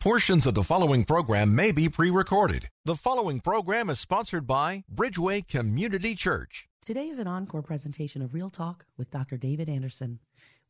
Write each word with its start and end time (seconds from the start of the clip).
Portions 0.00 0.46
of 0.46 0.54
the 0.54 0.62
following 0.62 1.04
program 1.04 1.56
may 1.56 1.72
be 1.72 1.88
pre 1.88 2.08
recorded. 2.08 2.68
The 2.84 2.94
following 2.94 3.40
program 3.40 3.90
is 3.90 3.98
sponsored 3.98 4.46
by 4.46 4.84
Bridgeway 4.94 5.48
Community 5.48 6.14
Church. 6.14 6.68
Today 6.86 7.08
is 7.08 7.18
an 7.18 7.26
encore 7.26 7.62
presentation 7.62 8.22
of 8.22 8.32
Real 8.32 8.48
Talk 8.48 8.84
with 8.96 9.10
Dr. 9.10 9.36
David 9.36 9.68
Anderson. 9.68 10.20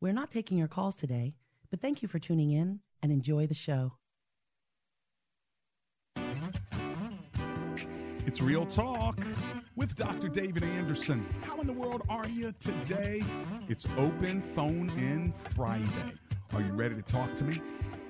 We're 0.01 0.13
not 0.13 0.31
taking 0.31 0.57
your 0.57 0.67
calls 0.67 0.95
today, 0.95 1.35
but 1.69 1.79
thank 1.79 2.01
you 2.01 2.07
for 2.07 2.17
tuning 2.17 2.51
in 2.51 2.79
and 3.03 3.11
enjoy 3.11 3.45
the 3.45 3.53
show. 3.53 3.93
It's 8.25 8.41
Real 8.41 8.65
Talk 8.65 9.19
with 9.75 9.95
Dr. 9.95 10.27
David 10.27 10.63
Anderson. 10.63 11.23
How 11.43 11.59
in 11.59 11.67
the 11.67 11.73
world 11.73 12.01
are 12.09 12.27
you 12.27 12.51
today? 12.59 13.21
It's 13.67 13.85
Open 13.95 14.41
Phone 14.41 14.89
In 14.97 15.31
Friday. 15.33 16.13
Are 16.53 16.61
you 16.61 16.71
ready 16.71 16.95
to 16.95 17.03
talk 17.03 17.35
to 17.35 17.43
me? 17.43 17.61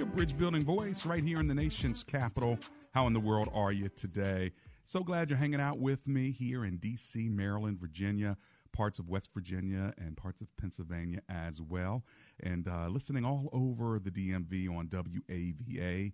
your 0.00 0.08
bridge 0.08 0.36
building 0.38 0.64
voice 0.64 1.04
right 1.04 1.22
here 1.22 1.40
in 1.40 1.46
the 1.46 1.52
nation's 1.52 2.02
capital. 2.02 2.58
How 2.94 3.06
in 3.06 3.12
the 3.12 3.20
world 3.20 3.50
are 3.52 3.70
you 3.70 3.84
today? 3.96 4.50
So 4.86 5.00
glad 5.00 5.28
you're 5.28 5.38
hanging 5.38 5.60
out 5.60 5.78
with 5.78 6.08
me 6.08 6.30
here 6.30 6.64
in 6.64 6.78
D.C., 6.78 7.28
Maryland, 7.28 7.78
Virginia, 7.78 8.38
parts 8.72 8.98
of 8.98 9.10
West 9.10 9.28
Virginia, 9.34 9.92
and 9.98 10.16
parts 10.16 10.40
of 10.40 10.46
Pennsylvania 10.56 11.20
as 11.28 11.60
well. 11.60 12.02
And 12.42 12.66
uh, 12.66 12.88
listening 12.88 13.26
all 13.26 13.50
over 13.52 13.98
the 13.98 14.10
DMV 14.10 14.74
on 14.74 14.88
WAVA 14.88 16.12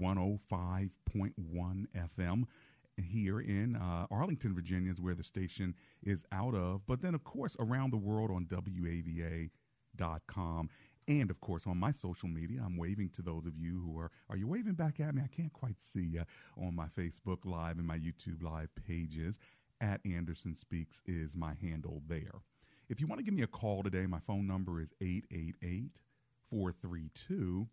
105.1 0.00 0.90
FM 2.18 2.44
here 3.00 3.38
in 3.38 3.76
uh, 3.76 4.08
Arlington, 4.10 4.52
Virginia, 4.52 4.90
is 4.90 5.00
where 5.00 5.14
the 5.14 5.22
station 5.22 5.76
is 6.02 6.24
out 6.32 6.56
of. 6.56 6.84
But 6.88 7.02
then, 7.02 7.14
of 7.14 7.22
course, 7.22 7.56
around 7.60 7.92
the 7.92 7.98
world 7.98 8.32
on 8.32 8.46
WAVA.com. 8.46 9.50
And 11.08 11.30
of 11.30 11.40
course, 11.40 11.66
on 11.66 11.78
my 11.78 11.90
social 11.90 12.28
media, 12.28 12.60
I'm 12.64 12.76
waving 12.76 13.08
to 13.16 13.22
those 13.22 13.46
of 13.46 13.56
you 13.56 13.82
who 13.84 13.98
are. 13.98 14.10
Are 14.28 14.36
you 14.36 14.46
waving 14.46 14.74
back 14.74 15.00
at 15.00 15.14
me? 15.14 15.22
I 15.24 15.34
can't 15.34 15.52
quite 15.52 15.80
see 15.80 16.02
you 16.02 16.24
on 16.62 16.76
my 16.76 16.86
Facebook 16.98 17.38
Live 17.44 17.78
and 17.78 17.86
my 17.86 17.98
YouTube 17.98 18.42
Live 18.42 18.68
pages. 18.86 19.34
At 19.80 20.00
Anderson 20.04 20.54
Speaks 20.54 21.02
is 21.06 21.34
my 21.34 21.54
handle 21.62 22.02
there. 22.08 22.42
If 22.90 23.00
you 23.00 23.06
want 23.06 23.20
to 23.20 23.24
give 23.24 23.32
me 23.32 23.42
a 23.42 23.46
call 23.46 23.82
today, 23.82 24.06
my 24.06 24.18
phone 24.26 24.46
number 24.46 24.82
is 24.82 24.88
888 25.00 26.00
432 26.50 27.68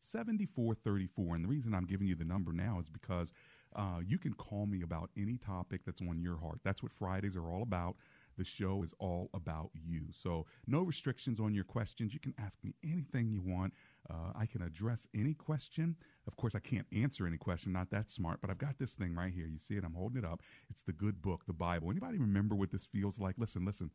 7434. 0.00 1.34
And 1.34 1.44
the 1.44 1.48
reason 1.48 1.74
I'm 1.74 1.86
giving 1.86 2.06
you 2.06 2.14
the 2.14 2.24
number 2.24 2.52
now 2.52 2.78
is 2.80 2.88
because 2.88 3.32
uh, 3.74 4.00
you 4.06 4.18
can 4.18 4.34
call 4.34 4.66
me 4.66 4.82
about 4.82 5.10
any 5.16 5.36
topic 5.36 5.80
that's 5.84 6.00
on 6.00 6.20
your 6.20 6.36
heart. 6.36 6.60
That's 6.64 6.82
what 6.82 6.92
Fridays 6.92 7.34
are 7.34 7.50
all 7.50 7.62
about. 7.62 7.96
The 8.38 8.44
show 8.44 8.82
is 8.84 8.94
all 8.98 9.28
about 9.34 9.70
you. 9.74 10.02
So, 10.12 10.46
no 10.66 10.82
restrictions 10.82 11.40
on 11.40 11.54
your 11.54 11.64
questions. 11.64 12.14
You 12.14 12.20
can 12.20 12.34
ask 12.38 12.58
me 12.62 12.74
anything 12.84 13.28
you 13.30 13.42
want. 13.42 13.74
Uh, 14.08 14.32
I 14.34 14.46
can 14.46 14.62
address 14.62 15.06
any 15.14 15.34
question. 15.34 15.96
Of 16.26 16.36
course, 16.36 16.54
I 16.54 16.60
can't 16.60 16.86
answer 16.92 17.26
any 17.26 17.36
question, 17.36 17.72
not 17.72 17.90
that 17.90 18.10
smart, 18.10 18.40
but 18.40 18.50
I've 18.50 18.58
got 18.58 18.78
this 18.78 18.92
thing 18.92 19.14
right 19.14 19.32
here. 19.32 19.46
You 19.46 19.58
see 19.58 19.74
it? 19.74 19.84
I'm 19.84 19.94
holding 19.94 20.18
it 20.18 20.24
up. 20.24 20.40
It's 20.70 20.84
the 20.84 20.92
good 20.92 21.20
book, 21.20 21.42
the 21.46 21.52
Bible. 21.52 21.90
Anybody 21.90 22.18
remember 22.18 22.54
what 22.54 22.70
this 22.70 22.84
feels 22.84 23.18
like? 23.18 23.34
Listen, 23.38 23.64
listen. 23.64 23.90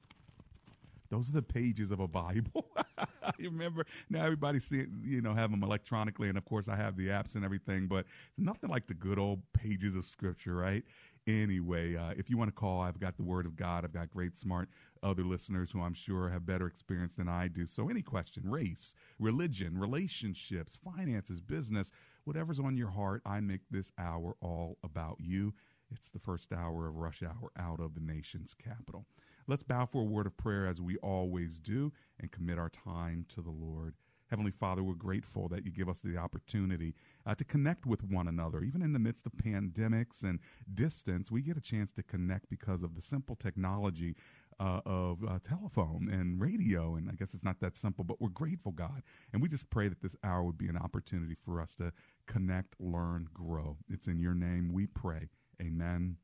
Those 1.10 1.30
are 1.30 1.34
the 1.34 1.42
pages 1.42 1.92
of 1.92 2.00
a 2.00 2.08
Bible. 2.08 2.66
you 3.38 3.50
remember 3.50 3.86
now 4.10 4.24
everybody 4.24 4.60
see 4.60 4.86
you 5.04 5.22
know 5.22 5.34
have 5.34 5.52
them 5.52 5.64
electronically, 5.64 6.30
and 6.30 6.38
of 6.38 6.46
course 6.46 6.68
I 6.68 6.76
have 6.76 6.96
the 6.98 7.08
apps 7.08 7.36
and 7.36 7.44
everything, 7.46 7.88
but 7.88 8.06
nothing 8.38 8.70
like 8.70 8.88
the 8.88 8.94
good 8.94 9.20
old 9.20 9.42
pages 9.54 9.96
of 9.96 10.06
Scripture, 10.06 10.56
right? 10.56 10.84
Anyway, 11.26 11.96
uh, 11.96 12.12
if 12.18 12.30
you 12.30 12.38
want 12.38 12.50
to 12.50 12.54
call, 12.54 12.82
I've 12.82 13.00
got 13.00 13.16
the 13.16 13.24
Word 13.24 13.46
of 13.46 13.56
God. 13.56 13.86
I've 13.86 13.94
got 13.94 14.12
great, 14.12 14.38
smart 14.38 14.68
other 15.02 15.24
listeners 15.24 15.72
who 15.72 15.82
I'm 15.82 15.94
sure 15.94 16.30
have 16.30 16.46
better 16.46 16.68
experience 16.68 17.14
than 17.18 17.28
I 17.30 17.48
do. 17.48 17.66
So 17.66 17.90
any 17.90 18.02
question, 18.02 18.50
race, 18.50 18.94
religion, 19.20 19.78
relationships, 19.78 20.78
finances, 20.84 21.40
business, 21.42 21.92
whatever's 22.26 22.60
on 22.60 22.76
your 22.78 22.90
heart, 22.90 23.22
I 23.26 23.40
make 23.40 23.62
this 23.70 23.92
hour 23.98 24.36
all 24.42 24.78
about 24.84 25.18
you. 25.20 25.54
It's 25.92 26.10
the 26.10 26.20
first 26.20 26.52
hour 26.52 26.88
of 26.88 26.96
rush 26.96 27.22
hour 27.22 27.52
out 27.58 27.80
of 27.80 27.94
the 27.94 28.02
nation's 28.02 28.54
capital. 28.54 29.06
Let's 29.48 29.64
bow 29.64 29.86
for 29.86 30.02
a 30.02 30.06
word 30.06 30.26
of 30.26 30.38
prayer 30.38 30.68
as 30.68 30.80
we 30.80 30.98
always 30.98 31.60
do 31.60 31.92
and 32.20 32.32
commit 32.32 32.58
our 32.58 32.70
time 32.70 33.26
to 33.30 33.42
the 33.42 33.50
Lord. 33.50 33.96
Heavenly 34.30 34.52
Father, 34.52 34.82
we're 34.82 34.94
grateful 34.94 35.48
that 35.50 35.66
you 35.66 35.72
give 35.72 35.90
us 35.90 36.00
the 36.00 36.18
opportunity 36.18 36.96
uh, 37.26 37.36
to 37.36 37.44
connect 37.44 37.86
with 37.86 38.04
one 38.04 38.28
another. 38.28 38.64
Even 38.64 38.82
in 38.82 38.94
the 38.94 39.00
midst 39.00 39.26
of 39.26 39.34
pandemics 39.34 40.24
and 40.24 40.40
distance, 40.74 41.30
we 41.30 41.42
get 41.42 41.58
a 41.58 41.62
chance 41.62 41.92
to 41.98 42.04
connect 42.04 42.50
because 42.50 42.84
of 42.84 42.96
the 42.96 43.02
simple 43.02 43.36
technology 43.36 44.16
uh, 44.60 44.80
of 44.86 45.24
uh, 45.26 45.38
telephone 45.48 46.10
and 46.12 46.42
radio. 46.42 46.96
And 46.96 47.10
I 47.10 47.14
guess 47.14 47.34
it's 47.34 47.44
not 47.44 47.60
that 47.60 47.76
simple, 47.76 48.04
but 48.04 48.22
we're 48.22 48.30
grateful, 48.30 48.72
God. 48.72 49.04
And 49.34 49.42
we 49.42 49.50
just 49.50 49.70
pray 49.70 49.88
that 49.90 50.02
this 50.02 50.16
hour 50.24 50.42
would 50.44 50.58
be 50.58 50.70
an 50.70 50.78
opportunity 50.78 51.36
for 51.46 51.62
us 51.62 51.76
to 51.76 51.92
connect, 52.26 52.76
learn, 52.80 53.28
grow. 53.34 53.78
It's 53.90 54.08
in 54.08 54.20
your 54.20 54.34
name 54.34 54.72
we 54.74 54.88
pray. 54.88 55.30
Amen 55.62 56.18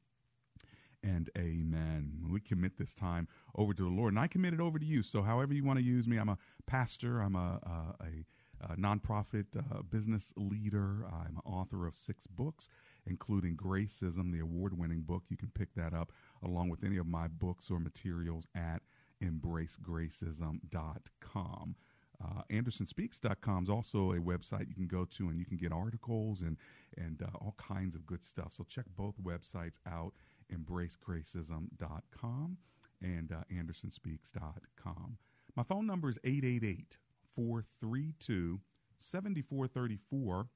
and 1.03 1.29
amen. 1.37 2.11
We 2.31 2.39
commit 2.39 2.77
this 2.77 2.93
time 2.93 3.27
over 3.55 3.73
to 3.73 3.83
the 3.83 3.89
Lord, 3.89 4.13
and 4.13 4.19
I 4.19 4.27
commit 4.27 4.53
it 4.53 4.59
over 4.59 4.79
to 4.79 4.85
you. 4.85 5.03
So, 5.03 5.21
however 5.21 5.53
you 5.53 5.63
want 5.63 5.79
to 5.79 5.85
use 5.85 6.07
me, 6.07 6.17
I'm 6.17 6.29
a 6.29 6.37
pastor, 6.65 7.21
I'm 7.21 7.35
a, 7.35 7.59
a, 7.63 7.95
a, 8.03 8.25
a 8.73 8.75
nonprofit 8.75 9.45
uh, 9.57 9.83
business 9.83 10.33
leader, 10.35 11.05
I'm 11.11 11.37
an 11.37 11.41
author 11.45 11.87
of 11.87 11.95
six 11.95 12.27
books, 12.27 12.67
including 13.05 13.55
Gracism, 13.55 14.31
the 14.31 14.39
award 14.39 14.77
winning 14.77 15.01
book. 15.01 15.23
You 15.29 15.37
can 15.37 15.51
pick 15.53 15.73
that 15.75 15.93
up 15.93 16.11
along 16.43 16.69
with 16.69 16.83
any 16.83 16.97
of 16.97 17.07
my 17.07 17.27
books 17.27 17.71
or 17.71 17.79
materials 17.79 18.45
at 18.55 18.81
embracegracism.com. 19.23 21.75
Uh, 22.21 22.41
AndersonSpeaks.com 22.51 23.63
is 23.63 23.69
also 23.69 24.11
a 24.11 24.17
website 24.17 24.67
you 24.67 24.75
can 24.75 24.87
go 24.87 25.05
to 25.05 25.29
and 25.29 25.39
you 25.39 25.45
can 25.45 25.55
get 25.55 25.71
articles 25.71 26.41
and, 26.41 26.57
and 26.97 27.21
uh, 27.21 27.27
all 27.39 27.55
kinds 27.57 27.95
of 27.95 28.05
good 28.05 28.21
stuff. 28.23 28.51
So 28.51 28.65
check 28.67 28.83
both 28.97 29.15
websites 29.23 29.77
out 29.87 30.13
embracegracism.com 30.53 32.57
and 33.01 33.31
uh, 33.31 33.43
andersonspeaks.com. 33.53 35.17
My 35.55 35.63
phone 35.63 35.87
number 35.87 36.09
is 36.09 36.19
888 36.23 36.97
432 37.35 38.59
7434. 38.99 40.47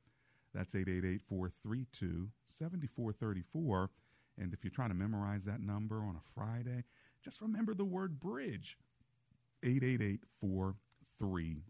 That's 0.54 0.76
888 0.76 1.22
432 1.28 2.30
7434. 2.46 3.90
And 4.38 4.54
if 4.54 4.63
you're 4.63 4.72
trying 4.72 4.90
to 4.90 4.95
memorize 4.95 5.44
that 5.45 5.62
number 5.62 6.00
on 6.00 6.16
a 6.16 6.22
Friday, 6.34 6.84
just 7.24 7.42
remember 7.42 7.74
the 7.74 7.86
word 7.86 8.19
bridge 8.19 8.78
888 9.63 10.22
43 10.42 11.63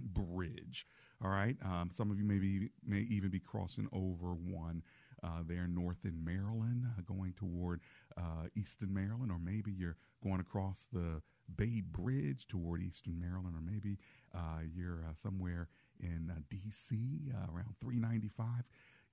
bridge. 0.00 0.86
All 1.24 1.30
right. 1.30 1.56
Um, 1.64 1.90
some 1.94 2.10
of 2.10 2.18
you 2.18 2.24
maybe 2.24 2.70
may 2.86 3.06
even 3.10 3.30
be 3.30 3.40
crossing 3.40 3.88
over 3.92 4.34
one 4.34 4.82
uh, 5.22 5.42
there 5.46 5.66
north 5.66 6.04
in 6.04 6.24
Maryland, 6.24 6.86
uh, 6.86 7.02
going 7.02 7.32
toward 7.34 7.80
uh, 8.16 8.48
Easton, 8.56 8.92
Maryland, 8.92 9.30
or 9.30 9.38
maybe 9.38 9.72
you're 9.72 9.96
going 10.22 10.40
across 10.40 10.86
the 10.92 11.22
Bay 11.56 11.80
Bridge 11.80 12.46
toward 12.48 12.82
Eastern 12.82 13.18
Maryland, 13.20 13.54
or 13.54 13.60
maybe 13.60 13.98
uh, 14.34 14.60
you're 14.74 15.04
uh, 15.08 15.14
somewhere 15.14 15.68
in 16.00 16.30
uh, 16.30 16.40
D.C. 16.50 17.30
around 17.34 17.74
395, 17.80 18.64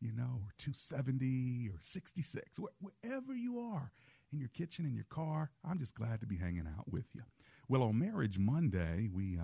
you 0.01 0.11
know, 0.11 0.41
or 0.41 0.51
270 0.57 1.69
or 1.69 1.79
66, 1.79 2.57
wh- 2.57 2.83
wherever 2.83 3.33
you 3.33 3.59
are 3.59 3.91
in 4.31 4.39
your 4.39 4.49
kitchen, 4.49 4.85
in 4.85 4.95
your 4.95 5.05
car. 5.09 5.51
I'm 5.63 5.79
just 5.79 5.95
glad 5.95 6.19
to 6.21 6.25
be 6.25 6.37
hanging 6.37 6.67
out 6.67 6.91
with 6.91 7.05
you. 7.13 7.21
Well, 7.69 7.83
on 7.83 7.99
Marriage 7.99 8.37
Monday, 8.39 9.07
we 9.13 9.39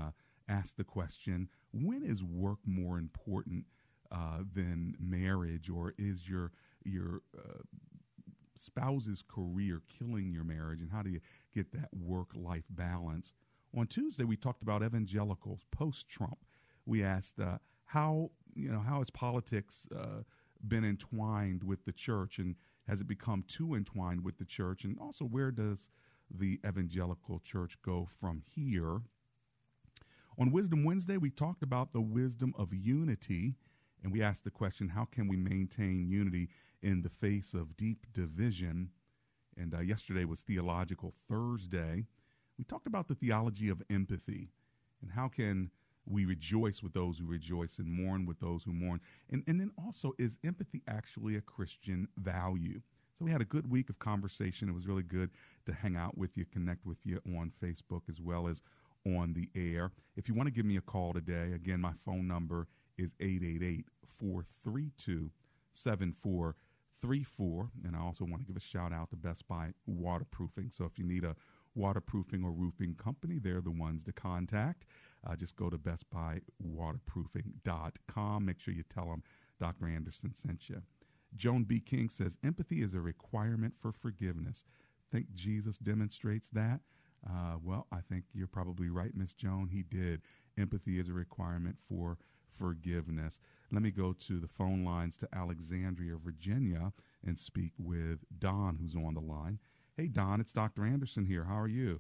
asked 0.49 0.77
the 0.77 0.83
question 0.83 1.47
when 1.71 2.03
is 2.03 2.23
work 2.23 2.59
more 2.65 2.97
important 2.97 3.65
uh, 4.11 4.39
than 4.53 4.95
marriage, 4.99 5.69
or 5.69 5.93
is 5.97 6.27
your 6.27 6.51
your 6.83 7.21
uh, 7.37 7.61
spouse's 8.55 9.23
career 9.27 9.81
killing 9.97 10.31
your 10.31 10.43
marriage, 10.43 10.81
and 10.81 10.91
how 10.91 11.01
do 11.01 11.09
you 11.09 11.19
get 11.53 11.71
that 11.71 11.89
work 11.93 12.29
life 12.35 12.65
balance? 12.71 13.33
On 13.77 13.85
Tuesday, 13.85 14.23
we 14.23 14.35
talked 14.35 14.61
about 14.61 14.83
evangelicals 14.83 15.61
post 15.71 16.09
Trump. 16.09 16.39
We 16.85 17.03
asked 17.03 17.39
uh, 17.39 17.59
how 17.85 18.31
you 18.55 18.71
know 18.71 18.79
how 18.79 18.99
has 18.99 19.09
politics 19.09 19.87
uh, 19.95 20.23
been 20.67 20.83
entwined 20.83 21.63
with 21.63 21.85
the 21.85 21.91
church, 21.93 22.39
and 22.39 22.55
has 22.87 23.01
it 23.01 23.07
become 23.07 23.43
too 23.47 23.75
entwined 23.75 24.23
with 24.23 24.37
the 24.37 24.45
church, 24.45 24.83
and 24.83 24.97
also 24.99 25.25
where 25.25 25.51
does 25.51 25.89
the 26.31 26.59
evangelical 26.65 27.39
church 27.39 27.77
go 27.81 28.07
from 28.19 28.41
here? 28.55 29.01
On 30.37 30.51
Wisdom 30.51 30.83
Wednesday, 30.85 31.17
we 31.17 31.29
talked 31.29 31.63
about 31.63 31.91
the 31.91 32.01
wisdom 32.01 32.53
of 32.57 32.73
unity, 32.73 33.55
and 34.03 34.11
we 34.11 34.21
asked 34.21 34.43
the 34.43 34.51
question 34.51 34.89
how 34.89 35.05
can 35.05 35.27
we 35.27 35.37
maintain 35.37 36.07
unity 36.07 36.49
in 36.81 37.01
the 37.01 37.09
face 37.09 37.53
of 37.53 37.77
deep 37.77 38.05
division? 38.13 38.89
And 39.57 39.73
uh, 39.73 39.81
yesterday 39.81 40.25
was 40.25 40.41
Theological 40.41 41.13
Thursday. 41.29 42.05
We 42.57 42.63
talked 42.63 42.87
about 42.87 43.07
the 43.07 43.15
theology 43.15 43.69
of 43.69 43.81
empathy 43.89 44.49
and 45.01 45.11
how 45.11 45.27
can 45.27 45.71
we 46.05 46.25
rejoice 46.25 46.81
with 46.81 46.93
those 46.93 47.19
who 47.19 47.25
rejoice 47.25 47.77
and 47.77 47.87
mourn 47.87 48.25
with 48.25 48.39
those 48.39 48.63
who 48.63 48.73
mourn. 48.73 48.99
And, 49.29 49.43
and 49.47 49.59
then 49.59 49.71
also, 49.77 50.13
is 50.17 50.37
empathy 50.43 50.81
actually 50.87 51.35
a 51.35 51.41
Christian 51.41 52.07
value? 52.17 52.81
So 53.17 53.25
we 53.25 53.31
had 53.31 53.41
a 53.41 53.45
good 53.45 53.69
week 53.69 53.89
of 53.89 53.99
conversation. 53.99 54.69
It 54.69 54.75
was 54.75 54.87
really 54.87 55.03
good 55.03 55.29
to 55.65 55.73
hang 55.73 55.95
out 55.95 56.17
with 56.17 56.35
you, 56.35 56.45
connect 56.45 56.85
with 56.85 56.97
you 57.03 57.21
on 57.37 57.51
Facebook 57.61 58.01
as 58.09 58.19
well 58.21 58.47
as 58.47 58.61
on 59.05 59.33
the 59.33 59.49
air. 59.55 59.91
If 60.15 60.27
you 60.27 60.33
want 60.33 60.47
to 60.47 60.53
give 60.53 60.65
me 60.65 60.77
a 60.77 60.81
call 60.81 61.13
today, 61.13 61.51
again, 61.53 61.79
my 61.79 61.93
phone 62.05 62.27
number 62.27 62.67
is 62.99 63.11
888 63.19 63.85
432 64.19 65.31
7434. 65.73 67.69
And 67.85 67.95
I 67.95 67.99
also 67.99 68.25
want 68.25 68.41
to 68.41 68.45
give 68.45 68.57
a 68.57 68.59
shout 68.59 68.93
out 68.93 69.09
to 69.11 69.15
Best 69.15 69.47
Buy 69.47 69.69
Waterproofing. 69.87 70.71
So 70.71 70.83
if 70.85 70.99
you 70.99 71.05
need 71.05 71.23
a 71.23 71.35
waterproofing 71.75 72.43
or 72.43 72.51
roofing 72.51 72.95
company, 72.95 73.39
they're 73.39 73.61
the 73.61 73.71
ones 73.71 74.03
to 74.03 74.11
contact. 74.11 74.85
Uh, 75.25 75.35
just 75.35 75.55
go 75.55 75.69
to 75.69 75.77
bestbuywaterproofing.com. 75.77 78.45
Make 78.45 78.59
sure 78.59 78.73
you 78.73 78.83
tell 78.93 79.05
them 79.05 79.23
Dr. 79.59 79.87
Anderson 79.87 80.33
sent 80.33 80.67
you. 80.69 80.81
Joan 81.35 81.63
B. 81.63 81.79
King 81.79 82.09
says 82.09 82.35
empathy 82.43 82.81
is 82.81 82.95
a 82.95 83.01
requirement 83.01 83.75
for 83.79 83.91
forgiveness. 83.91 84.65
Think 85.11 85.27
Jesus 85.33 85.77
demonstrates 85.77 86.49
that? 86.53 86.79
Uh, 87.27 87.57
well, 87.63 87.87
I 87.91 87.99
think 88.09 88.23
you're 88.33 88.47
probably 88.47 88.89
right, 88.89 89.11
Miss 89.15 89.33
Joan. 89.33 89.69
He 89.71 89.83
did. 89.83 90.21
Empathy 90.57 90.99
is 90.99 91.09
a 91.09 91.13
requirement 91.13 91.77
for 91.87 92.17
forgiveness. 92.57 93.39
Let 93.71 93.81
me 93.81 93.91
go 93.91 94.13
to 94.27 94.39
the 94.39 94.47
phone 94.47 94.83
lines 94.83 95.17
to 95.17 95.27
Alexandria, 95.33 96.15
Virginia, 96.23 96.91
and 97.25 97.37
speak 97.37 97.73
with 97.77 98.19
Don, 98.39 98.77
who's 98.81 98.95
on 98.95 99.13
the 99.13 99.21
line. 99.21 99.59
Hey, 99.95 100.07
Don, 100.07 100.39
it's 100.41 100.53
Dr. 100.53 100.85
Anderson 100.85 101.25
here. 101.25 101.43
How 101.43 101.59
are 101.59 101.67
you? 101.67 101.99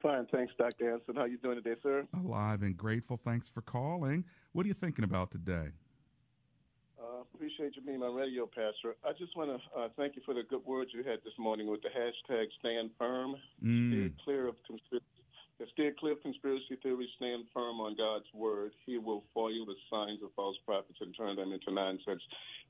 Fine, 0.00 0.26
thanks, 0.30 0.52
Dr. 0.56 0.92
Anderson. 0.92 1.16
How 1.16 1.22
are 1.22 1.28
you 1.28 1.38
doing 1.38 1.56
today, 1.56 1.80
sir? 1.82 2.06
Alive 2.14 2.62
and 2.62 2.76
grateful. 2.76 3.18
Thanks 3.24 3.48
for 3.48 3.62
calling. 3.62 4.24
What 4.52 4.64
are 4.64 4.68
you 4.68 4.74
thinking 4.74 5.04
about 5.04 5.30
today? 5.30 5.70
Uh, 7.00 7.22
appreciate 7.34 7.74
you 7.74 7.82
being 7.82 8.00
my 8.00 8.06
radio 8.06 8.46
pastor. 8.46 8.96
I 9.04 9.12
just 9.18 9.36
want 9.36 9.50
to 9.50 9.80
uh, 9.80 9.88
thank 9.96 10.14
you 10.14 10.22
for 10.24 10.34
the 10.34 10.42
good 10.48 10.64
words 10.66 10.90
you 10.92 11.02
had 11.02 11.18
this 11.24 11.34
morning 11.38 11.68
with 11.68 11.80
the 11.82 11.88
hashtag 11.88 12.46
Stand 12.60 12.90
Firm. 12.98 13.36
Mm. 13.64 13.90
Steer 13.90 14.10
clear 14.24 14.48
of 14.48 14.56
conspiracy. 14.66 14.97
Steer 15.72 15.92
clear 15.98 16.12
of 16.12 16.22
conspiracy 16.22 16.76
theories. 16.82 17.08
Stand 17.16 17.44
firm 17.52 17.80
on 17.80 17.96
God's 17.96 18.26
word. 18.32 18.72
He 18.86 18.98
will 18.98 19.24
foil 19.34 19.66
the 19.66 19.74
signs 19.90 20.22
of 20.22 20.30
false 20.36 20.56
prophets 20.64 20.98
and 21.00 21.14
turn 21.16 21.36
them 21.36 21.52
into 21.52 21.72
nonsense. 21.72 22.22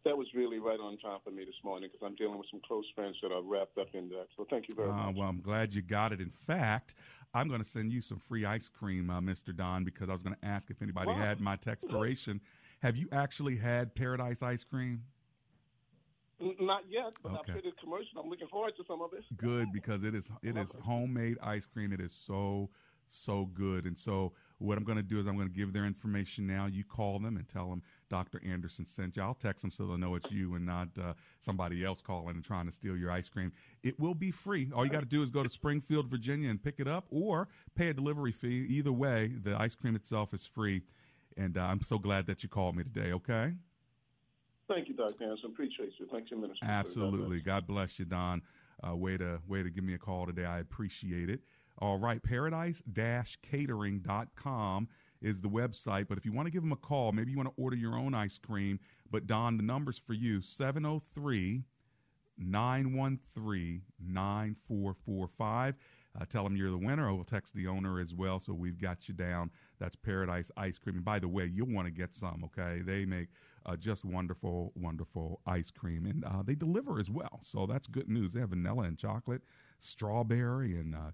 That 0.04 0.16
was 0.16 0.26
really 0.34 0.58
right 0.58 0.80
on 0.80 0.96
top 0.98 1.26
of 1.26 1.34
me 1.34 1.44
this 1.44 1.54
morning 1.62 1.90
because 1.92 2.06
I'm 2.06 2.16
dealing 2.16 2.38
with 2.38 2.46
some 2.50 2.60
close 2.66 2.86
friends 2.94 3.16
that 3.22 3.32
are 3.32 3.42
wrapped 3.42 3.76
up 3.76 3.88
in 3.92 4.08
that. 4.10 4.26
So 4.36 4.46
thank 4.48 4.68
you 4.68 4.74
very 4.74 4.88
uh, 4.88 4.92
much. 4.92 5.16
Well, 5.16 5.28
I'm 5.28 5.40
glad 5.40 5.74
you 5.74 5.82
got 5.82 6.12
it. 6.12 6.20
In 6.20 6.32
fact, 6.46 6.94
I'm 7.34 7.48
going 7.48 7.62
to 7.62 7.68
send 7.68 7.92
you 7.92 8.00
some 8.00 8.18
free 8.18 8.46
ice 8.46 8.70
cream, 8.70 9.10
uh, 9.10 9.20
Mr. 9.20 9.54
Don, 9.54 9.84
because 9.84 10.08
I 10.08 10.12
was 10.12 10.22
going 10.22 10.36
to 10.40 10.48
ask 10.48 10.70
if 10.70 10.80
anybody 10.80 11.08
wow. 11.08 11.16
had 11.16 11.40
my 11.40 11.56
textpiration. 11.56 12.40
Have 12.80 12.96
you 12.96 13.08
actually 13.12 13.56
had 13.56 13.94
Paradise 13.94 14.42
ice 14.42 14.64
cream? 14.64 15.02
Not 16.40 16.84
yet, 16.88 17.12
but 17.22 17.32
okay. 17.32 17.40
I've 17.40 17.54
heard 17.54 17.64
the 17.64 17.72
commercial. 17.80 18.20
I'm 18.22 18.30
looking 18.30 18.48
forward 18.48 18.74
to 18.76 18.84
some 18.86 19.02
of 19.02 19.12
it. 19.12 19.24
Good 19.36 19.72
because 19.72 20.04
it 20.04 20.14
is 20.14 20.30
it 20.42 20.56
is 20.56 20.74
homemade 20.84 21.36
ice 21.42 21.66
cream. 21.66 21.92
It 21.92 22.00
is 22.00 22.12
so 22.12 22.70
so 23.08 23.46
good. 23.54 23.86
And 23.86 23.98
so 23.98 24.32
what 24.58 24.76
I'm 24.76 24.84
going 24.84 24.96
to 24.96 25.02
do 25.02 25.18
is 25.18 25.26
I'm 25.26 25.36
going 25.36 25.48
to 25.48 25.54
give 25.54 25.72
their 25.72 25.86
information 25.86 26.46
now. 26.46 26.66
You 26.66 26.84
call 26.84 27.18
them 27.18 27.36
and 27.36 27.48
tell 27.48 27.68
them 27.70 27.82
Dr. 28.08 28.40
Anderson 28.44 28.86
sent 28.86 29.16
you. 29.16 29.22
I'll 29.22 29.34
text 29.34 29.62
them 29.62 29.70
so 29.70 29.86
they'll 29.86 29.98
know 29.98 30.14
it's 30.14 30.30
you 30.30 30.54
and 30.54 30.66
not 30.66 30.88
uh, 31.00 31.14
somebody 31.40 31.84
else 31.84 32.02
calling 32.02 32.36
and 32.36 32.44
trying 32.44 32.66
to 32.66 32.72
steal 32.72 32.96
your 32.96 33.10
ice 33.10 33.28
cream. 33.28 33.52
It 33.82 33.98
will 33.98 34.14
be 34.14 34.30
free. 34.30 34.70
All 34.74 34.84
you 34.84 34.90
got 34.90 35.00
to 35.00 35.06
do 35.06 35.22
is 35.22 35.30
go 35.30 35.42
to 35.42 35.48
Springfield, 35.48 36.08
Virginia, 36.08 36.50
and 36.50 36.62
pick 36.62 36.76
it 36.78 36.88
up, 36.88 37.06
or 37.10 37.48
pay 37.74 37.88
a 37.88 37.94
delivery 37.94 38.32
fee. 38.32 38.66
Either 38.68 38.92
way, 38.92 39.32
the 39.42 39.58
ice 39.60 39.74
cream 39.74 39.96
itself 39.96 40.34
is 40.34 40.44
free. 40.44 40.82
And 41.36 41.56
uh, 41.56 41.62
I'm 41.62 41.82
so 41.82 41.98
glad 41.98 42.26
that 42.26 42.42
you 42.42 42.48
called 42.48 42.76
me 42.76 42.82
today, 42.82 43.12
okay? 43.12 43.52
Thank 44.68 44.88
you, 44.88 44.94
Dr. 44.94 45.24
Anderson. 45.24 45.50
Appreciate 45.50 45.94
you. 45.98 46.06
Thank 46.12 46.30
you, 46.30 46.36
Minister. 46.36 46.66
Absolutely. 46.66 47.40
God 47.40 47.66
bless 47.66 47.98
you, 47.98 48.04
Don. 48.04 48.42
Uh, 48.86 48.94
way 48.94 49.16
to 49.16 49.40
way 49.48 49.62
to 49.62 49.70
give 49.70 49.82
me 49.82 49.94
a 49.94 49.98
call 49.98 50.26
today. 50.26 50.44
I 50.44 50.60
appreciate 50.60 51.30
it. 51.30 51.40
All 51.80 51.98
right, 51.98 52.22
paradise-catering.com 52.22 54.88
is 55.22 55.40
the 55.40 55.48
website. 55.48 56.08
But 56.08 56.18
if 56.18 56.24
you 56.24 56.32
want 56.32 56.46
to 56.46 56.50
give 56.50 56.62
them 56.62 56.72
a 56.72 56.76
call, 56.76 57.12
maybe 57.12 57.30
you 57.30 57.36
want 57.36 57.48
to 57.48 57.62
order 57.62 57.76
your 57.76 57.96
own 57.96 58.14
ice 58.14 58.38
cream. 58.38 58.80
But 59.10 59.26
Don, 59.26 59.56
the 59.56 59.62
number's 59.62 59.98
for 59.98 60.14
you 60.14 60.40
703 60.40 61.62
913 62.36 63.82
9445. 64.00 65.74
Uh, 66.18 66.24
tell 66.24 66.42
them 66.42 66.56
you're 66.56 66.70
the 66.70 66.78
winner, 66.78 67.06
or 67.06 67.14
we'll 67.14 67.24
text 67.24 67.54
the 67.54 67.68
owner 67.68 68.00
as 68.00 68.14
well. 68.14 68.40
So 68.40 68.52
we've 68.52 68.80
got 68.80 69.08
you 69.08 69.14
down. 69.14 69.50
That's 69.78 69.94
Paradise 69.94 70.50
Ice 70.56 70.78
Cream. 70.78 70.96
And 70.96 71.04
by 71.04 71.20
the 71.20 71.28
way, 71.28 71.46
you'll 71.46 71.72
want 71.72 71.86
to 71.86 71.92
get 71.92 72.14
some, 72.14 72.44
okay? 72.44 72.82
They 72.82 73.04
make 73.04 73.28
uh, 73.68 73.76
just 73.76 74.04
wonderful, 74.04 74.72
wonderful 74.74 75.40
ice 75.46 75.70
cream. 75.70 76.06
And 76.06 76.24
uh, 76.24 76.42
they 76.42 76.54
deliver 76.54 76.98
as 76.98 77.10
well. 77.10 77.40
So 77.42 77.66
that's 77.66 77.86
good 77.86 78.08
news. 78.08 78.32
They 78.32 78.40
have 78.40 78.50
vanilla 78.50 78.84
and 78.84 78.98
chocolate, 78.98 79.42
strawberry, 79.78 80.76
and 80.76 80.94
uh, 80.94 81.10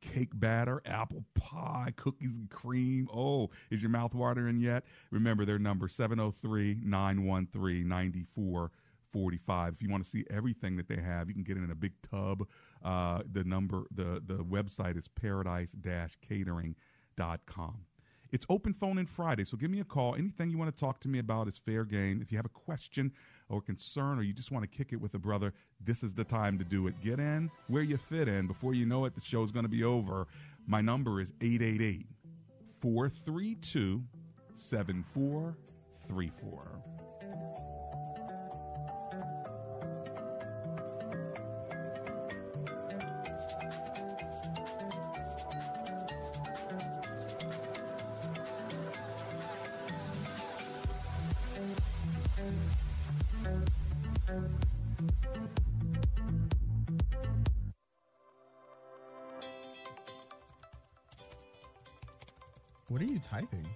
cake 0.00 0.30
batter, 0.34 0.82
apple 0.86 1.24
pie, 1.34 1.92
cookies 1.96 2.30
and 2.30 2.48
cream. 2.50 3.08
Oh, 3.12 3.50
is 3.70 3.82
your 3.82 3.90
mouth 3.90 4.14
watering 4.14 4.58
yet? 4.60 4.84
Remember 5.10 5.44
their 5.44 5.58
number 5.58 5.88
703 5.88 6.80
913 6.84 7.88
9445. 7.88 9.74
If 9.74 9.82
you 9.82 9.90
want 9.90 10.04
to 10.04 10.10
see 10.10 10.24
everything 10.30 10.76
that 10.76 10.88
they 10.88 11.00
have, 11.00 11.28
you 11.28 11.34
can 11.34 11.42
get 11.42 11.56
it 11.56 11.64
in 11.64 11.70
a 11.70 11.74
big 11.74 11.92
tub. 12.08 12.46
Uh, 12.84 13.22
the 13.32 13.42
number, 13.44 13.84
the, 13.94 14.22
the 14.26 14.44
website 14.44 14.96
is 14.96 15.08
paradise 15.08 15.74
catering.com. 16.28 17.74
It's 18.36 18.46
open 18.50 18.74
phone 18.74 18.98
in 18.98 19.06
Friday, 19.06 19.44
so 19.44 19.56
give 19.56 19.70
me 19.70 19.80
a 19.80 19.84
call. 19.84 20.14
Anything 20.14 20.50
you 20.50 20.58
want 20.58 20.70
to 20.70 20.78
talk 20.78 21.00
to 21.00 21.08
me 21.08 21.20
about 21.20 21.48
is 21.48 21.56
fair 21.56 21.84
game. 21.84 22.20
If 22.20 22.30
you 22.30 22.36
have 22.36 22.44
a 22.44 22.50
question 22.50 23.10
or 23.48 23.62
concern 23.62 24.18
or 24.18 24.22
you 24.24 24.34
just 24.34 24.50
want 24.50 24.62
to 24.62 24.68
kick 24.68 24.92
it 24.92 25.00
with 25.00 25.14
a 25.14 25.18
brother, 25.18 25.54
this 25.82 26.02
is 26.02 26.12
the 26.12 26.22
time 26.22 26.58
to 26.58 26.64
do 26.64 26.86
it. 26.86 27.00
Get 27.00 27.18
in 27.18 27.50
where 27.68 27.82
you 27.82 27.96
fit 27.96 28.28
in. 28.28 28.46
Before 28.46 28.74
you 28.74 28.84
know 28.84 29.06
it, 29.06 29.14
the 29.14 29.22
show's 29.22 29.50
going 29.50 29.64
to 29.64 29.70
be 29.70 29.84
over. 29.84 30.26
My 30.66 30.82
number 30.82 31.22
is 31.22 31.32
888 31.40 32.04
432 32.82 34.02
7434. 34.54 36.95
Typing? 63.30 63.66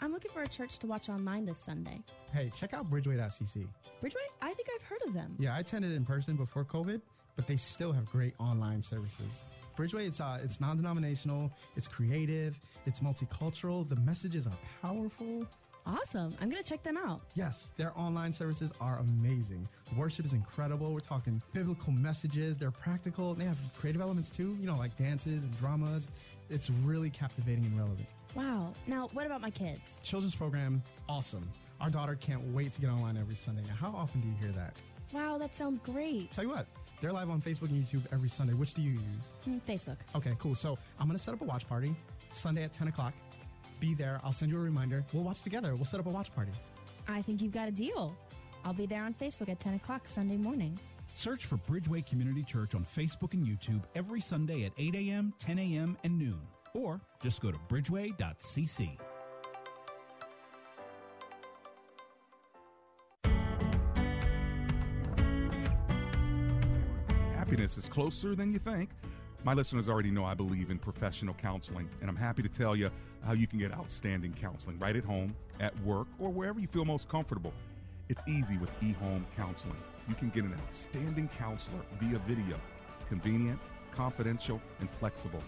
I'm 0.00 0.12
looking 0.12 0.30
for 0.30 0.42
a 0.42 0.46
church 0.48 0.78
to 0.78 0.86
watch 0.86 1.08
online 1.08 1.44
this 1.44 1.58
Sunday. 1.58 2.00
Hey, 2.32 2.50
check 2.54 2.72
out 2.72 2.90
Bridgeway.cc. 2.90 3.66
Bridgeway? 4.02 4.26
I 4.40 4.54
think 4.54 4.68
I've 4.74 4.82
heard 4.84 5.00
of 5.06 5.12
them. 5.14 5.36
Yeah, 5.38 5.54
I 5.54 5.60
attended 5.60 5.92
in 5.92 6.04
person 6.06 6.36
before 6.36 6.64
COVID, 6.64 7.00
but 7.36 7.46
they 7.46 7.56
still 7.56 7.92
have 7.92 8.06
great 8.10 8.34
online 8.38 8.82
services. 8.82 9.44
Bridgeway, 9.76 10.06
it's 10.06 10.20
uh, 10.20 10.38
it's 10.42 10.60
non-denominational, 10.60 11.50
it's 11.76 11.86
creative, 11.86 12.58
it's 12.86 13.00
multicultural. 13.00 13.86
The 13.88 13.96
messages 13.96 14.46
are 14.46 14.56
powerful. 14.80 15.46
Awesome. 15.86 16.34
I'm 16.40 16.50
going 16.50 16.62
to 16.62 16.68
check 16.68 16.82
them 16.82 16.98
out. 16.98 17.22
Yes, 17.34 17.70
their 17.76 17.92
online 17.98 18.32
services 18.32 18.72
are 18.80 18.98
amazing. 18.98 19.66
Worship 19.96 20.24
is 20.26 20.34
incredible. 20.34 20.92
We're 20.92 21.00
talking 21.00 21.42
biblical 21.54 21.92
messages. 21.92 22.58
They're 22.58 22.70
practical. 22.70 23.34
They 23.34 23.44
have 23.46 23.58
creative 23.78 24.02
elements 24.02 24.28
too, 24.30 24.56
you 24.60 24.66
know, 24.66 24.76
like 24.76 24.96
dances 24.98 25.44
and 25.44 25.56
dramas. 25.58 26.06
It's 26.50 26.68
really 26.84 27.10
captivating 27.10 27.64
and 27.64 27.76
relevant. 27.78 28.06
Wow. 28.34 28.72
Now, 28.86 29.08
what 29.12 29.26
about 29.26 29.40
my 29.40 29.50
kids? 29.50 29.80
Children's 30.02 30.34
program, 30.34 30.82
awesome. 31.08 31.48
Our 31.80 31.90
daughter 31.90 32.14
can't 32.14 32.42
wait 32.52 32.72
to 32.74 32.80
get 32.80 32.90
online 32.90 33.16
every 33.16 33.34
Sunday. 33.34 33.62
Now, 33.66 33.74
how 33.74 33.96
often 33.96 34.20
do 34.20 34.28
you 34.28 34.34
hear 34.40 34.52
that? 34.52 34.76
Wow, 35.12 35.38
that 35.38 35.56
sounds 35.56 35.78
great. 35.80 36.30
Tell 36.30 36.44
you 36.44 36.50
what, 36.50 36.66
they're 37.00 37.12
live 37.12 37.30
on 37.30 37.40
Facebook 37.40 37.70
and 37.70 37.82
YouTube 37.84 38.02
every 38.12 38.28
Sunday. 38.28 38.52
Which 38.52 38.74
do 38.74 38.82
you 38.82 38.92
use? 38.92 39.30
Mm, 39.48 39.60
Facebook. 39.66 39.96
Okay, 40.14 40.34
cool. 40.38 40.54
So 40.54 40.78
I'm 40.98 41.06
going 41.06 41.18
to 41.18 41.22
set 41.22 41.34
up 41.34 41.40
a 41.40 41.44
watch 41.44 41.66
party 41.66 41.94
Sunday 42.32 42.62
at 42.62 42.72
10 42.72 42.88
o'clock. 42.88 43.14
Be 43.80 43.94
there. 43.94 44.20
I'll 44.22 44.32
send 44.32 44.52
you 44.52 44.58
a 44.58 44.60
reminder. 44.60 45.04
We'll 45.12 45.24
watch 45.24 45.42
together. 45.42 45.74
We'll 45.74 45.86
set 45.86 45.98
up 46.00 46.06
a 46.06 46.10
watch 46.10 46.32
party. 46.34 46.52
I 47.08 47.22
think 47.22 47.40
you've 47.42 47.52
got 47.52 47.66
a 47.66 47.72
deal. 47.72 48.14
I'll 48.64 48.74
be 48.74 48.86
there 48.86 49.02
on 49.02 49.14
Facebook 49.14 49.48
at 49.48 49.58
10 49.58 49.74
o'clock 49.74 50.06
Sunday 50.06 50.36
morning. 50.36 50.78
Search 51.14 51.46
for 51.46 51.56
Bridgeway 51.56 52.06
Community 52.06 52.42
Church 52.42 52.74
on 52.74 52.84
Facebook 52.84 53.32
and 53.32 53.44
YouTube 53.44 53.82
every 53.96 54.20
Sunday 54.20 54.64
at 54.64 54.72
8 54.78 54.94
a.m., 54.94 55.32
10 55.38 55.58
a.m., 55.58 55.96
and 56.04 56.18
noon. 56.18 56.38
Or 56.74 57.00
just 57.22 57.40
go 57.40 57.50
to 57.50 57.58
bridgeway.cc. 57.68 58.96
Happiness 67.36 67.76
is 67.78 67.88
closer 67.88 68.36
than 68.36 68.52
you 68.52 68.58
think. 68.60 68.90
My 69.42 69.54
listeners 69.54 69.88
already 69.88 70.10
know 70.10 70.24
I 70.24 70.34
believe 70.34 70.70
in 70.70 70.78
professional 70.78 71.34
counseling, 71.34 71.88
and 72.00 72.10
I'm 72.10 72.16
happy 72.16 72.42
to 72.42 72.48
tell 72.48 72.76
you 72.76 72.90
how 73.24 73.32
you 73.32 73.46
can 73.46 73.58
get 73.58 73.72
outstanding 73.72 74.34
counseling 74.34 74.78
right 74.78 74.94
at 74.94 75.04
home, 75.04 75.34
at 75.58 75.78
work, 75.80 76.06
or 76.18 76.28
wherever 76.28 76.60
you 76.60 76.68
feel 76.68 76.84
most 76.84 77.08
comfortable. 77.08 77.52
It's 78.10 78.20
easy 78.28 78.58
with 78.58 78.70
eHome 78.80 79.24
Counseling. 79.36 79.76
You 80.08 80.14
can 80.14 80.30
get 80.30 80.44
an 80.44 80.54
outstanding 80.66 81.28
counselor 81.38 81.80
via 82.00 82.18
video. 82.26 82.60
It's 82.96 83.08
convenient, 83.08 83.58
confidential, 83.92 84.60
and 84.80 84.90
flexible. 84.98 85.42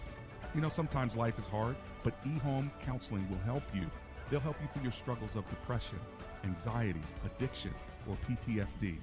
You 0.55 0.61
know, 0.61 0.69
sometimes 0.69 1.15
life 1.15 1.39
is 1.39 1.47
hard, 1.47 1.75
but 2.03 2.13
eHome 2.23 2.69
Counseling 2.85 3.27
will 3.29 3.39
help 3.39 3.63
you. 3.73 3.89
They'll 4.29 4.39
help 4.39 4.55
you 4.61 4.67
through 4.73 4.83
your 4.83 4.91
struggles 4.91 5.35
of 5.35 5.49
depression, 5.49 5.99
anxiety, 6.43 7.01
addiction, 7.25 7.73
or 8.07 8.15
PTSD. 8.27 8.97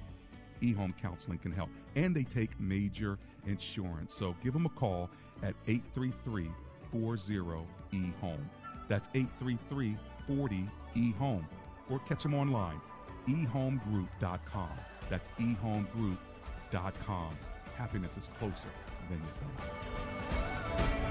eHome 0.61 0.93
Counseling 1.01 1.39
can 1.39 1.51
help. 1.51 1.69
And 1.95 2.15
they 2.15 2.23
take 2.23 2.57
major 2.59 3.17
insurance. 3.45 4.13
So 4.13 4.33
give 4.41 4.53
them 4.53 4.65
a 4.65 4.69
call 4.69 5.09
at 5.43 5.53
833 5.67 6.49
40 6.91 7.41
eHome. 7.93 8.37
That's 8.87 9.07
833 9.13 9.97
40 10.27 10.69
eHome. 10.95 11.43
Or 11.89 11.99
catch 11.99 12.23
them 12.23 12.33
online, 12.33 12.79
ehomegroup.com. 13.27 14.69
That's 15.09 15.29
ehomegroup.com. 15.39 17.37
Happiness 17.75 18.15
is 18.15 18.29
closer 18.39 18.69
than 19.09 19.17
you 19.17 19.27
think. 19.39 21.10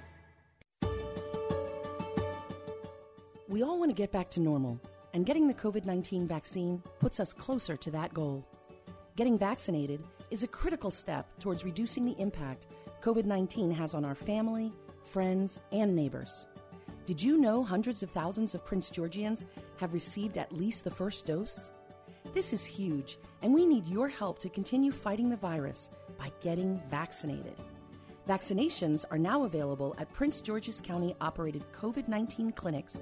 We 3.51 3.63
all 3.63 3.77
want 3.77 3.91
to 3.91 3.97
get 3.97 4.13
back 4.13 4.29
to 4.31 4.39
normal, 4.39 4.79
and 5.13 5.25
getting 5.25 5.45
the 5.45 5.53
COVID 5.53 5.83
19 5.83 6.25
vaccine 6.25 6.81
puts 6.99 7.19
us 7.19 7.33
closer 7.33 7.75
to 7.75 7.91
that 7.91 8.13
goal. 8.13 8.47
Getting 9.17 9.37
vaccinated 9.37 10.01
is 10.29 10.43
a 10.43 10.47
critical 10.47 10.89
step 10.89 11.27
towards 11.37 11.65
reducing 11.65 12.05
the 12.05 12.15
impact 12.17 12.67
COVID 13.01 13.25
19 13.25 13.69
has 13.71 13.93
on 13.93 14.05
our 14.05 14.15
family, 14.15 14.71
friends, 15.03 15.59
and 15.73 15.93
neighbors. 15.93 16.47
Did 17.05 17.21
you 17.21 17.35
know 17.35 17.61
hundreds 17.61 18.01
of 18.01 18.09
thousands 18.09 18.55
of 18.55 18.63
Prince 18.63 18.89
Georgians 18.89 19.43
have 19.75 19.93
received 19.93 20.37
at 20.37 20.55
least 20.55 20.85
the 20.85 20.89
first 20.89 21.25
dose? 21.25 21.71
This 22.33 22.53
is 22.53 22.65
huge, 22.65 23.17
and 23.41 23.53
we 23.53 23.65
need 23.65 23.85
your 23.85 24.07
help 24.07 24.39
to 24.39 24.49
continue 24.49 24.93
fighting 24.93 25.29
the 25.29 25.35
virus 25.35 25.89
by 26.17 26.31
getting 26.39 26.81
vaccinated. 26.89 27.55
Vaccinations 28.29 29.03
are 29.11 29.17
now 29.17 29.43
available 29.43 29.93
at 29.97 30.13
Prince 30.13 30.41
George's 30.41 30.79
County 30.79 31.17
operated 31.19 31.65
COVID 31.73 32.07
19 32.07 32.53
clinics 32.53 33.01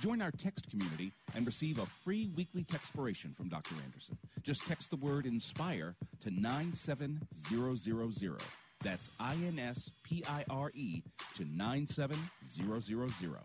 Join 0.00 0.22
our 0.22 0.30
text 0.30 0.70
community 0.70 1.12
and 1.34 1.46
receive 1.46 1.78
a 1.78 1.86
free 1.86 2.30
weekly 2.36 2.64
textpiration 2.64 3.34
from 3.34 3.48
Dr. 3.48 3.74
Anderson. 3.84 4.16
Just 4.42 4.66
text 4.66 4.90
the 4.90 4.96
word 4.96 5.26
INSPIRE 5.26 5.94
to 6.20 6.30
97000. 6.30 8.40
That's 8.82 9.10
I 9.18 9.34
N 9.34 9.58
S 9.58 9.90
P 10.02 10.22
I 10.28 10.44
R 10.50 10.70
E 10.74 11.02
to 11.36 11.44
97000. 11.44 13.38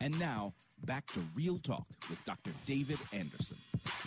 And 0.00 0.18
now, 0.18 0.52
back 0.84 1.06
to 1.12 1.20
Real 1.34 1.58
Talk 1.58 1.86
with 2.10 2.22
Dr. 2.24 2.50
David 2.66 2.98
Anderson. 3.12 3.56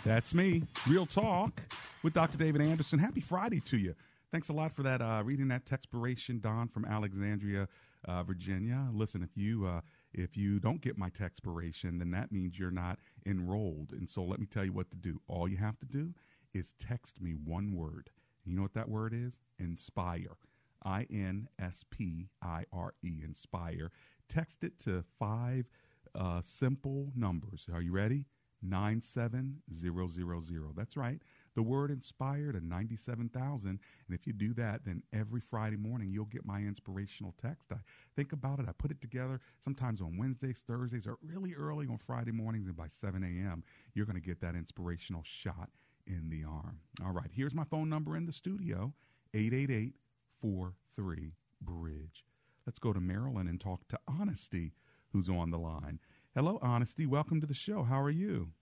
That's 0.04 0.32
me. 0.32 0.62
Real 0.86 1.06
talk 1.06 1.60
with 2.02 2.14
Dr. 2.14 2.38
David 2.38 2.62
Anderson. 2.62 2.98
Happy 2.98 3.20
Friday 3.20 3.60
to 3.60 3.76
you. 3.76 3.94
Thanks 4.30 4.48
a 4.48 4.52
lot 4.52 4.74
for 4.74 4.82
that. 4.82 5.00
Uh, 5.00 5.22
reading 5.24 5.48
that 5.48 5.64
textpiration, 5.64 6.40
Don 6.40 6.68
from 6.68 6.84
Alexandria, 6.84 7.68
uh, 8.06 8.22
Virginia. 8.22 8.86
Listen, 8.92 9.22
if 9.22 9.30
you 9.36 9.66
uh, 9.66 9.80
if 10.12 10.36
you 10.36 10.58
don't 10.58 10.80
get 10.80 10.98
my 10.98 11.10
textpiration, 11.10 11.98
then 11.98 12.10
that 12.12 12.32
means 12.32 12.58
you're 12.58 12.70
not 12.70 12.98
enrolled. 13.26 13.92
And 13.92 14.08
so 14.08 14.22
let 14.22 14.40
me 14.40 14.46
tell 14.46 14.64
you 14.64 14.72
what 14.72 14.90
to 14.90 14.96
do. 14.96 15.20
All 15.28 15.48
you 15.48 15.58
have 15.58 15.78
to 15.80 15.86
do 15.86 16.14
is 16.54 16.74
text 16.78 17.20
me 17.20 17.32
one 17.32 17.74
word. 17.74 18.10
You 18.44 18.56
know 18.56 18.62
what 18.62 18.74
that 18.74 18.88
word 18.88 19.12
is? 19.14 19.40
Inspire. 19.58 20.36
I 20.84 21.06
N 21.10 21.48
S 21.58 21.84
P 21.90 22.28
I 22.42 22.64
R 22.72 22.94
E. 23.04 23.20
Inspire. 23.22 23.90
Text 24.28 24.64
it 24.64 24.78
to 24.80 25.04
five 25.18 25.66
uh, 26.14 26.40
simple 26.44 27.12
numbers. 27.14 27.66
Are 27.72 27.82
you 27.82 27.92
ready? 27.92 28.24
97000. 28.62 30.74
That's 30.76 30.96
right. 30.96 31.20
The 31.58 31.62
word 31.64 31.90
inspired 31.90 32.54
to 32.54 32.64
97,000. 32.64 33.68
And 33.68 33.80
if 34.10 34.28
you 34.28 34.32
do 34.32 34.54
that, 34.54 34.82
then 34.84 35.02
every 35.12 35.40
Friday 35.40 35.76
morning 35.76 36.12
you'll 36.12 36.26
get 36.26 36.46
my 36.46 36.60
inspirational 36.60 37.34
text. 37.42 37.72
I 37.72 37.78
think 38.14 38.32
about 38.32 38.60
it. 38.60 38.66
I 38.68 38.72
put 38.78 38.92
it 38.92 39.00
together 39.00 39.40
sometimes 39.58 40.00
on 40.00 40.16
Wednesdays, 40.16 40.62
Thursdays, 40.68 41.08
or 41.08 41.18
really 41.20 41.56
early 41.56 41.88
on 41.88 41.98
Friday 41.98 42.30
mornings. 42.30 42.68
And 42.68 42.76
by 42.76 42.86
7 42.86 43.24
a.m., 43.24 43.64
you're 43.92 44.06
going 44.06 44.14
to 44.14 44.24
get 44.24 44.40
that 44.40 44.54
inspirational 44.54 45.24
shot 45.24 45.68
in 46.06 46.30
the 46.30 46.44
arm. 46.44 46.78
All 47.04 47.10
right. 47.10 47.30
Here's 47.34 47.54
my 47.54 47.64
phone 47.64 47.88
number 47.88 48.16
in 48.16 48.24
the 48.24 48.32
studio 48.32 48.92
888 49.34 49.96
43 50.40 51.32
Bridge. 51.60 52.24
Let's 52.66 52.78
go 52.78 52.92
to 52.92 53.00
Maryland 53.00 53.48
and 53.48 53.60
talk 53.60 53.80
to 53.88 53.98
Honesty, 54.06 54.74
who's 55.12 55.28
on 55.28 55.50
the 55.50 55.58
line. 55.58 55.98
Hello, 56.36 56.60
Honesty. 56.62 57.04
Welcome 57.04 57.40
to 57.40 57.48
the 57.48 57.52
show. 57.52 57.82
How 57.82 58.00
are 58.00 58.10
you? 58.10 58.52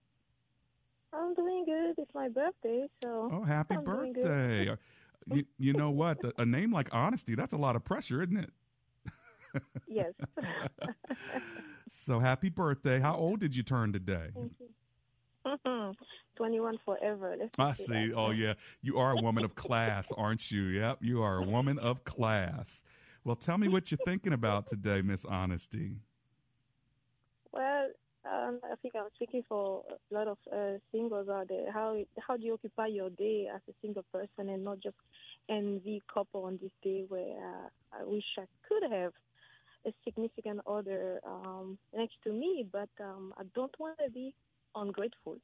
I'm 1.13 1.35
doing 1.35 1.65
good. 1.65 1.95
It's 1.99 2.15
my 2.15 2.29
birthday, 2.29 2.89
so. 3.03 3.31
Oh, 3.33 3.43
happy 3.45 3.77
I'm 3.77 3.85
birthday. 3.85 4.77
You, 5.29 5.45
you 5.59 5.73
know 5.73 5.91
what? 5.91 6.19
A, 6.39 6.47
name 6.47 6.73
like 6.73 6.89
Honesty, 6.93 7.35
that's 7.35 7.53
a 7.53 7.57
lot 7.57 7.75
of 7.75 7.85
pressure, 7.85 8.23
isn't 8.23 8.37
it? 8.37 8.51
yes. 9.89 10.13
So 11.89 12.19
happy 12.19 12.51
birthday. 12.51 13.01
How 13.01 13.17
old 13.17 13.41
did 13.41 13.55
you 13.55 13.63
turn 13.63 13.93
today? 13.93 14.29
Thank 14.35 14.53
you. 14.61 15.95
21 16.37 16.79
forever. 16.85 17.37
I 17.59 17.75
see. 17.75 18.09
that. 18.09 18.15
Oh 18.17 18.31
yeah, 18.31 18.55
you 18.83 18.99
are 18.99 19.13
a 19.13 19.23
woman 19.23 19.45
of 19.45 19.55
class, 19.55 20.11
aren't 20.17 20.51
you? 20.51 20.63
Yep, 20.65 20.99
you 21.01 21.23
are 21.23 21.39
a 21.39 21.43
woman 21.45 21.79
of 21.79 22.05
class. 22.05 22.83
Well, 23.25 23.37
tell 23.37 23.59
me 23.59 23.69
what 23.69 23.91
you're 23.91 23.99
thinking 24.05 24.33
about 24.33 24.67
today, 24.67 25.03
Miss 25.03 25.25
Honesty. 25.25 25.97
Well, 27.53 27.89
um, 28.33 28.61
I 28.64 28.75
think 28.83 28.95
I'm 28.97 29.09
speaking 29.14 29.42
for 29.49 29.85
a 29.90 30.14
lot 30.14 30.28
of 30.28 30.38
uh, 30.52 30.78
singles 30.92 31.28
out 31.28 31.49
there. 31.49 31.73
How 31.73 31.97
how 32.26 32.37
do 32.37 32.45
you 32.45 32.54
occupy 32.54 32.87
your 32.87 33.11
day 33.11 33.49
as 33.54 33.61
a 33.68 33.73
single 33.83 34.04
person 34.12 34.49
and 34.49 34.64
not 34.64 34.80
just 34.80 34.97
envy 35.49 36.02
couple 36.12 36.45
on 36.45 36.59
this 36.61 36.73
day 36.83 37.04
where 37.09 37.37
uh, 37.37 38.00
I 38.00 38.04
wish 38.04 38.25
I 38.38 38.45
could 38.68 38.90
have 38.90 39.12
a 39.87 39.92
significant 40.04 40.61
other 40.66 41.21
um, 41.25 41.78
next 41.95 42.16
to 42.25 42.33
me, 42.33 42.66
but 42.71 42.88
um, 43.00 43.33
I 43.38 43.45
don't 43.54 43.75
want 43.78 43.99
to 44.04 44.11
be 44.11 44.35
ungrateful 44.75 45.38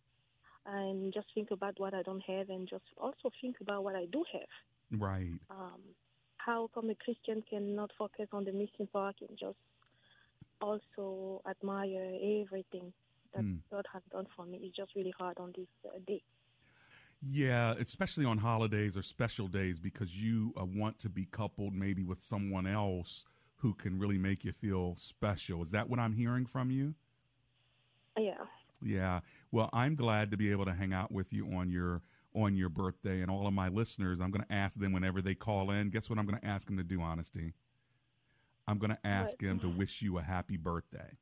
and 0.67 1.13
just 1.13 1.27
think 1.35 1.51
about 1.51 1.79
what 1.79 1.95
I 1.95 2.03
don't 2.03 2.23
have 2.27 2.51
and 2.51 2.69
just 2.69 2.85
also 2.97 3.31
think 3.41 3.57
about 3.61 3.85
what 3.85 3.95
I 3.95 4.07
do 4.13 4.25
have. 4.33 5.01
Right. 5.01 5.39
Um, 5.51 5.81
how 6.37 6.69
come 6.75 6.91
a 6.91 6.95
Christian 6.95 7.43
cannot 7.49 7.91
focus 7.97 8.29
on 8.33 8.45
the 8.45 8.53
missing 8.53 8.89
part 8.93 9.17
and 9.21 9.39
just 9.39 9.57
also 10.63 11.43
admire 11.51 12.07
everything 12.43 12.93
that 13.35 13.45
Hmm. 13.45 13.57
God 13.71 13.87
has 13.93 14.03
done 14.13 14.27
for 14.37 14.47
me? 14.47 14.61
It's 14.63 14.77
just 14.77 14.95
really 14.97 15.15
hard 15.19 15.39
on 15.39 15.53
this 15.57 15.69
uh, 15.87 15.99
day. 16.07 16.23
Yeah, 17.23 17.73
especially 17.79 18.25
on 18.25 18.39
holidays 18.39 18.97
or 18.97 19.03
special 19.03 19.49
days 19.49 19.79
because 19.79 20.17
you 20.17 20.53
uh, 20.61 20.65
want 20.65 20.99
to 21.01 21.09
be 21.09 21.27
coupled 21.27 21.75
maybe 21.75 22.05
with 22.05 22.21
someone 22.23 22.67
else 22.67 23.25
who 23.57 23.75
can 23.75 23.99
really 23.99 24.19
make 24.19 24.45
you 24.45 24.53
feel 24.53 24.97
special. 24.97 25.63
Is 25.63 25.71
that 25.71 25.89
what 25.89 25.99
I'm 26.01 26.13
hearing 26.15 26.47
from 26.47 26.71
you? 26.71 26.95
Yeah. 28.19 28.45
Yeah. 28.83 29.21
Well, 29.51 29.71
I'm 29.73 29.95
glad 29.97 30.31
to 30.33 30.37
be 30.37 30.51
able 30.51 30.65
to 30.67 30.75
hang 30.75 30.93
out 30.93 31.13
with 31.13 31.33
you 31.33 31.47
on 31.53 31.71
your 31.71 32.03
on 32.35 32.57
your 32.57 32.69
birthday 32.69 33.21
and 33.21 33.31
all 33.31 33.47
of 33.47 33.53
my 33.53 33.69
listeners. 33.69 34.21
I'm 34.21 34.31
going 34.31 34.45
to 34.45 34.53
ask 34.53 34.79
them 34.79 34.93
whenever 34.93 35.21
they 35.23 35.35
call 35.35 35.71
in. 35.71 35.91
Guess 35.91 36.09
what 36.09 36.19
I'm 36.19 36.27
going 36.27 36.41
to 36.41 36.47
ask 36.47 36.67
them 36.67 36.77
to 36.79 36.83
do, 36.85 37.01
honesty? 37.01 37.53
I'm 38.69 38.79
going 38.79 38.91
to 38.91 39.07
ask 39.07 39.41
him 39.41 39.59
to 39.61 39.69
wish 39.69 40.03
you 40.03 40.19
a 40.19 40.23
happy 40.23 40.57
birthday. 40.57 41.17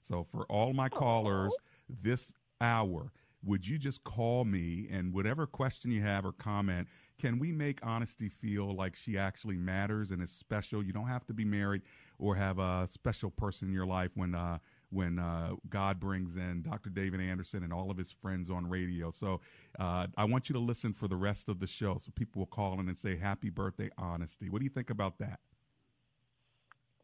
So 0.00 0.24
for 0.30 0.44
all 0.44 0.72
my 0.72 0.88
callers 0.88 1.54
this 2.02 2.32
hour, 2.60 3.12
would 3.44 3.66
you 3.66 3.78
just 3.78 4.02
call 4.04 4.44
me 4.44 4.88
and 4.90 5.12
whatever 5.12 5.46
question 5.46 5.90
you 5.90 6.02
have 6.02 6.24
or 6.24 6.32
comment, 6.32 6.88
can 7.18 7.38
we 7.38 7.52
make 7.52 7.84
honesty 7.84 8.28
feel 8.28 8.74
like 8.74 8.94
she 8.94 9.16
actually 9.16 9.56
matters 9.56 10.10
and 10.10 10.22
is 10.22 10.30
special? 10.30 10.82
You 10.82 10.92
don't 10.92 11.06
have 11.06 11.26
to 11.26 11.32
be 11.32 11.44
married 11.44 11.82
or 12.18 12.34
have 12.34 12.58
a 12.58 12.86
special 12.90 13.30
person 13.30 13.68
in 13.68 13.74
your 13.74 13.86
life 13.86 14.10
when 14.14 14.34
uh, 14.34 14.58
when 14.90 15.18
uh, 15.18 15.50
God 15.68 15.98
brings 15.98 16.36
in 16.36 16.62
Dr. 16.62 16.90
David 16.90 17.20
Anderson 17.20 17.64
and 17.64 17.72
all 17.72 17.90
of 17.90 17.96
his 17.96 18.12
friends 18.12 18.50
on 18.50 18.68
radio. 18.68 19.10
So 19.10 19.40
uh, 19.78 20.06
I 20.16 20.24
want 20.24 20.48
you 20.48 20.52
to 20.54 20.60
listen 20.60 20.92
for 20.92 21.08
the 21.08 21.16
rest 21.16 21.48
of 21.48 21.58
the 21.58 21.66
show. 21.66 21.98
So 21.98 22.12
people 22.14 22.40
will 22.40 22.46
call 22.46 22.78
in 22.78 22.88
and 22.88 22.96
say, 22.96 23.16
Happy 23.16 23.50
birthday, 23.50 23.90
Honesty. 23.98 24.48
What 24.48 24.60
do 24.60 24.64
you 24.64 24.70
think 24.70 24.90
about 24.90 25.18
that? 25.18 25.40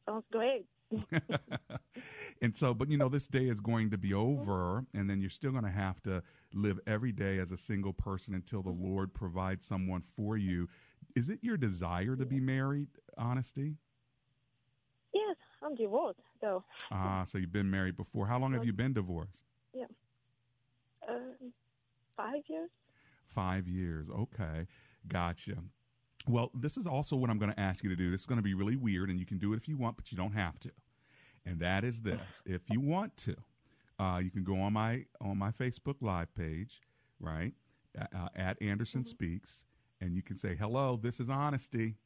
Sounds 0.07 0.25
great. 0.33 0.67
and 2.43 2.55
so, 2.55 2.75
but 2.75 2.91
you 2.91 2.99
know, 2.99 3.09
this 3.09 3.27
day 3.27 3.49
is 3.49 3.61
going 3.61 3.91
to 3.91 3.99
be 3.99 4.13
over, 4.13 4.85
and 4.95 5.09
then 5.09 5.21
you're 5.21 5.31
still 5.31 5.53
going 5.53 5.65
to 5.65 5.71
have 5.71 6.03
to 6.03 6.23
live 6.53 6.79
every 6.87 7.13
day 7.13 7.39
as 7.39 7.51
a 7.51 7.57
single 7.57 7.93
person 7.93 8.35
until 8.35 8.63
the 8.63 8.71
Lord 8.71 9.15
provides 9.15 9.67
someone 9.67 10.03
for 10.17 10.37
you. 10.37 10.69
Is 11.17 11.29
it 11.29 11.39
your 11.43 11.57
desire 11.57 12.17
to 12.17 12.27
be 12.27 12.41
married, 12.41 12.89
Honesty? 13.17 13.77
Yes, 15.15 15.37
I'm 15.63 15.75
divorced, 15.75 16.21
though. 16.41 16.65
Ah, 16.91 17.25
so 17.25 17.39
you've 17.39 17.53
been 17.53 17.71
married 17.71 17.97
before. 17.97 18.27
How 18.27 18.39
long 18.39 18.53
have 18.53 18.65
you 18.65 18.73
been 18.73 18.93
divorced? 18.93 19.43
Yeah. 19.75 19.85
Uh, 21.09 21.49
five 22.17 22.43
years? 22.49 22.71
Five 23.35 23.69
years. 23.69 24.09
Okay. 24.11 24.67
Gotcha. 25.09 25.57
Well, 26.29 26.51
this 26.55 26.77
is 26.77 26.87
also 26.87 27.17
what 27.17 27.31
I'm 27.31 27.39
going 27.39 27.53
to 27.53 27.61
ask 27.61 27.83
you 27.83 27.91
to 27.91 27.97
do. 27.97 28.11
This 28.11 28.23
is 28.23 28.27
going 28.27 28.39
to 28.39 28.43
be 28.43 28.55
really 28.55 28.77
weird, 28.77 29.11
and 29.11 29.19
you 29.19 29.27
can 29.27 29.39
do 29.39 29.53
it 29.53 29.57
if 29.57 29.69
you 29.69 29.77
want, 29.77 29.97
but 29.97 30.11
you 30.13 30.17
don't 30.17 30.33
have 30.33 30.59
to. 30.61 30.71
And 31.45 31.59
that 31.61 31.85
is 31.85 32.01
this: 32.01 32.21
if 32.47 32.63
you 32.69 32.81
want 32.81 33.17
to, 33.19 33.37
uh, 33.99 34.19
you 34.19 34.31
can 34.31 34.45
go 34.45 34.61
on 34.61 34.73
my 34.73 35.05
on 35.21 35.39
my 35.39 35.51
Facebook 35.51 35.97
Live 36.01 36.33
page, 36.35 36.81
right, 37.21 37.53
uh, 37.99 38.29
at 38.37 38.61
Anderson 38.63 39.05
Speaks, 39.05 39.65
and 40.01 40.15
you 40.15 40.23
can 40.23 40.39
say, 40.39 40.55
"Hello, 40.55 40.99
this 41.01 41.21
is 41.21 41.29
Honesty." 41.29 41.97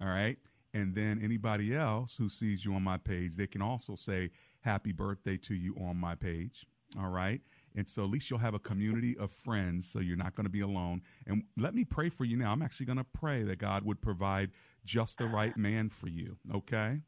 All 0.00 0.08
right, 0.08 0.38
and 0.74 0.94
then 0.94 1.20
anybody 1.22 1.74
else 1.74 2.16
who 2.16 2.28
sees 2.28 2.64
you 2.64 2.74
on 2.74 2.82
my 2.82 2.98
page, 2.98 3.32
they 3.36 3.46
can 3.46 3.62
also 3.62 3.96
say, 3.96 4.30
"Happy 4.60 4.92
birthday 4.92 5.36
to 5.38 5.54
you" 5.54 5.74
on 5.80 5.96
my 5.96 6.14
page. 6.14 6.66
All 6.98 7.10
right. 7.10 7.40
And 7.74 7.88
so 7.88 8.04
at 8.04 8.10
least 8.10 8.30
you'll 8.30 8.38
have 8.40 8.54
a 8.54 8.58
community 8.58 9.16
of 9.18 9.30
friends, 9.30 9.88
so 9.90 10.00
you're 10.00 10.16
not 10.16 10.34
going 10.34 10.46
to 10.46 10.50
be 10.50 10.60
alone. 10.60 11.02
And 11.26 11.44
let 11.56 11.74
me 11.74 11.84
pray 11.84 12.08
for 12.08 12.24
you 12.24 12.36
now. 12.36 12.52
I'm 12.52 12.62
actually 12.62 12.86
going 12.86 12.98
to 12.98 13.04
pray 13.04 13.42
that 13.44 13.58
God 13.58 13.84
would 13.84 14.00
provide 14.00 14.50
just 14.84 15.18
the 15.18 15.26
right 15.26 15.56
man 15.56 15.90
for 15.90 16.08
you. 16.08 16.36
Okay? 16.54 17.00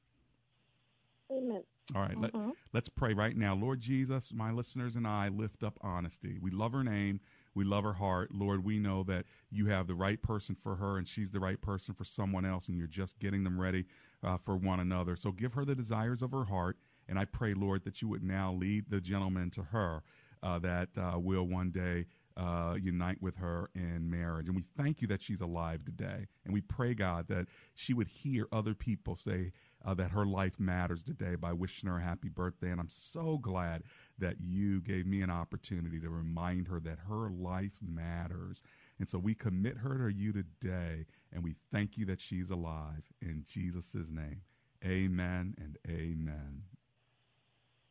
Amen. 1.31 1.63
All 1.95 2.03
right, 2.03 2.17
let, 2.17 2.33
Mhm. 2.33 2.53
let's 2.73 2.89
pray 2.89 3.15
right 3.15 3.37
now. 3.37 3.55
Lord 3.55 3.81
Jesus, 3.81 4.33
my 4.33 4.53
listeners 4.53 4.95
and 4.97 5.07
I 5.07 5.29
lift 5.29 5.65
up 5.65 5.77
honesty. 5.81 6.39
We 6.41 6.51
love 6.51 6.73
her 6.73 6.85
name. 6.85 7.21
We 7.55 7.65
love 7.65 7.83
her 7.83 7.95
heart. 7.95 8.33
Lord, 8.33 8.63
we 8.65 8.79
know 8.79 9.03
that 9.05 9.27
you 9.51 9.67
have 9.67 9.89
the 9.89 9.95
right 9.97 10.21
person 10.23 10.55
for 10.55 10.77
her 10.77 10.99
and 10.99 11.09
she's 11.09 11.33
the 11.33 11.41
right 11.41 11.61
person 11.61 11.95
for 11.95 12.05
someone 12.05 12.45
else, 12.45 12.69
and 12.69 12.79
you're 12.79 12.87
just 12.87 13.19
getting 13.19 13.43
them 13.43 13.61
ready 13.61 13.87
uh, 14.23 14.37
for 14.39 14.57
one 14.57 14.79
another. 14.79 15.17
So 15.17 15.33
give 15.33 15.55
her 15.55 15.65
the 15.65 15.75
desires 15.75 16.23
of 16.23 16.31
her 16.31 16.45
heart. 16.45 16.77
And 17.09 17.19
I 17.19 17.25
pray, 17.25 17.55
Lord, 17.55 17.83
that 17.85 18.01
you 18.01 18.09
would 18.09 18.23
now 18.23 18.53
lead 18.53 18.89
the 18.89 19.01
gentleman 19.01 19.51
to 19.53 19.65
her 19.65 20.03
that 20.43 20.89
uh, 20.97 21.19
will 21.19 21.45
one 21.45 21.71
day 21.71 22.07
uh, 22.37 22.75
unite 22.81 23.21
with 23.21 23.37
her 23.37 23.71
in 23.75 24.09
marriage. 24.11 24.47
And 24.47 24.57
we 24.57 24.65
thank 24.77 25.03
you 25.03 25.09
that 25.09 25.23
she's 25.23 25.41
alive 25.41 25.85
today. 25.85 26.27
And 26.45 26.55
we 26.55 26.61
pray, 26.63 26.95
God, 26.95 27.27
that 27.29 27.47
she 27.75 27.93
would 27.93 28.09
hear 28.09 28.47
other 28.53 28.75
people 28.75 29.17
say 29.17 29.53
uh, 29.85 29.95
that 29.95 30.11
her 30.11 30.25
life 30.25 30.59
matters 30.59 31.03
today 31.03 31.35
by 31.35 31.53
wishing 31.53 31.89
her 31.89 31.99
a 31.99 32.03
happy 32.03 32.29
birthday. 32.29 32.71
And 32.71 32.81
I'm 32.81 32.89
so 32.89 33.39
glad 33.39 33.83
that 34.19 34.37
you 34.41 34.81
gave 34.81 35.07
me 35.07 35.23
an 35.23 35.31
opportunity 35.31 36.01
to 36.01 36.09
remind 36.09 36.69
her 36.69 36.81
that 36.81 36.99
her 37.09 37.31
life 37.31 37.79
matters. 37.83 38.63
And 38.99 39.09
so 39.09 39.19
we 39.19 39.35
commit 39.35 39.79
her 39.79 40.09
to 40.09 40.15
you 40.15 40.33
today. 40.33 41.07
And 41.33 41.43
we 41.43 41.57
thank 41.73 41.97
you 41.97 42.07
that 42.07 42.21
she's 42.21 42.51
alive. 42.51 43.03
In 43.21 43.45
Jesus' 43.51 44.11
name, 44.11 44.43
amen 44.85 45.55
and 45.59 45.79
amen. 45.89 46.63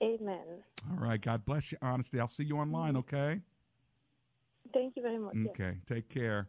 Amen. 0.02 0.64
All 0.90 0.98
right. 0.98 1.22
God 1.22 1.46
bless 1.46 1.72
you, 1.72 1.78
Honesty. 1.82 2.20
I'll 2.20 2.28
see 2.28 2.46
you 2.46 2.58
online, 2.58 2.96
okay? 2.98 3.42
Thank 4.74 4.96
you 4.96 5.02
very 5.02 5.18
much. 5.18 5.36
Okay. 5.50 5.78
Take 5.88 6.10
care. 6.10 6.48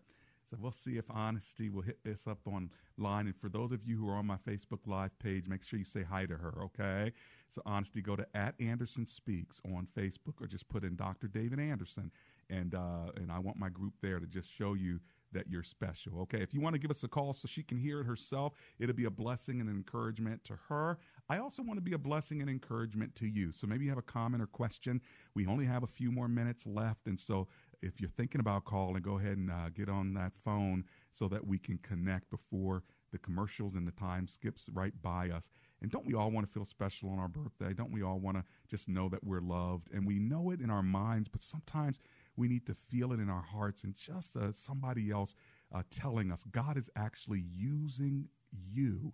So 0.50 0.56
we'll 0.60 0.72
see 0.72 0.96
if 0.96 1.04
Honesty 1.10 1.68
will 1.68 1.82
hit 1.82 1.98
this 2.04 2.26
up 2.26 2.38
online. 2.46 3.26
And 3.26 3.36
for 3.36 3.48
those 3.48 3.70
of 3.72 3.84
you 3.84 3.96
who 3.96 4.08
are 4.08 4.16
on 4.16 4.26
my 4.26 4.36
Facebook 4.36 4.80
Live 4.86 5.16
page, 5.20 5.46
make 5.46 5.62
sure 5.62 5.78
you 5.78 5.84
say 5.84 6.02
hi 6.02 6.26
to 6.26 6.36
her, 6.36 6.64
okay? 6.64 7.12
So 7.50 7.62
Honesty, 7.64 8.02
go 8.02 8.16
to 8.16 8.26
at 8.34 8.54
Anderson 8.60 9.06
Speaks 9.06 9.60
on 9.64 9.86
Facebook 9.96 10.40
or 10.40 10.46
just 10.46 10.68
put 10.68 10.82
in 10.82 10.96
Dr. 10.96 11.28
David 11.28 11.60
Anderson. 11.60 12.10
And 12.50 12.74
uh, 12.74 13.12
and 13.16 13.30
I 13.30 13.38
want 13.38 13.58
my 13.58 13.68
group 13.68 13.94
there 14.02 14.18
to 14.18 14.26
just 14.26 14.52
show 14.52 14.74
you 14.74 14.98
that 15.32 15.48
you're 15.48 15.62
special. 15.62 16.20
Okay. 16.22 16.42
If 16.42 16.52
you 16.52 16.60
want 16.60 16.74
to 16.74 16.78
give 16.78 16.90
us 16.90 17.04
a 17.04 17.08
call 17.08 17.32
so 17.32 17.46
she 17.48 17.62
can 17.62 17.78
hear 17.78 18.00
it 18.00 18.04
herself, 18.04 18.54
it'll 18.78 18.94
be 18.94 19.04
a 19.04 19.10
blessing 19.10 19.60
and 19.60 19.68
an 19.68 19.76
encouragement 19.76 20.44
to 20.44 20.58
her. 20.68 20.98
I 21.28 21.38
also 21.38 21.62
want 21.62 21.76
to 21.78 21.82
be 21.82 21.92
a 21.92 21.98
blessing 21.98 22.40
and 22.40 22.50
encouragement 22.50 23.14
to 23.16 23.26
you. 23.26 23.52
So 23.52 23.66
maybe 23.66 23.84
you 23.84 23.90
have 23.90 23.98
a 23.98 24.02
comment 24.02 24.42
or 24.42 24.46
question. 24.46 25.00
We 25.34 25.46
only 25.46 25.64
have 25.66 25.82
a 25.82 25.88
few 25.88 26.10
more 26.10 26.28
minutes 26.28 26.66
left. 26.66 27.06
And 27.06 27.18
so 27.18 27.48
if 27.82 28.00
you're 28.00 28.10
thinking 28.10 28.40
about 28.40 28.64
calling, 28.64 29.02
go 29.02 29.18
ahead 29.18 29.38
and 29.38 29.50
uh, 29.50 29.70
get 29.70 29.88
on 29.88 30.14
that 30.14 30.32
phone 30.44 30.84
so 31.12 31.28
that 31.28 31.46
we 31.46 31.58
can 31.58 31.78
connect 31.78 32.30
before 32.30 32.82
the 33.12 33.18
commercials 33.18 33.74
and 33.74 33.86
the 33.86 33.92
time 33.92 34.28
skips 34.28 34.68
right 34.72 34.92
by 35.02 35.30
us. 35.30 35.50
And 35.82 35.90
don't 35.90 36.06
we 36.06 36.14
all 36.14 36.30
want 36.30 36.46
to 36.46 36.52
feel 36.52 36.64
special 36.64 37.10
on 37.10 37.18
our 37.18 37.28
birthday? 37.28 37.72
Don't 37.72 37.92
we 37.92 38.02
all 38.02 38.20
want 38.20 38.36
to 38.36 38.44
just 38.68 38.88
know 38.88 39.08
that 39.08 39.24
we're 39.24 39.40
loved? 39.40 39.88
And 39.92 40.06
we 40.06 40.18
know 40.18 40.50
it 40.50 40.60
in 40.60 40.70
our 40.70 40.82
minds, 40.82 41.28
but 41.28 41.42
sometimes 41.42 41.98
we 42.36 42.48
need 42.48 42.66
to 42.66 42.74
feel 42.74 43.12
it 43.12 43.20
in 43.20 43.28
our 43.28 43.42
hearts 43.42 43.84
and 43.84 43.94
just 43.96 44.36
uh, 44.36 44.52
somebody 44.52 45.10
else 45.10 45.34
uh, 45.74 45.82
telling 45.90 46.32
us 46.32 46.42
God 46.50 46.76
is 46.76 46.90
actually 46.96 47.44
using 47.52 48.28
you 48.52 49.12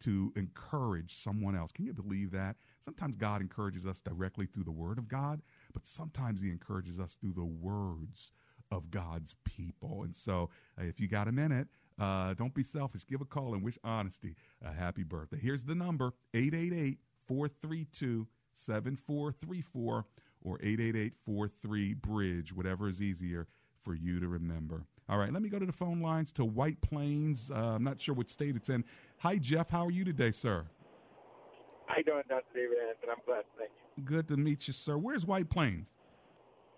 to 0.00 0.32
encourage 0.36 1.14
someone 1.14 1.56
else. 1.56 1.72
Can 1.72 1.86
you 1.86 1.94
believe 1.94 2.30
that? 2.32 2.56
Sometimes 2.84 3.16
God 3.16 3.40
encourages 3.40 3.86
us 3.86 4.00
directly 4.00 4.46
through 4.46 4.64
the 4.64 4.70
Word 4.70 4.98
of 4.98 5.08
God, 5.08 5.40
but 5.72 5.86
sometimes 5.86 6.42
He 6.42 6.50
encourages 6.50 7.00
us 7.00 7.16
through 7.20 7.32
the 7.32 7.44
words 7.44 8.32
of 8.70 8.90
God's 8.90 9.34
people. 9.44 10.02
And 10.02 10.14
so, 10.14 10.50
uh, 10.78 10.84
if 10.84 11.00
you 11.00 11.08
got 11.08 11.28
a 11.28 11.32
minute, 11.32 11.68
uh, 11.98 12.34
don't 12.34 12.54
be 12.54 12.64
selfish. 12.64 13.06
Give 13.06 13.20
a 13.20 13.24
call 13.24 13.54
and 13.54 13.62
wish 13.62 13.78
honesty 13.84 14.34
a 14.62 14.72
happy 14.72 15.04
birthday. 15.04 15.38
Here's 15.40 15.64
the 15.64 15.74
number 15.74 16.12
888 16.34 16.98
432 17.26 18.26
7434 18.56 20.06
or 20.44 20.58
888 20.62 22.02
Bridge, 22.02 22.52
whatever 22.52 22.88
is 22.88 23.02
easier 23.02 23.46
for 23.82 23.94
you 23.94 24.20
to 24.20 24.28
remember. 24.28 24.84
All 25.08 25.18
right, 25.18 25.32
let 25.32 25.42
me 25.42 25.48
go 25.48 25.58
to 25.58 25.66
the 25.66 25.72
phone 25.72 26.00
lines 26.00 26.32
to 26.32 26.44
White 26.44 26.80
Plains. 26.80 27.50
Uh, 27.50 27.74
I'm 27.74 27.84
not 27.84 28.00
sure 28.00 28.14
what 28.14 28.30
state 28.30 28.56
it's 28.56 28.70
in. 28.70 28.84
Hi, 29.18 29.36
Jeff. 29.36 29.68
How 29.68 29.84
are 29.86 29.90
you 29.90 30.04
today, 30.04 30.30
sir? 30.30 30.64
How 31.86 31.96
you 31.98 32.04
doing, 32.04 32.22
Dr. 32.28 32.44
David 32.54 32.78
Anderson? 32.80 33.08
I'm 33.10 33.16
blessed, 33.26 33.46
thank 33.58 33.70
you. 33.96 34.04
Good 34.04 34.28
to 34.28 34.36
meet 34.36 34.66
you, 34.66 34.72
sir. 34.72 34.96
Where's 34.96 35.26
White 35.26 35.50
Plains? 35.50 35.88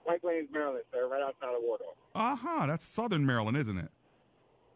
White 0.05 0.23
Plains, 0.23 0.49
Maryland, 0.53 0.85
sir, 0.93 1.09
right 1.09 1.23
outside 1.23 1.55
of 1.55 1.63
Waldorf. 1.63 1.97
Uh 2.15 2.37
huh. 2.37 2.67
That's 2.67 2.87
Southern 2.87 3.25
Maryland, 3.25 3.57
isn't 3.57 3.79
it? 3.79 3.91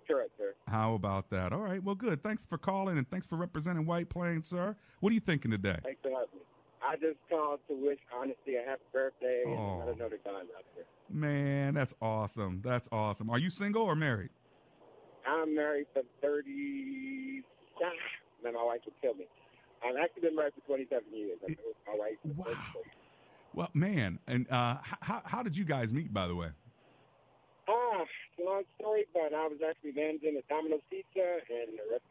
Correct, 0.09 0.31
sir. 0.39 0.55
How 0.67 0.95
about 0.95 1.31
that? 1.31 1.53
All 1.53 1.61
right. 1.61 1.83
Well, 1.83 1.95
good. 1.95 2.23
Thanks 2.23 2.45
for 2.45 2.59
calling 2.59 2.99
and 2.99 3.09
thanks 3.11 3.27
for 3.27 3.37
representing 3.37 3.87
White 3.87 4.09
Plains, 4.09 4.49
sir. 4.49 4.75
What 5.01 5.11
are 5.11 5.15
you 5.15 5.21
thinking 5.21 5.51
today? 5.51 5.79
Thanks 5.85 6.01
for 6.03 6.11
having 6.11 6.27
me. 6.35 6.41
I 6.83 6.97
just 6.97 7.19
called 7.29 7.61
to 7.69 7.75
wish 7.75 7.99
Honesty 8.15 8.57
a 8.57 8.63
happy 8.69 8.83
birthday 8.93 9.43
Oh. 9.47 9.51
and 9.51 9.79
let 9.81 9.89
her 9.89 9.95
know 9.97 10.09
that 10.09 10.25
God's 10.25 10.49
out 10.57 10.65
there. 10.75 10.85
Man, 11.11 11.75
that's 11.75 11.93
awesome. 12.01 12.61
That's 12.65 12.89
awesome. 12.91 13.29
Are 13.31 13.39
you 13.39 13.51
single 13.51 13.83
or 13.83 13.95
married? 13.95 14.31
I'm 15.27 15.55
married 15.55 15.87
for 15.93 16.03
30. 16.23 17.43
Ah, 17.85 17.91
man, 18.43 18.55
my 18.55 18.63
wife 18.65 18.81
would 18.87 18.95
kill 19.03 19.15
me. 19.15 19.27
I've 19.85 19.97
actually 20.03 20.23
been 20.23 20.37
married 20.37 20.55
for 20.55 20.61
27 20.67 21.05
years. 21.13 21.39
I've 21.43 21.49
been 21.49 21.57
with 21.67 21.77
my 21.87 21.95
wife. 21.99 22.47
30. 22.75 22.91
Well, 23.53 23.69
man, 23.75 24.19
and 24.29 24.51
uh, 24.51 24.77
how 24.83 25.23
how 25.25 25.43
did 25.43 25.57
you 25.57 25.65
guys 25.65 25.93
meet? 25.93 26.13
By 26.15 26.29
the 26.29 26.35
way. 26.37 26.49
Ah, 27.69 28.05
long 28.39 28.63
story, 28.81 29.07
but 29.13 29.35
I 29.35 29.47
was 29.49 29.59
actually 29.69 29.93
managing 29.93 30.37
a 30.39 30.43
Domino's 30.53 30.81
Pizza, 30.91 31.39
and 31.51 31.77
the 31.79 31.83
rest. 31.91 32.03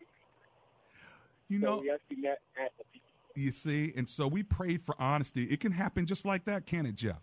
You 1.48 1.60
so 1.62 1.66
know- 1.66 1.78
we 1.82 1.92
actually 1.92 2.18
met 2.18 2.40
at 2.64 2.72
the 2.78 2.84
pizza. 2.92 3.06
You 3.40 3.52
see, 3.54 3.94
and 3.96 4.08
so 4.08 4.28
we 4.28 4.44
prayed 4.44 4.84
for 4.86 4.96
honesty. 5.00 5.46
It 5.46 5.62
can 5.62 5.72
happen 5.72 6.06
just 6.06 6.26
like 6.26 6.44
that, 6.46 6.66
can 6.66 6.86
it, 6.86 6.96
Jeff? 6.96 7.22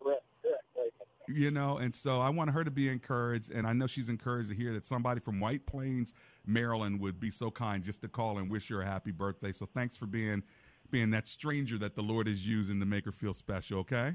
Correct, 0.00 0.22
correct, 0.42 0.62
right. 0.76 0.92
You 1.28 1.50
know, 1.50 1.78
and 1.78 1.92
so 1.92 2.20
I 2.20 2.28
want 2.28 2.50
her 2.50 2.62
to 2.62 2.70
be 2.70 2.88
encouraged, 2.88 3.50
and 3.50 3.66
I 3.66 3.72
know 3.72 3.88
she's 3.88 4.08
encouraged 4.08 4.50
to 4.50 4.54
hear 4.54 4.72
that 4.74 4.84
somebody 4.84 5.18
from 5.18 5.40
White 5.40 5.66
Plains, 5.66 6.14
Maryland, 6.46 7.00
would 7.00 7.18
be 7.18 7.32
so 7.32 7.50
kind 7.50 7.82
just 7.82 8.00
to 8.02 8.08
call 8.08 8.38
and 8.38 8.48
wish 8.48 8.68
her 8.68 8.82
a 8.82 8.86
happy 8.86 9.10
birthday. 9.10 9.50
So 9.52 9.66
thanks 9.74 9.96
for 9.96 10.06
being 10.06 10.42
being 10.90 11.10
that 11.10 11.26
stranger 11.26 11.78
that 11.78 11.96
the 11.96 12.02
Lord 12.02 12.28
is 12.28 12.46
using 12.46 12.78
to 12.80 12.86
make 12.86 13.04
her 13.04 13.12
feel 13.12 13.34
special. 13.34 13.80
Okay. 13.80 14.14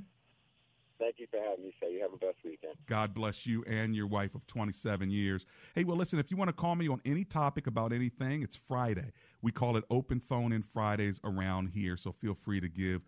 Thank 0.99 1.19
you 1.19 1.27
for 1.29 1.39
having 1.39 1.65
me, 1.65 1.73
sir. 1.79 1.87
You 1.87 2.01
have 2.01 2.13
a 2.13 2.17
best 2.17 2.37
weekend. 2.43 2.73
God 2.85 3.13
bless 3.13 3.45
you 3.45 3.63
and 3.67 3.95
your 3.95 4.07
wife 4.07 4.33
of 4.33 4.47
27 4.47 5.09
years. 5.09 5.45
Hey, 5.73 5.83
well, 5.83 5.97
listen, 5.97 6.19
if 6.19 6.31
you 6.31 6.37
want 6.37 6.47
to 6.49 6.53
call 6.53 6.75
me 6.75 6.87
on 6.87 7.01
any 7.05 7.25
topic 7.25 7.67
about 7.67 7.91
anything, 7.91 8.43
it's 8.43 8.55
Friday. 8.55 9.11
We 9.41 9.51
call 9.51 9.75
it 9.77 9.83
open 9.89 10.21
phone 10.21 10.53
in 10.53 10.63
Fridays 10.63 11.19
around 11.23 11.67
here, 11.67 11.97
so 11.97 12.13
feel 12.13 12.33
free 12.33 12.61
to 12.61 12.69
give 12.69 13.01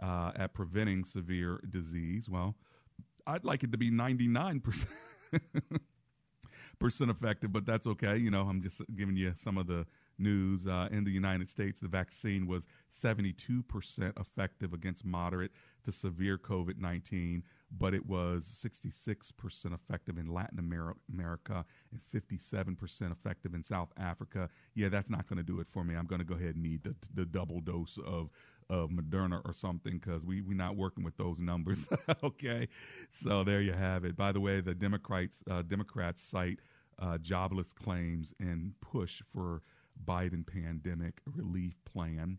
uh, 0.00 0.32
at 0.36 0.52
preventing 0.52 1.04
severe 1.04 1.60
disease. 1.70 2.28
Well, 2.28 2.54
I'd 3.26 3.44
like 3.44 3.62
it 3.62 3.72
to 3.72 3.78
be 3.78 3.90
99% 3.90 4.86
effective, 7.10 7.52
but 7.52 7.64
that's 7.64 7.86
okay. 7.86 8.16
You 8.16 8.30
know, 8.30 8.42
I'm 8.42 8.60
just 8.62 8.82
giving 8.96 9.16
you 9.16 9.32
some 9.42 9.56
of 9.56 9.66
the 9.66 9.86
news. 10.18 10.66
Uh, 10.66 10.88
in 10.90 11.04
the 11.04 11.10
United 11.10 11.48
States, 11.48 11.78
the 11.80 11.88
vaccine 11.88 12.46
was 12.46 12.66
72% 13.02 14.20
effective 14.20 14.72
against 14.72 15.04
moderate 15.04 15.52
to 15.84 15.92
severe 15.92 16.38
COVID 16.38 16.78
19, 16.78 17.42
but 17.78 17.94
it 17.94 18.04
was 18.06 18.44
66% 18.44 19.74
effective 19.74 20.18
in 20.18 20.26
Latin 20.32 20.58
America 21.10 21.64
and 21.90 22.00
57% 22.14 23.12
effective 23.12 23.54
in 23.54 23.62
South 23.62 23.88
Africa. 23.96 24.48
Yeah, 24.74 24.88
that's 24.88 25.08
not 25.08 25.26
going 25.26 25.38
to 25.38 25.42
do 25.42 25.60
it 25.60 25.66
for 25.70 25.84
me. 25.84 25.94
I'm 25.94 26.06
going 26.06 26.18
to 26.20 26.24
go 26.24 26.34
ahead 26.34 26.54
and 26.54 26.62
need 26.62 26.82
the, 26.82 26.94
the 27.14 27.24
double 27.24 27.60
dose 27.60 27.98
of 28.06 28.30
of 28.70 28.90
Moderna 28.90 29.42
or 29.44 29.52
something 29.52 29.98
because 29.98 30.24
we 30.24 30.40
we're 30.40 30.56
not 30.56 30.76
working 30.76 31.04
with 31.04 31.16
those 31.16 31.38
numbers. 31.38 31.80
okay, 32.24 32.68
so 33.22 33.44
there 33.44 33.60
you 33.60 33.72
have 33.72 34.04
it. 34.04 34.16
By 34.16 34.32
the 34.32 34.40
way, 34.40 34.60
the 34.60 34.74
Democrats 34.74 35.42
uh, 35.50 35.62
Democrats 35.62 36.22
cite 36.22 36.60
uh, 36.98 37.18
jobless 37.18 37.72
claims 37.72 38.32
and 38.40 38.72
push 38.80 39.20
for 39.32 39.62
Biden 40.06 40.46
pandemic 40.46 41.20
relief 41.26 41.74
plan. 41.84 42.38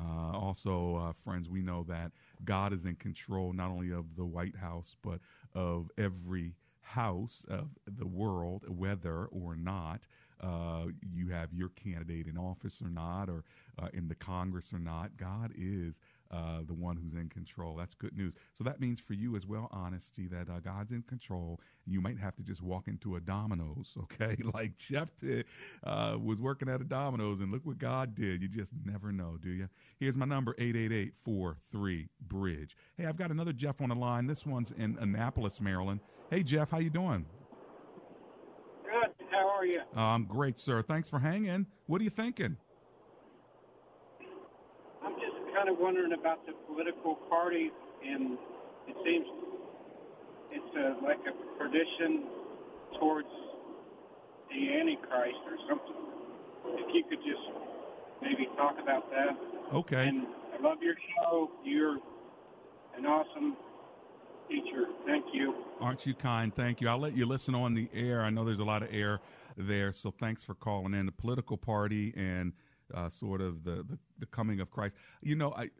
Uh, 0.00 0.36
also, 0.36 0.96
uh, 0.96 1.12
friends, 1.24 1.48
we 1.48 1.62
know 1.62 1.84
that 1.88 2.12
God 2.44 2.72
is 2.72 2.84
in 2.84 2.96
control 2.96 3.52
not 3.52 3.70
only 3.70 3.90
of 3.92 4.16
the 4.16 4.24
White 4.24 4.56
House 4.56 4.96
but 5.02 5.20
of 5.54 5.90
every 5.98 6.54
house 6.80 7.44
of 7.48 7.68
the 7.98 8.06
world, 8.06 8.64
whether 8.68 9.26
or 9.26 9.54
not 9.56 10.00
uh, 10.40 10.86
you 11.14 11.28
have 11.28 11.52
your 11.52 11.68
candidate 11.70 12.26
in 12.26 12.38
office 12.38 12.80
or 12.82 12.88
not, 12.88 13.28
or 13.28 13.44
uh, 13.80 13.88
in 13.92 14.08
the 14.08 14.14
Congress 14.14 14.72
or 14.72 14.78
not. 14.78 15.16
God 15.16 15.52
is 15.56 15.94
uh, 16.30 16.60
the 16.66 16.74
one 16.74 16.96
who's 16.96 17.14
in 17.14 17.28
control. 17.28 17.76
That's 17.76 17.94
good 17.94 18.16
news. 18.16 18.34
So 18.54 18.64
that 18.64 18.80
means 18.80 19.00
for 19.00 19.14
you 19.14 19.36
as 19.36 19.46
well, 19.46 19.68
honesty, 19.72 20.28
that 20.28 20.48
uh, 20.48 20.60
God's 20.60 20.92
in 20.92 21.02
control. 21.02 21.60
You 21.86 22.00
might 22.00 22.18
have 22.18 22.36
to 22.36 22.42
just 22.42 22.62
walk 22.62 22.88
into 22.88 23.16
a 23.16 23.20
Domino's, 23.20 23.94
okay? 24.02 24.36
like 24.54 24.76
Jeff 24.76 25.14
did, 25.16 25.46
uh, 25.84 26.16
was 26.22 26.40
working 26.40 26.68
at 26.68 26.80
a 26.80 26.84
Domino's, 26.84 27.40
and 27.40 27.50
look 27.50 27.66
what 27.66 27.78
God 27.78 28.14
did. 28.14 28.42
You 28.42 28.48
just 28.48 28.72
never 28.84 29.10
know, 29.10 29.36
do 29.42 29.50
you? 29.50 29.68
Here's 29.98 30.16
my 30.16 30.26
number, 30.26 30.54
888-43-BRIDGE. 30.54 32.76
Hey, 32.96 33.06
I've 33.06 33.16
got 33.16 33.30
another 33.30 33.52
Jeff 33.52 33.80
on 33.80 33.88
the 33.88 33.96
line. 33.96 34.26
This 34.26 34.46
one's 34.46 34.70
in 34.72 34.96
Annapolis, 35.00 35.60
Maryland. 35.60 36.00
Hey, 36.30 36.42
Jeff, 36.44 36.70
how 36.70 36.78
you 36.78 36.90
doing? 36.90 37.26
Good. 38.84 39.10
How 39.30 39.48
are 39.48 39.66
you? 39.66 39.80
Uh, 39.96 40.00
I'm 40.00 40.24
great, 40.24 40.58
sir. 40.58 40.82
Thanks 40.82 41.08
for 41.08 41.18
hanging. 41.18 41.66
What 41.86 42.00
are 42.00 42.04
you 42.04 42.10
thinking? 42.10 42.56
Kind 45.60 45.68
of 45.68 45.78
wondering 45.78 46.14
about 46.14 46.46
the 46.46 46.52
political 46.72 47.16
parties, 47.28 47.70
and 48.02 48.38
it 48.88 48.96
seems 49.04 49.26
it's 50.50 50.74
a, 50.74 51.04
like 51.04 51.18
a 51.28 51.58
perdition 51.58 52.24
towards 52.98 53.28
the 54.48 54.72
Antichrist 54.72 55.36
or 55.44 55.58
something. 55.68 56.00
If 56.64 56.94
you 56.94 57.04
could 57.10 57.18
just 57.18 57.42
maybe 58.22 58.48
talk 58.56 58.76
about 58.82 59.10
that. 59.10 59.36
Okay. 59.74 60.08
And 60.08 60.22
I 60.58 60.62
love 60.66 60.78
your 60.80 60.94
show. 60.94 61.50
You're 61.62 61.98
an 62.96 63.04
awesome 63.04 63.54
teacher. 64.48 64.86
Thank 65.04 65.26
you. 65.34 65.54
Aren't 65.78 66.06
you 66.06 66.14
kind? 66.14 66.54
Thank 66.54 66.80
you. 66.80 66.88
I'll 66.88 66.98
let 66.98 67.14
you 67.14 67.26
listen 67.26 67.54
on 67.54 67.74
the 67.74 67.90
air. 67.92 68.22
I 68.22 68.30
know 68.30 68.46
there's 68.46 68.60
a 68.60 68.64
lot 68.64 68.82
of 68.82 68.88
air 68.90 69.20
there, 69.58 69.92
so 69.92 70.10
thanks 70.10 70.42
for 70.42 70.54
calling 70.54 70.94
in. 70.94 71.04
The 71.04 71.12
political 71.12 71.58
party 71.58 72.14
and 72.16 72.54
uh, 72.94 73.08
sort 73.08 73.40
of 73.40 73.64
the, 73.64 73.84
the, 73.88 73.98
the 74.18 74.26
coming 74.26 74.60
of 74.60 74.70
Christ. 74.70 74.96
You 75.22 75.36
know, 75.36 75.52
I, 75.52 75.70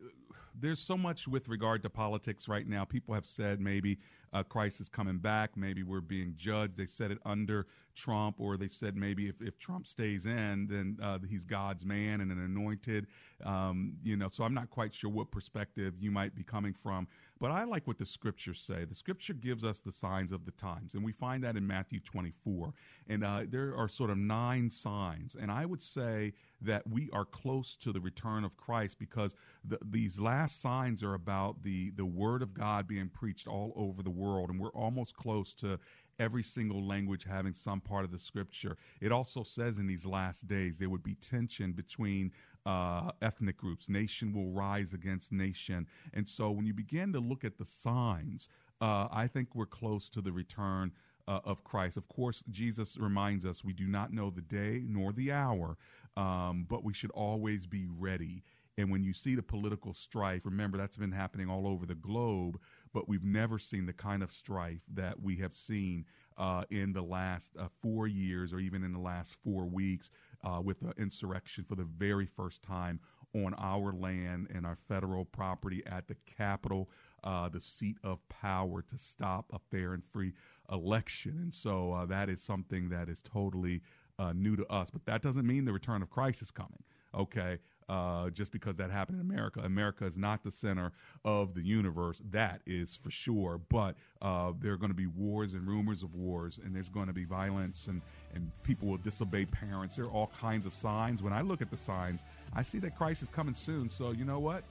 there's 0.58 0.80
so 0.80 0.96
much 0.96 1.28
with 1.28 1.48
regard 1.48 1.82
to 1.82 1.90
politics 1.90 2.48
right 2.48 2.66
now. 2.66 2.84
People 2.84 3.14
have 3.14 3.26
said 3.26 3.60
maybe 3.60 3.98
uh, 4.32 4.42
Christ 4.42 4.80
is 4.80 4.88
coming 4.88 5.18
back. 5.18 5.56
Maybe 5.56 5.82
we're 5.82 6.00
being 6.00 6.34
judged. 6.36 6.76
They 6.76 6.86
said 6.86 7.10
it 7.10 7.18
under 7.24 7.66
Trump, 7.94 8.36
or 8.38 8.56
they 8.56 8.68
said 8.68 8.96
maybe 8.96 9.28
if, 9.28 9.40
if 9.40 9.58
Trump 9.58 9.86
stays 9.86 10.26
in, 10.26 10.66
then 10.68 10.96
uh, 11.02 11.18
he's 11.28 11.44
God's 11.44 11.84
man 11.84 12.20
and 12.20 12.30
an 12.30 12.38
anointed. 12.38 13.06
Um, 13.44 13.94
you 14.02 14.16
know, 14.16 14.28
so 14.28 14.44
I'm 14.44 14.54
not 14.54 14.70
quite 14.70 14.94
sure 14.94 15.10
what 15.10 15.30
perspective 15.30 15.94
you 15.98 16.10
might 16.10 16.34
be 16.34 16.42
coming 16.42 16.74
from. 16.74 17.06
But 17.40 17.50
I 17.50 17.64
like 17.64 17.86
what 17.86 17.96
the 17.96 18.04
scriptures 18.04 18.60
say. 18.60 18.84
The 18.84 18.94
scripture 18.94 19.32
gives 19.32 19.64
us 19.64 19.80
the 19.80 19.92
signs 19.92 20.30
of 20.30 20.44
the 20.44 20.50
times, 20.52 20.92
and 20.92 21.02
we 21.02 21.12
find 21.12 21.42
that 21.42 21.56
in 21.56 21.66
Matthew 21.66 21.98
24. 21.98 22.74
And 23.08 23.24
uh, 23.24 23.44
there 23.48 23.74
are 23.74 23.88
sort 23.88 24.10
of 24.10 24.18
nine 24.18 24.68
signs. 24.68 25.36
And 25.40 25.50
I 25.50 25.64
would 25.64 25.80
say 25.80 26.34
that 26.60 26.86
we 26.86 27.08
are 27.14 27.24
close 27.24 27.76
to 27.76 27.92
the 27.92 28.00
return 28.00 28.44
of 28.44 28.54
Christ 28.58 28.98
because 28.98 29.34
the, 29.64 29.78
these 29.90 30.18
last 30.18 30.60
signs 30.60 31.02
are 31.02 31.14
about 31.14 31.62
the, 31.62 31.90
the 31.96 32.04
word 32.04 32.42
of 32.42 32.52
God 32.52 32.86
being 32.86 33.08
preached 33.08 33.48
all 33.48 33.72
over 33.74 34.02
the 34.02 34.10
world. 34.10 34.50
And 34.50 34.60
we're 34.60 34.68
almost 34.68 35.16
close 35.16 35.54
to 35.54 35.78
every 36.20 36.42
single 36.42 36.86
language 36.86 37.24
having 37.24 37.54
some 37.54 37.80
part 37.80 38.04
of 38.04 38.12
the 38.12 38.18
scripture. 38.18 38.76
It 39.00 39.10
also 39.10 39.42
says 39.42 39.78
in 39.78 39.86
these 39.86 40.04
last 40.04 40.46
days 40.46 40.76
there 40.78 40.90
would 40.90 41.02
be 41.02 41.14
tension 41.14 41.72
between 41.72 42.30
uh, 42.66 43.10
ethnic 43.22 43.56
groups. 43.56 43.88
Nation 43.88 44.32
will 44.32 44.50
rise 44.50 44.92
against 44.92 45.32
nation. 45.32 45.86
And 46.12 46.28
so 46.28 46.50
when 46.50 46.66
you 46.66 46.74
begin 46.74 47.12
to 47.14 47.20
look 47.20 47.44
at 47.44 47.56
the 47.58 47.64
signs, 47.64 48.50
uh, 48.80 49.08
I 49.10 49.26
think 49.26 49.54
we're 49.54 49.66
close 49.66 50.08
to 50.10 50.20
the 50.20 50.30
return 50.30 50.92
uh, 51.26 51.40
of 51.44 51.64
Christ. 51.64 51.96
Of 51.96 52.06
course, 52.08 52.44
Jesus 52.50 52.96
reminds 52.98 53.44
us 53.44 53.64
we 53.64 53.72
do 53.72 53.86
not 53.86 54.12
know 54.12 54.30
the 54.30 54.42
day 54.42 54.84
nor 54.86 55.12
the 55.12 55.32
hour, 55.32 55.76
um, 56.16 56.66
but 56.68 56.84
we 56.84 56.92
should 56.92 57.10
always 57.12 57.66
be 57.66 57.86
ready. 57.98 58.42
And 58.78 58.90
when 58.90 59.04
you 59.04 59.12
see 59.12 59.34
the 59.34 59.42
political 59.42 59.92
strife, 59.94 60.44
remember 60.44 60.78
that's 60.78 60.96
been 60.96 61.12
happening 61.12 61.50
all 61.50 61.66
over 61.66 61.86
the 61.86 61.94
globe, 61.94 62.58
but 62.92 63.08
we've 63.08 63.24
never 63.24 63.58
seen 63.58 63.86
the 63.86 63.92
kind 63.92 64.22
of 64.22 64.32
strife 64.32 64.80
that 64.94 65.20
we 65.20 65.36
have 65.36 65.54
seen 65.54 66.04
uh, 66.38 66.64
in 66.70 66.92
the 66.92 67.02
last 67.02 67.52
uh, 67.58 67.68
four 67.82 68.06
years 68.06 68.52
or 68.52 68.60
even 68.60 68.82
in 68.82 68.92
the 68.92 68.98
last 68.98 69.36
four 69.44 69.66
weeks 69.66 70.10
uh, 70.44 70.60
with 70.62 70.80
the 70.80 70.92
insurrection 71.00 71.64
for 71.68 71.74
the 71.74 71.86
very 71.98 72.26
first 72.26 72.62
time 72.62 72.98
on 73.34 73.54
our 73.58 73.92
land 73.92 74.48
and 74.52 74.66
our 74.66 74.76
federal 74.88 75.24
property 75.24 75.82
at 75.86 76.08
the 76.08 76.16
Capitol, 76.26 76.88
uh, 77.22 77.48
the 77.48 77.60
seat 77.60 77.96
of 78.02 78.18
power 78.28 78.82
to 78.82 78.98
stop 78.98 79.44
a 79.52 79.58
fair 79.70 79.92
and 79.92 80.02
free 80.12 80.32
election. 80.72 81.38
And 81.42 81.54
so 81.54 81.92
uh, 81.92 82.06
that 82.06 82.28
is 82.28 82.42
something 82.42 82.88
that 82.88 83.08
is 83.08 83.22
totally 83.22 83.82
uh, 84.18 84.32
new 84.32 84.56
to 84.56 84.66
us. 84.66 84.90
But 84.90 85.04
that 85.06 85.22
doesn't 85.22 85.46
mean 85.46 85.64
the 85.64 85.72
return 85.72 86.02
of 86.02 86.10
Christ 86.10 86.42
is 86.42 86.50
coming. 86.50 86.82
Okay, 87.14 87.58
uh, 87.90 88.30
just 88.30 88.52
because 88.52 88.76
that 88.76 88.88
happened 88.88 89.20
in 89.20 89.28
America. 89.28 89.60
America 89.64 90.06
is 90.06 90.16
not 90.16 90.44
the 90.44 90.50
center 90.50 90.92
of 91.24 91.54
the 91.54 91.60
universe. 91.60 92.22
That 92.30 92.60
is 92.64 92.94
for 92.94 93.10
sure. 93.10 93.60
But 93.68 93.96
uh, 94.22 94.52
there 94.60 94.72
are 94.72 94.76
going 94.76 94.92
to 94.92 94.96
be 94.96 95.08
wars 95.08 95.54
and 95.54 95.66
rumors 95.66 96.04
of 96.04 96.14
wars, 96.14 96.60
and 96.64 96.74
there's 96.74 96.88
going 96.88 97.08
to 97.08 97.12
be 97.12 97.24
violence, 97.24 97.88
and, 97.88 98.00
and 98.32 98.48
people 98.62 98.86
will 98.86 98.98
disobey 98.98 99.44
parents. 99.44 99.96
There 99.96 100.04
are 100.04 100.10
all 100.10 100.30
kinds 100.40 100.66
of 100.66 100.74
signs. 100.74 101.20
When 101.20 101.32
I 101.32 101.40
look 101.40 101.60
at 101.60 101.70
the 101.70 101.76
signs, 101.76 102.20
I 102.54 102.62
see 102.62 102.78
that 102.78 102.96
Christ 102.96 103.22
is 103.22 103.28
coming 103.28 103.54
soon. 103.54 103.90
So, 103.90 104.12
you 104.12 104.24
know 104.24 104.38
what? 104.38 104.62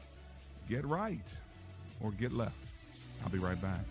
Get 0.70 0.86
right 0.86 1.28
or 2.00 2.12
get 2.12 2.32
left. 2.32 2.56
I'll 3.22 3.30
be 3.30 3.38
right 3.38 3.62
back. 3.62 3.82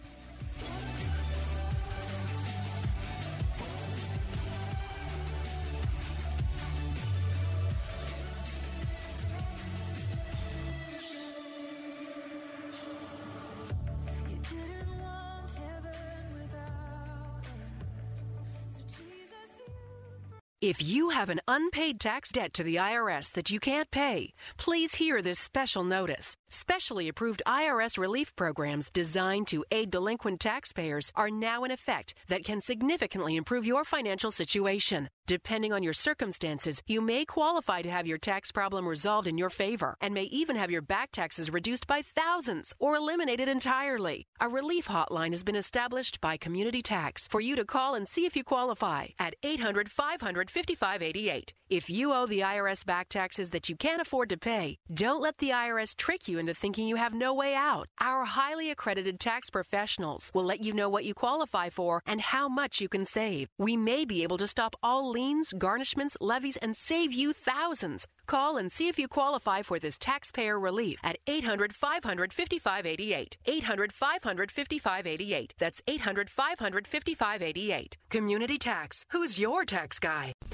If 20.68 20.82
you 20.82 21.08
have 21.08 21.30
an 21.30 21.40
unpaid 21.48 21.98
tax 21.98 22.30
debt 22.30 22.52
to 22.52 22.62
the 22.62 22.76
IRS 22.76 23.32
that 23.32 23.48
you 23.48 23.58
can't 23.58 23.90
pay, 23.90 24.34
please 24.58 24.96
hear 24.96 25.22
this 25.22 25.38
special 25.38 25.82
notice. 25.82 26.36
Specially 26.50 27.08
approved 27.08 27.40
IRS 27.46 27.96
relief 27.96 28.36
programs 28.36 28.90
designed 28.90 29.46
to 29.46 29.64
aid 29.70 29.90
delinquent 29.90 30.40
taxpayers 30.40 31.10
are 31.14 31.30
now 31.30 31.64
in 31.64 31.70
effect 31.70 32.12
that 32.28 32.44
can 32.44 32.60
significantly 32.60 33.36
improve 33.36 33.66
your 33.66 33.82
financial 33.82 34.30
situation. 34.30 35.08
Depending 35.26 35.74
on 35.74 35.82
your 35.82 35.92
circumstances, 35.94 36.82
you 36.86 37.02
may 37.02 37.24
qualify 37.24 37.82
to 37.82 37.90
have 37.90 38.06
your 38.06 38.16
tax 38.16 38.50
problem 38.50 38.86
resolved 38.86 39.26
in 39.26 39.36
your 39.36 39.50
favor 39.50 39.94
and 40.00 40.12
may 40.12 40.24
even 40.24 40.56
have 40.56 40.70
your 40.70 40.80
back 40.82 41.12
taxes 41.12 41.50
reduced 41.50 41.86
by 41.86 42.00
thousands 42.00 42.74
or 42.78 42.96
eliminated 42.96 43.46
entirely. 43.46 44.26
A 44.40 44.48
relief 44.48 44.88
hotline 44.88 45.32
has 45.32 45.44
been 45.44 45.56
established 45.56 46.18
by 46.22 46.38
Community 46.38 46.82
Tax 46.82 47.28
for 47.28 47.42
you 47.42 47.56
to 47.56 47.64
call 47.66 47.94
and 47.94 48.08
see 48.08 48.24
if 48.24 48.36
you 48.36 48.44
qualify 48.44 49.08
at 49.18 49.34
800 49.42 49.90
500 49.90 50.50
5588. 50.58 51.52
If 51.70 51.88
you 51.88 52.12
owe 52.12 52.26
the 52.26 52.40
IRS 52.40 52.84
back 52.84 53.08
taxes 53.10 53.50
that 53.50 53.68
you 53.68 53.76
can't 53.76 54.00
afford 54.00 54.30
to 54.30 54.36
pay, 54.38 54.78
don't 54.92 55.20
let 55.20 55.36
the 55.38 55.50
IRS 55.50 55.94
trick 55.94 56.26
you 56.26 56.38
into 56.38 56.52
thinking 56.54 56.88
you 56.88 56.96
have 56.96 57.12
no 57.14 57.32
way 57.32 57.54
out. 57.54 57.86
Our 58.00 58.24
highly 58.24 58.70
accredited 58.70 59.20
tax 59.20 59.50
professionals 59.50 60.32
will 60.34 60.44
let 60.44 60.60
you 60.64 60.72
know 60.72 60.88
what 60.88 61.04
you 61.04 61.14
qualify 61.14 61.68
for 61.68 62.02
and 62.06 62.20
how 62.20 62.48
much 62.48 62.80
you 62.80 62.88
can 62.88 63.04
save. 63.04 63.48
We 63.58 63.76
may 63.76 64.04
be 64.04 64.24
able 64.24 64.38
to 64.38 64.48
stop 64.48 64.74
all 64.82 65.10
liens, 65.10 65.52
garnishments, 65.52 66.16
levies, 66.20 66.56
and 66.56 66.74
save 66.74 67.12
you 67.12 67.32
thousands. 67.34 68.06
Call 68.26 68.56
and 68.56 68.72
see 68.72 68.88
if 68.88 68.98
you 68.98 69.06
qualify 69.06 69.62
for 69.62 69.78
this 69.78 69.98
taxpayer 69.98 70.58
relief 70.58 70.98
at 71.04 71.18
800 71.28 71.72
500 71.72 72.32
5588. 72.32 73.36
800 73.44 73.92
500 73.92 74.50
5588. 74.50 75.54
That's 75.58 75.82
800 75.86 76.30
500 76.30 76.88
5588. 76.88 77.96
Community 78.08 78.58
Tax. 78.58 79.04
Who's 79.10 79.38
your 79.38 79.64
tax 79.64 79.98
guy? 79.98 80.32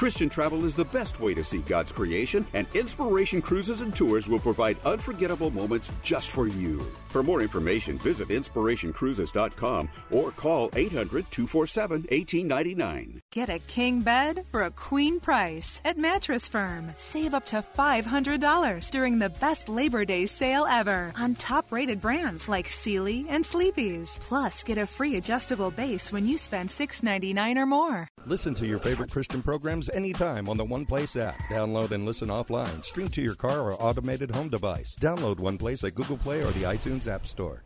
Christian 0.00 0.30
travel 0.30 0.64
is 0.64 0.74
the 0.74 0.86
best 0.86 1.20
way 1.20 1.34
to 1.34 1.44
see 1.44 1.58
God's 1.58 1.92
creation, 1.92 2.46
and 2.54 2.66
Inspiration 2.72 3.42
Cruises 3.42 3.82
and 3.82 3.94
Tours 3.94 4.30
will 4.30 4.38
provide 4.38 4.78
unforgettable 4.86 5.50
moments 5.50 5.92
just 6.02 6.30
for 6.30 6.48
you. 6.48 6.80
For 7.10 7.22
more 7.22 7.42
information, 7.42 7.98
visit 7.98 8.28
inspirationcruises.com 8.28 9.90
or 10.10 10.30
call 10.30 10.70
800 10.74 11.30
247 11.30 12.06
1899. 12.08 13.20
Get 13.30 13.50
a 13.50 13.58
king 13.58 14.00
bed 14.00 14.46
for 14.50 14.62
a 14.62 14.70
queen 14.70 15.20
price 15.20 15.82
at 15.84 15.98
Mattress 15.98 16.48
Firm. 16.48 16.92
Save 16.96 17.34
up 17.34 17.44
to 17.46 17.62
$500 17.62 18.90
during 18.90 19.18
the 19.18 19.28
best 19.28 19.68
Labor 19.68 20.06
Day 20.06 20.24
sale 20.24 20.64
ever 20.64 21.12
on 21.14 21.34
top 21.34 21.70
rated 21.70 22.00
brands 22.00 22.48
like 22.48 22.70
Sealy 22.70 23.26
and 23.28 23.44
Sleepy's. 23.44 24.18
Plus, 24.22 24.64
get 24.64 24.78
a 24.78 24.86
free 24.86 25.16
adjustable 25.16 25.70
base 25.70 26.10
when 26.10 26.24
you 26.24 26.38
spend 26.38 26.70
$6.99 26.70 27.56
or 27.56 27.66
more. 27.66 28.08
Listen 28.24 28.54
to 28.54 28.66
your 28.66 28.78
favorite 28.78 29.10
Christian 29.10 29.42
programs 29.42 29.89
anytime 29.94 30.48
on 30.48 30.56
the 30.56 30.64
One 30.64 30.86
Place 30.86 31.16
app. 31.16 31.38
Download 31.50 31.90
and 31.90 32.06
listen 32.06 32.28
offline. 32.28 32.84
Stream 32.84 33.08
to 33.08 33.22
your 33.22 33.34
car 33.34 33.60
or 33.60 33.82
automated 33.82 34.30
home 34.30 34.48
device. 34.48 34.96
Download 35.00 35.38
One 35.38 35.58
Place 35.58 35.84
at 35.84 35.94
Google 35.94 36.18
Play 36.18 36.42
or 36.42 36.50
the 36.52 36.62
iTunes 36.62 37.06
App 37.06 37.26
Store. 37.26 37.62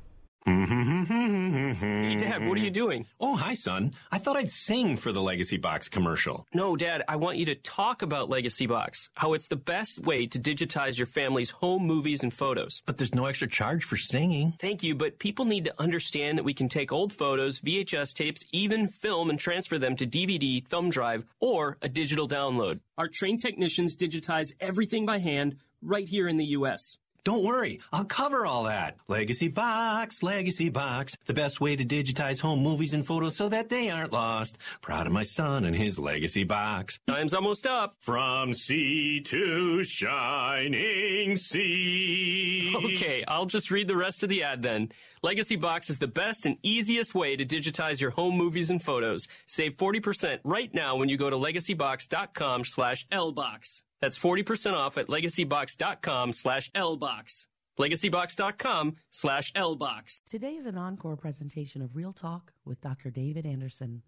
Mm-hmm. 0.47 1.73
Hey, 1.73 2.17
Dad, 2.17 2.47
what 2.47 2.59
are 2.59 2.61
you 2.61 2.71
doing? 2.71 3.07
Oh, 3.19 3.35
hi, 3.35 3.55
son. 3.55 3.93
I 4.13 4.19
thought 4.19 4.37
I'd 4.37 4.51
sing 4.51 4.97
for 4.97 5.11
the 5.11 5.23
Legacy 5.23 5.57
Box 5.57 5.89
commercial. 5.89 6.47
No, 6.53 6.77
Dad, 6.77 7.03
I 7.09 7.17
want 7.17 7.39
you 7.39 7.47
to 7.47 7.55
talk 7.55 8.03
about 8.03 8.29
Legacy 8.29 8.67
Box, 8.67 9.09
how 9.15 9.33
it's 9.33 9.49
the 9.49 9.57
best 9.57 10.01
way 10.05 10.27
to 10.27 10.39
digitize 10.39 10.99
your 10.99 11.07
family's 11.07 11.51
home 11.51 11.87
movies 11.87 12.23
and 12.23 12.33
photos. 12.33 12.83
But 12.85 12.99
there's 12.99 13.15
no 13.15 13.27
extra 13.27 13.49
charge 13.49 13.85
for 13.85 13.97
singing. 13.97 14.55
Thank 14.61 14.83
you, 14.83 14.95
but 14.95 15.19
people 15.19 15.45
need 15.47 15.65
to 15.65 15.75
understand 15.81 16.37
that 16.39 16.45
we 16.45 16.55
can 16.55 16.69
take 16.69 16.93
old 16.93 17.13
photos, 17.13 17.61
VHS 17.61 18.13
tapes, 18.13 18.45
even 18.53 18.89
film 18.89 19.31
and 19.31 19.39
transfer 19.39 19.79
them 19.79 19.97
to 19.97 20.07
DVD, 20.07 20.67
thumb 20.67 20.91
drive, 20.91 21.25
or 21.41 21.79
a 21.81 21.89
digital 21.89 22.29
download. 22.29 22.81
Our 22.99 23.09
trained 23.09 23.41
technicians 23.41 23.97
digitize 23.97 24.53
everything 24.61 25.07
by 25.07 25.19
hand 25.19 25.57
right 25.83 26.09
here 26.09 26.29
in 26.29 26.37
the 26.37 26.47
U.S. 26.47 26.97
Don't 27.25 27.43
worry, 27.43 27.81
I'll 27.91 28.05
cover 28.05 28.45
all 28.45 28.65
that. 28.65 28.99
Legacy 29.09 29.49
Box, 29.49 30.23
Legacy 30.23 30.69
Box, 30.69 31.17
the 31.25 31.33
best 31.33 31.59
way 31.59 31.75
to 31.75 31.83
digitize 31.83 32.39
home 32.39 32.59
movies 32.59 32.93
and 32.93 33.07
photos 33.07 33.35
so 33.35 33.49
that 33.49 33.71
they 33.71 33.89
aren't 33.89 34.13
lost. 34.13 34.59
Proud 34.83 35.07
of 35.07 35.13
my 35.15 35.23
son 35.23 35.65
and 35.65 35.75
his 35.75 35.99
Legacy 35.99 36.45
Box. 36.45 37.01
Time's 37.07 37.33
almost 37.33 37.67
up. 37.67 37.97
From 38.01 38.53
sea 38.53 39.23
to 39.23 39.83
shining 39.85 41.37
sea. 41.37 42.75
Okay, 42.77 43.25
I'll 43.27 43.47
just 43.47 43.71
read 43.71 43.89
the 43.89 43.97
rest 43.97 44.23
of 44.23 44.29
the 44.29 44.43
ad 44.43 44.61
then. 44.61 44.93
Legacy 45.23 45.57
Box 45.57 45.89
is 45.89 45.99
the 45.99 46.07
best 46.07 46.45
and 46.45 46.59
easiest 46.63 47.15
way 47.15 47.37
to 47.37 47.47
digitize 47.47 48.03
your 48.03 48.11
home 48.11 48.37
movies 48.37 48.69
and 48.69 48.83
photos. 48.83 49.29
Save 49.47 49.79
40% 49.79 50.41
right 50.45 50.75
now 50.75 50.97
when 50.97 51.09
you 51.09 51.17
go 51.17 51.31
to 51.31 51.37
legacybox.com 51.37 52.65
slash 52.65 53.07
lbox. 53.09 53.84
That's 54.05 54.19
40% 54.19 54.75
off 54.75 54.99
at 54.99 55.07
legacybox.com 55.07 56.35
slash 56.35 56.71
lbox. 56.73 57.47
legacybox.com 57.81 58.97
slash 59.11 59.51
lbox. 59.55 60.21
Today 60.29 60.57
is 60.57 60.67
an 60.67 60.77
encore 60.77 61.17
presentation 61.17 61.81
of 61.81 61.97
Real 61.97 62.12
Talk 62.12 62.53
with 62.67 62.83
Dr. 62.83 63.09
David 63.09 63.47
Anderson. 63.47 64.03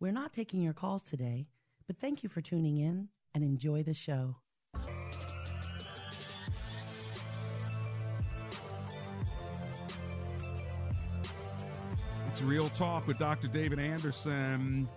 We're 0.00 0.12
not 0.12 0.32
taking 0.32 0.62
your 0.62 0.72
calls 0.72 1.02
today, 1.02 1.46
but 1.86 1.98
thank 1.98 2.22
you 2.22 2.30
for 2.30 2.40
tuning 2.40 2.78
in 2.78 3.08
and 3.34 3.44
enjoy 3.44 3.82
the 3.82 3.92
show. 3.92 4.36
It's 12.28 12.40
Real 12.40 12.70
Talk 12.70 13.06
with 13.06 13.18
Dr. 13.18 13.48
David 13.48 13.78
Anderson. 13.78 14.88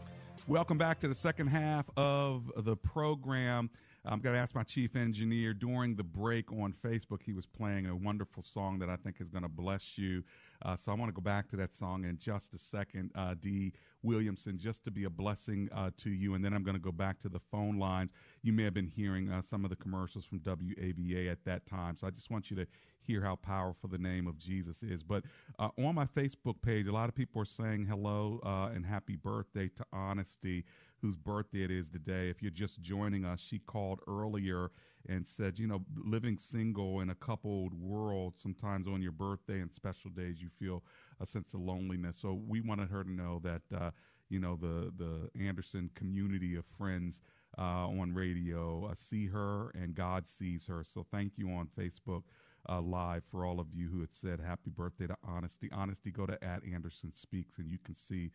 Welcome 0.47 0.77
back 0.77 1.01
to 1.01 1.09
the 1.09 1.15
second 1.15 1.47
half 1.47 1.89
of 1.97 2.49
the 2.55 2.77
program. 2.77 3.69
I'm 4.05 4.19
going 4.19 4.35
to 4.35 4.39
ask 4.39 4.55
my 4.55 4.63
chief 4.63 4.95
engineer 4.95 5.53
during 5.53 5.95
the 5.95 6.03
break 6.03 6.51
on 6.51 6.73
Facebook. 6.83 7.21
He 7.23 7.33
was 7.33 7.45
playing 7.45 7.87
a 7.87 7.95
wonderful 7.95 8.41
song 8.41 8.79
that 8.79 8.89
I 8.89 8.95
think 8.95 9.17
is 9.19 9.29
going 9.29 9.43
to 9.43 9.49
bless 9.49 9.97
you. 9.97 10.23
Uh, 10.63 10.77
so 10.77 10.91
I 10.91 10.95
want 10.95 11.09
to 11.09 11.13
go 11.13 11.21
back 11.21 11.49
to 11.49 11.57
that 11.57 11.75
song 11.75 12.05
in 12.05 12.17
just 12.17 12.53
a 12.53 12.57
second, 12.57 13.11
uh, 13.15 13.35
D. 13.39 13.73
Williamson, 14.03 14.57
just 14.57 14.83
to 14.85 14.91
be 14.91 15.03
a 15.03 15.09
blessing 15.09 15.69
uh, 15.73 15.89
to 15.97 16.09
you. 16.09 16.35
And 16.35 16.43
then 16.43 16.53
I'm 16.53 16.63
going 16.63 16.75
to 16.75 16.81
go 16.81 16.91
back 16.91 17.19
to 17.21 17.29
the 17.29 17.39
phone 17.51 17.77
lines. 17.77 18.11
You 18.43 18.53
may 18.53 18.63
have 18.63 18.73
been 18.73 18.87
hearing 18.87 19.29
uh, 19.29 19.41
some 19.41 19.63
of 19.65 19.69
the 19.69 19.75
commercials 19.75 20.25
from 20.25 20.39
WAVA 20.39 21.29
at 21.29 21.43
that 21.45 21.65
time. 21.65 21.97
So 21.97 22.07
I 22.07 22.11
just 22.11 22.29
want 22.29 22.49
you 22.49 22.55
to 22.57 22.67
hear 23.07 23.21
how 23.21 23.35
powerful 23.35 23.89
the 23.89 23.97
name 23.97 24.27
of 24.27 24.37
Jesus 24.37 24.83
is. 24.83 25.01
But 25.03 25.23
uh, 25.59 25.69
on 25.79 25.95
my 25.95 26.05
Facebook 26.05 26.61
page, 26.61 26.87
a 26.87 26.91
lot 26.91 27.09
of 27.09 27.15
people 27.15 27.41
are 27.41 27.45
saying 27.45 27.85
hello 27.85 28.39
uh, 28.45 28.75
and 28.75 28.85
happy 28.85 29.15
birthday 29.15 29.69
to 29.77 29.85
Honesty 29.93 30.65
whose 31.01 31.15
birthday 31.17 31.63
it 31.63 31.71
is 31.71 31.87
today. 31.87 32.29
If 32.29 32.41
you're 32.41 32.51
just 32.51 32.81
joining 32.81 33.25
us, 33.25 33.39
she 33.39 33.59
called 33.59 33.99
earlier 34.07 34.71
and 35.07 35.25
said, 35.27 35.57
you 35.57 35.67
know, 35.67 35.85
living 35.95 36.37
single 36.37 37.01
in 37.01 37.09
a 37.09 37.15
coupled 37.15 37.73
world, 37.73 38.33
sometimes 38.37 38.87
on 38.87 39.01
your 39.01 39.11
birthday 39.11 39.61
and 39.61 39.71
special 39.71 40.09
days, 40.09 40.41
you 40.41 40.49
feel 40.59 40.83
a 41.21 41.25
sense 41.25 41.53
of 41.53 41.61
loneliness. 41.61 42.17
So 42.19 42.41
we 42.47 42.61
wanted 42.61 42.89
her 42.89 43.03
to 43.03 43.11
know 43.11 43.41
that, 43.43 43.61
uh, 43.75 43.91
you 44.29 44.39
know, 44.39 44.57
the, 44.59 44.91
the 44.97 45.29
Anderson 45.41 45.89
community 45.95 46.55
of 46.55 46.65
friends 46.77 47.21
uh, 47.57 47.87
on 47.87 48.13
radio 48.13 48.85
uh, 48.91 48.95
see 48.95 49.27
her 49.27 49.71
and 49.71 49.95
God 49.95 50.25
sees 50.27 50.65
her. 50.67 50.83
So 50.83 51.05
thank 51.11 51.33
you 51.37 51.49
on 51.51 51.69
Facebook. 51.77 52.23
Uh, 52.69 52.81
live 52.81 53.23
for 53.31 53.45
all 53.45 53.61
of 53.61 53.67
you 53.73 53.87
who 53.87 54.01
had 54.01 54.13
said 54.13 54.41
happy 54.41 54.69
birthday 54.69 55.07
to 55.07 55.15
Honesty. 55.25 55.69
Honesty, 55.71 56.11
go 56.11 56.25
to 56.25 56.43
at 56.43 56.61
Anderson 56.69 57.13
Speaks 57.13 57.59
and 57.59 57.69
you 57.69 57.77
can 57.77 57.95
see 57.95 58.31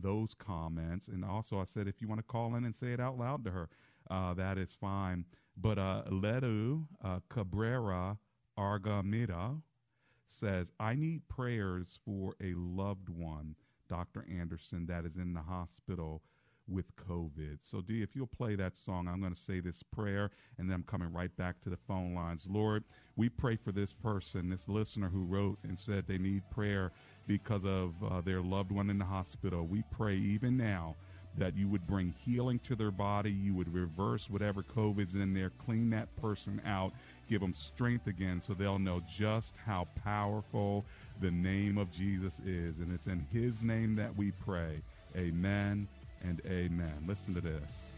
those 0.00 0.34
comments. 0.34 1.08
And 1.08 1.24
also, 1.24 1.60
I 1.60 1.64
said 1.64 1.88
if 1.88 2.00
you 2.00 2.08
want 2.08 2.18
to 2.18 2.26
call 2.26 2.54
in 2.54 2.64
and 2.64 2.74
say 2.74 2.92
it 2.92 3.00
out 3.00 3.18
loud 3.18 3.44
to 3.44 3.50
her, 3.50 3.68
uh, 4.10 4.34
that 4.34 4.58
is 4.58 4.76
fine. 4.80 5.24
But 5.56 5.78
uh, 5.78 6.04
Ledu 6.10 6.84
uh, 7.04 7.20
Cabrera 7.28 8.16
Argamida 8.58 9.60
says, 10.26 10.68
I 10.80 10.94
need 10.94 11.28
prayers 11.28 11.98
for 12.04 12.34
a 12.42 12.54
loved 12.54 13.08
one, 13.08 13.54
Dr. 13.88 14.26
Anderson, 14.30 14.86
that 14.86 15.04
is 15.04 15.16
in 15.16 15.34
the 15.34 15.42
hospital 15.42 16.22
with 16.68 16.86
COVID. 16.96 17.58
So, 17.60 17.80
D, 17.80 18.02
if 18.02 18.14
you'll 18.14 18.26
play 18.26 18.54
that 18.56 18.78
song, 18.78 19.08
I'm 19.08 19.20
going 19.20 19.34
to 19.34 19.40
say 19.40 19.60
this 19.60 19.82
prayer 19.82 20.30
and 20.58 20.68
then 20.68 20.76
I'm 20.76 20.82
coming 20.84 21.12
right 21.12 21.34
back 21.36 21.60
to 21.62 21.70
the 21.70 21.76
phone 21.76 22.14
lines. 22.14 22.46
Lord, 22.48 22.84
we 23.16 23.28
pray 23.28 23.56
for 23.56 23.72
this 23.72 23.92
person, 23.92 24.48
this 24.48 24.68
listener 24.68 25.08
who 25.08 25.24
wrote 25.24 25.58
and 25.64 25.78
said 25.78 26.04
they 26.06 26.18
need 26.18 26.42
prayer 26.50 26.92
because 27.26 27.64
of 27.64 27.94
uh, 28.02 28.20
their 28.20 28.40
loved 28.40 28.72
one 28.72 28.90
in 28.90 28.98
the 28.98 29.04
hospital. 29.04 29.66
We 29.66 29.82
pray 29.90 30.16
even 30.16 30.56
now 30.56 30.96
that 31.38 31.56
you 31.56 31.68
would 31.68 31.86
bring 31.86 32.14
healing 32.24 32.58
to 32.60 32.76
their 32.76 32.90
body, 32.90 33.30
you 33.30 33.54
would 33.54 33.72
reverse 33.72 34.28
whatever 34.28 34.62
COVID's 34.62 35.14
in 35.14 35.32
there, 35.32 35.50
clean 35.64 35.90
that 35.90 36.14
person 36.20 36.60
out, 36.66 36.92
give 37.28 37.40
them 37.40 37.54
strength 37.54 38.06
again 38.06 38.40
so 38.40 38.52
they'll 38.52 38.78
know 38.78 39.00
just 39.08 39.54
how 39.64 39.86
powerful 40.04 40.84
the 41.20 41.30
name 41.30 41.78
of 41.78 41.90
Jesus 41.90 42.34
is. 42.40 42.78
And 42.78 42.92
it's 42.92 43.06
in 43.06 43.26
his 43.32 43.62
name 43.62 43.96
that 43.96 44.14
we 44.16 44.32
pray. 44.44 44.82
Amen 45.16 45.88
and 46.22 46.40
amen. 46.46 47.04
Listen 47.06 47.34
to 47.34 47.40
this. 47.40 47.91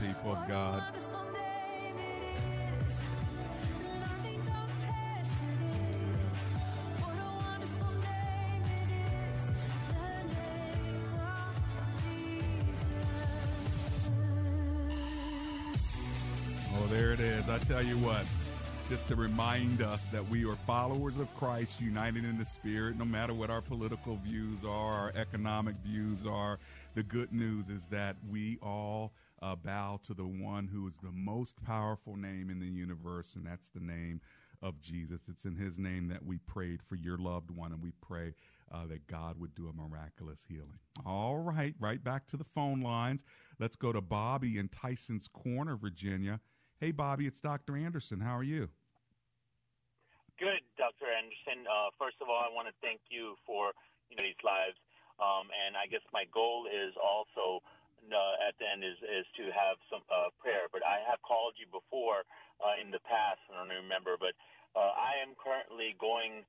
People 0.00 0.32
of 0.32 0.48
God. 0.48 0.82
Oh, 16.72 16.86
there 16.88 17.12
it 17.12 17.20
is. 17.20 17.48
I 17.48 17.58
tell 17.58 17.82
you 17.82 17.96
what 17.98 18.24
just 18.88 19.06
to 19.06 19.14
remind 19.14 19.82
us 19.82 20.04
that 20.06 20.28
we 20.28 20.44
are 20.44 20.56
followers 20.66 21.16
of 21.18 21.32
Christ, 21.36 21.80
united 21.80 22.24
in 22.24 22.38
the 22.38 22.44
Spirit, 22.44 22.98
no 22.98 23.04
matter 23.04 23.32
what 23.32 23.48
our 23.48 23.60
political 23.60 24.16
views 24.16 24.64
are, 24.64 24.92
our 24.92 25.12
economic 25.14 25.76
views 25.84 26.26
are. 26.26 26.58
The 26.96 27.04
good 27.04 27.32
news 27.32 27.68
is 27.68 27.84
that 27.90 28.16
we 28.32 28.58
all 28.60 29.12
uh, 29.42 29.56
bow 29.56 29.98
to 30.04 30.14
the 30.14 30.26
one 30.26 30.66
who 30.66 30.86
is 30.86 30.98
the 31.02 31.12
most 31.12 31.62
powerful 31.64 32.16
name 32.16 32.50
in 32.50 32.60
the 32.60 32.66
universe, 32.66 33.34
and 33.36 33.46
that's 33.46 33.68
the 33.74 33.80
name 33.80 34.20
of 34.62 34.80
Jesus. 34.80 35.20
It's 35.28 35.44
in 35.44 35.56
his 35.56 35.78
name 35.78 36.08
that 36.08 36.24
we 36.24 36.38
prayed 36.38 36.80
for 36.82 36.96
your 36.96 37.16
loved 37.16 37.50
one, 37.50 37.72
and 37.72 37.82
we 37.82 37.92
pray 38.02 38.34
uh, 38.72 38.86
that 38.86 39.06
God 39.06 39.38
would 39.38 39.54
do 39.54 39.68
a 39.68 39.72
miraculous 39.72 40.40
healing. 40.46 40.78
All 41.06 41.38
right, 41.38 41.74
right 41.80 42.02
back 42.02 42.26
to 42.28 42.36
the 42.36 42.44
phone 42.54 42.82
lines. 42.82 43.24
Let's 43.58 43.76
go 43.76 43.92
to 43.92 44.00
Bobby 44.00 44.58
in 44.58 44.68
Tyson's 44.68 45.28
Corner, 45.28 45.76
Virginia. 45.76 46.40
Hey, 46.78 46.90
Bobby, 46.90 47.26
it's 47.26 47.40
Dr. 47.40 47.76
Anderson. 47.76 48.20
How 48.20 48.36
are 48.36 48.44
you? 48.44 48.68
Good, 50.38 50.64
Dr. 50.76 51.04
Anderson. 51.12 51.68
Uh, 51.68 51.92
first 51.98 52.16
of 52.20 52.28
all, 52.28 52.40
I 52.40 52.48
want 52.52 52.68
to 52.68 52.74
thank 52.80 53.00
you 53.10 53.36
for 53.44 53.72
you 54.08 54.16
know 54.16 54.24
these 54.24 54.40
lives, 54.40 54.76
um, 55.20 55.52
and 55.52 55.76
I 55.76 55.84
guess 55.84 56.00
my 56.12 56.24
goal 56.32 56.64
is 56.64 56.96
also 56.96 57.60
uh, 58.08 58.48
at 58.48 58.56
the 58.56 58.66
end 58.66 58.82
is 58.82 58.98
is 59.04 59.26
to 59.36 59.52
have 59.52 59.76
some 59.92 60.04
uh, 60.08 60.32
prayer. 60.40 60.68
But 60.72 60.80
I 60.86 61.04
have 61.04 61.20
called 61.20 61.54
you 61.60 61.68
before 61.68 62.24
uh, 62.60 62.76
in 62.80 62.90
the 62.90 63.02
past. 63.04 63.40
I 63.52 63.60
don't 63.60 63.72
remember, 63.72 64.16
but 64.16 64.32
uh, 64.72 64.92
I 64.96 65.20
am 65.20 65.36
currently 65.36 65.96
going 66.00 66.44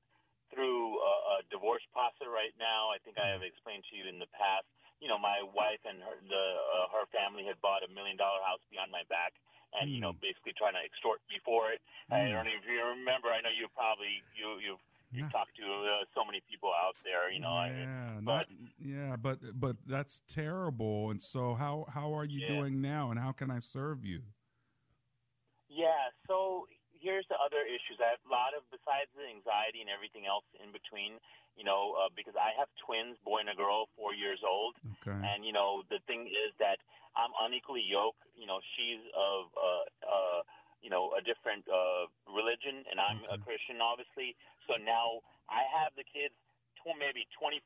through 0.51 0.99
a, 0.99 1.13
a 1.39 1.47
divorce 1.47 1.83
process 1.95 2.27
right 2.27 2.53
now. 2.59 2.91
I 2.91 2.99
think 3.03 3.15
I 3.15 3.31
have 3.31 3.43
explained 3.43 3.87
to 3.89 3.93
you 3.95 4.07
in 4.07 4.19
the 4.19 4.29
past. 4.35 4.67
You 4.99 5.07
know, 5.09 5.17
my 5.17 5.41
wife 5.41 5.81
and 5.87 5.99
her 6.03 6.17
the 6.23 6.45
uh, 6.77 6.87
her 6.95 7.05
family 7.11 7.47
had 7.47 7.59
bought 7.59 7.83
a 7.83 7.89
million 7.91 8.19
dollar 8.19 8.43
house 8.43 8.61
behind 8.69 8.91
my 8.91 9.07
back 9.07 9.33
and 9.79 9.87
mm. 9.87 9.95
you 9.95 10.01
know 10.03 10.11
hmm. 10.11 10.23
basically 10.23 10.51
trying 10.59 10.75
to 10.75 10.83
extort 10.83 11.23
me 11.31 11.39
for 11.47 11.71
it. 11.71 11.79
Mm. 12.11 12.11
I 12.11 12.17
don't 12.27 12.43
know 12.43 12.55
if 12.55 12.67
you 12.67 12.79
remember. 12.83 13.31
I 13.31 13.39
know 13.39 13.53
you 13.53 13.71
probably 13.71 14.19
you 14.35 14.59
you've 14.59 14.83
you 15.11 15.27
talked 15.29 15.55
to 15.57 15.63
uh, 15.63 16.05
so 16.15 16.23
many 16.25 16.41
people 16.49 16.71
out 16.71 16.95
there. 17.03 17.31
You 17.31 17.39
know, 17.39 17.51
yeah, 17.51 18.17
I 18.17 18.21
but, 18.21 18.47
yeah, 18.79 19.15
but 19.15 19.39
but 19.59 19.75
that's 19.85 20.21
terrible. 20.31 21.11
And 21.11 21.21
so 21.21 21.53
how 21.53 21.85
how 21.89 22.15
are 22.15 22.25
you 22.25 22.41
yeah. 22.41 22.55
doing 22.55 22.81
now, 22.81 23.11
and 23.11 23.19
how 23.19 23.31
can 23.31 23.51
I 23.51 23.59
serve 23.59 24.03
you? 24.03 24.21
Yeah, 25.69 26.11
so 26.27 26.67
here's 26.91 27.25
the 27.29 27.39
other 27.39 27.63
issues. 27.63 27.99
I 27.99 28.11
have 28.11 28.23
a 28.27 28.31
lot 28.31 28.51
of 28.55 28.63
besides 28.71 29.07
the 29.15 29.23
anxiety 29.23 29.79
and 29.79 29.89
everything 29.89 30.27
else 30.27 30.45
in 30.59 30.71
between 30.71 31.19
you 31.57 31.63
know, 31.63 31.95
uh, 31.99 32.09
because 32.15 32.35
I 32.39 32.55
have 32.55 32.71
twins, 32.79 33.19
boy 33.21 33.43
and 33.43 33.51
a 33.51 33.57
girl, 33.57 33.87
four 33.97 34.13
years 34.15 34.39
old. 34.41 34.75
Okay. 35.01 35.15
And, 35.15 35.43
you 35.43 35.51
know, 35.51 35.83
the 35.89 35.99
thing 36.07 36.27
is 36.27 36.55
that 36.59 36.79
I'm 37.15 37.31
unequally 37.43 37.83
yoked. 37.83 38.23
You 38.35 38.47
know, 38.47 38.63
she's 38.75 39.03
of, 39.13 39.51
uh, 39.53 39.85
uh, 40.01 40.39
you 40.81 40.89
know, 40.89 41.13
a 41.13 41.21
different 41.21 41.65
uh, 41.69 42.09
religion, 42.25 42.83
and 42.89 42.97
I'm 42.97 43.21
okay. 43.25 43.37
a 43.37 43.37
Christian, 43.41 43.79
obviously. 43.81 44.33
So 44.65 44.77
now 44.81 45.21
I 45.49 45.61
have 45.69 45.93
the 45.93 46.05
kids 46.05 46.33
tw- 46.81 46.97
maybe 46.97 47.29
25% 47.37 47.61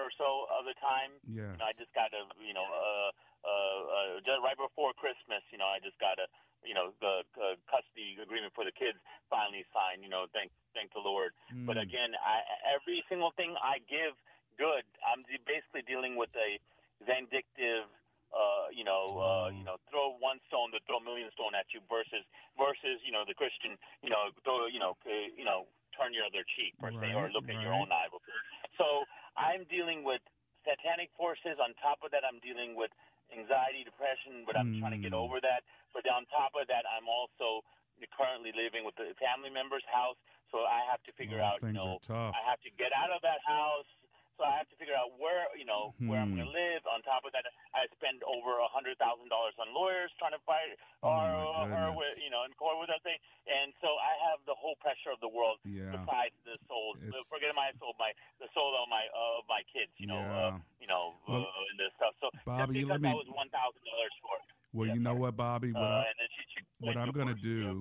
or 0.00 0.10
so 0.16 0.48
of 0.48 0.64
the 0.64 0.76
time. 0.80 1.20
Yeah. 1.28 1.52
You 1.52 1.58
know, 1.60 1.68
I 1.68 1.74
just 1.76 1.92
got 1.92 2.10
to, 2.16 2.26
you 2.40 2.56
know, 2.56 2.64
uh, 2.64 3.10
uh, 3.44 3.78
uh, 3.86 4.12
just 4.24 4.40
right 4.42 4.58
before 4.58 4.96
Christmas, 4.96 5.44
you 5.52 5.60
know, 5.60 5.68
I 5.68 5.78
just 5.78 6.00
got 6.00 6.18
to, 6.18 6.26
you 6.64 6.74
know, 6.74 6.96
the 6.98 7.22
uh, 7.38 7.54
custody 7.68 8.18
agreement 8.18 8.56
for 8.56 8.66
the 8.66 8.74
kids 8.74 8.98
finally 9.30 9.62
signed. 9.70 10.02
You 10.02 10.10
know, 10.10 10.26
thank 10.34 10.50
thank 10.74 10.90
the 10.96 11.04
Lord. 11.04 11.36
Mm. 11.52 11.68
But 11.68 11.78
again, 11.78 12.16
I, 12.18 12.42
every 12.66 13.04
single 13.06 13.30
thing 13.38 13.54
I 13.60 13.78
give 13.86 14.18
good, 14.58 14.82
I'm 15.04 15.22
basically 15.46 15.86
dealing 15.86 16.16
with 16.16 16.32
a 16.34 16.58
vindictive. 17.04 17.86
Uh, 18.34 18.68
you 18.74 18.84
know, 18.84 19.06
uh, 19.16 19.48
you 19.48 19.64
know, 19.64 19.78
throw 19.88 20.18
one 20.18 20.42
stone 20.50 20.68
to 20.74 20.82
throw 20.84 20.98
a 20.98 21.04
million 21.04 21.30
stone 21.32 21.54
at 21.54 21.64
you 21.72 21.80
versus 21.86 22.26
versus 22.58 22.98
you 23.06 23.14
know 23.14 23.22
the 23.24 23.32
Christian, 23.32 23.78
you 24.02 24.10
know, 24.10 24.34
throw 24.42 24.66
you 24.66 24.82
know, 24.82 24.98
you 25.06 25.46
know, 25.46 25.70
turn 25.94 26.12
your 26.12 26.26
other 26.26 26.44
cheek 26.58 26.76
per 26.76 26.92
right, 26.92 27.12
se 27.12 27.16
or 27.16 27.30
look 27.32 27.46
right. 27.48 27.56
at 27.56 27.62
your 27.62 27.72
own 27.72 27.88
eye. 27.88 28.10
So 28.76 29.08
I'm 29.38 29.64
dealing 29.72 30.04
with 30.04 30.20
satanic 30.66 31.14
forces. 31.16 31.56
On 31.62 31.72
top 31.80 32.02
of 32.04 32.12
that, 32.12 32.26
I'm 32.26 32.42
dealing 32.42 32.76
with 32.76 32.92
anxiety, 33.32 33.86
depression, 33.86 34.44
but 34.44 34.54
I'm 34.54 34.76
mm. 34.76 34.80
trying 34.82 34.94
to 34.94 35.02
get 35.02 35.10
hmm. 35.10 35.22
over 35.22 35.42
that. 35.42 35.66
But 35.90 36.06
on 36.06 36.28
top 36.30 36.54
of 36.54 36.70
that, 36.70 36.86
I'm 36.86 37.10
also 37.10 37.66
currently 38.12 38.52
living 38.52 38.84
with 38.84 38.94
a 39.00 39.16
family 39.16 39.48
member's 39.48 39.84
house, 39.88 40.20
so 40.52 40.68
I 40.68 40.84
have 40.92 41.00
to 41.08 41.12
figure 41.16 41.40
oh, 41.40 41.56
out, 41.56 41.58
you 41.64 41.72
know, 41.72 41.96
I 42.12 42.42
have 42.44 42.60
to 42.62 42.70
get 42.76 42.92
out 42.92 43.08
of 43.08 43.24
that 43.24 43.40
house. 43.48 43.88
So 44.36 44.44
I 44.44 44.60
have 44.60 44.68
to 44.68 44.76
figure 44.76 44.92
out 44.92 45.16
where, 45.16 45.48
you 45.56 45.64
know, 45.64 45.96
hmm. 45.96 46.12
where 46.12 46.20
I'm 46.20 46.36
going 46.36 46.44
to 46.44 46.52
live. 46.52 46.84
On 46.92 47.00
top 47.08 47.24
of 47.24 47.32
that, 47.32 47.48
I 47.72 47.88
spend 47.96 48.20
over 48.28 48.60
a 48.60 48.68
hundred 48.68 49.00
thousand 49.00 49.32
dollars 49.32 49.56
on 49.56 49.72
lawyers 49.72 50.12
trying 50.20 50.36
to 50.36 50.42
fight 50.44 50.76
oh, 51.00 51.08
or 51.08 51.64
her 51.72 51.88
with, 51.96 52.20
you 52.20 52.28
know, 52.28 52.44
in 52.44 52.52
court 52.60 52.76
with 52.76 52.92
that 52.92 53.00
thing. 53.00 53.16
And 53.48 53.72
so 53.80 53.88
I 53.96 54.12
have 54.28 54.44
the 54.44 54.52
whole 54.52 54.76
pressure 54.84 55.08
of 55.08 55.20
the 55.24 55.32
world 55.32 55.56
yeah. 55.64 55.88
besides 55.88 56.36
the 56.44 56.60
soul. 56.68 57.00
It's, 57.00 57.16
forget 57.32 57.56
my 57.56 57.72
soul, 57.80 57.96
my 57.96 58.12
the 58.36 58.52
soul 58.52 58.76
of 58.76 58.92
my 58.92 59.08
uh, 59.08 59.40
of 59.40 59.48
my 59.48 59.64
kids. 59.72 59.90
You 59.96 60.12
know, 60.12 60.20
yeah. 60.20 60.52
uh, 60.52 60.60
you 60.84 60.88
know, 60.90 61.16
well, 61.24 61.48
uh, 61.48 61.68
and 61.72 61.76
this 61.80 61.96
stuff. 61.96 62.12
So 62.20 62.28
Bobby, 62.44 62.84
just 62.84 62.92
because 62.92 62.92
let 62.92 63.00
me, 63.00 63.08
I 63.08 63.16
was 63.16 63.32
one 63.32 63.48
thousand 63.48 63.82
dollars 63.88 64.12
short. 64.20 64.44
Well, 64.76 64.88
you 64.92 65.00
know 65.00 65.16
what, 65.16 65.32
Bobby? 65.40 65.72
What, 65.72 65.80
uh, 65.80 66.04
I, 66.04 66.12
she, 66.36 66.44
she 66.52 66.60
what 66.84 67.00
I'm 67.00 67.12
going 67.12 67.32
to 67.32 67.40
do, 67.40 67.80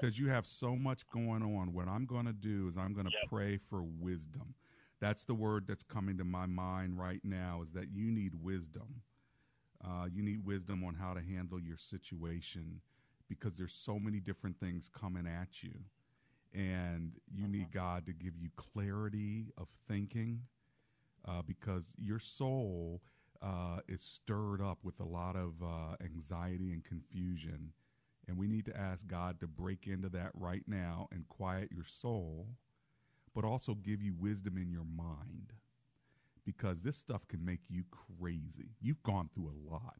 because 0.00 0.18
you 0.18 0.32
have 0.32 0.46
so 0.46 0.74
much 0.74 1.04
going 1.12 1.42
on, 1.42 1.74
what 1.74 1.88
I'm 1.88 2.06
going 2.06 2.24
to 2.24 2.32
do 2.32 2.68
is 2.68 2.78
I'm 2.78 2.94
going 2.94 3.04
to 3.04 3.12
yep. 3.12 3.28
pray 3.28 3.58
for 3.68 3.82
wisdom. 4.00 4.54
That's 5.02 5.24
the 5.24 5.34
word 5.34 5.66
that's 5.68 5.82
coming 5.82 6.16
to 6.16 6.24
my 6.24 6.46
mind 6.46 6.98
right 6.98 7.20
now 7.22 7.60
is 7.62 7.72
that 7.72 7.92
you 7.92 8.10
need 8.10 8.32
wisdom. 8.42 9.02
Uh, 9.84 10.06
you 10.10 10.22
need 10.22 10.46
wisdom 10.46 10.82
on 10.82 10.94
how 10.94 11.12
to 11.12 11.20
handle 11.20 11.60
your 11.60 11.76
situation 11.76 12.80
because 13.28 13.54
there's 13.58 13.74
so 13.74 13.98
many 13.98 14.20
different 14.20 14.58
things 14.58 14.88
coming 14.98 15.26
at 15.26 15.62
you. 15.62 15.74
And 16.54 17.12
you 17.30 17.46
need 17.48 17.68
uh-huh. 17.76 17.96
God 17.96 18.06
to 18.06 18.14
give 18.14 18.38
you 18.38 18.48
clarity 18.56 19.52
of 19.58 19.68
thinking 19.86 20.40
uh, 21.28 21.42
because 21.46 21.92
your 21.98 22.18
soul– 22.18 23.02
uh, 23.42 23.78
is 23.88 24.00
stirred 24.00 24.62
up 24.62 24.78
with 24.82 24.98
a 25.00 25.04
lot 25.04 25.36
of 25.36 25.54
uh, 25.62 25.96
anxiety 26.02 26.72
and 26.72 26.84
confusion. 26.84 27.72
And 28.28 28.38
we 28.38 28.46
need 28.46 28.66
to 28.66 28.76
ask 28.76 29.06
God 29.06 29.40
to 29.40 29.48
break 29.48 29.86
into 29.86 30.08
that 30.10 30.30
right 30.34 30.62
now 30.66 31.08
and 31.10 31.28
quiet 31.28 31.70
your 31.72 31.84
soul, 31.84 32.46
but 33.34 33.44
also 33.44 33.74
give 33.74 34.02
you 34.02 34.14
wisdom 34.18 34.56
in 34.56 34.70
your 34.70 34.84
mind 34.84 35.52
because 36.44 36.80
this 36.80 36.96
stuff 36.96 37.26
can 37.28 37.44
make 37.44 37.60
you 37.68 37.84
crazy. 37.90 38.70
You've 38.80 39.02
gone 39.02 39.30
through 39.34 39.50
a 39.50 39.72
lot. 39.72 39.96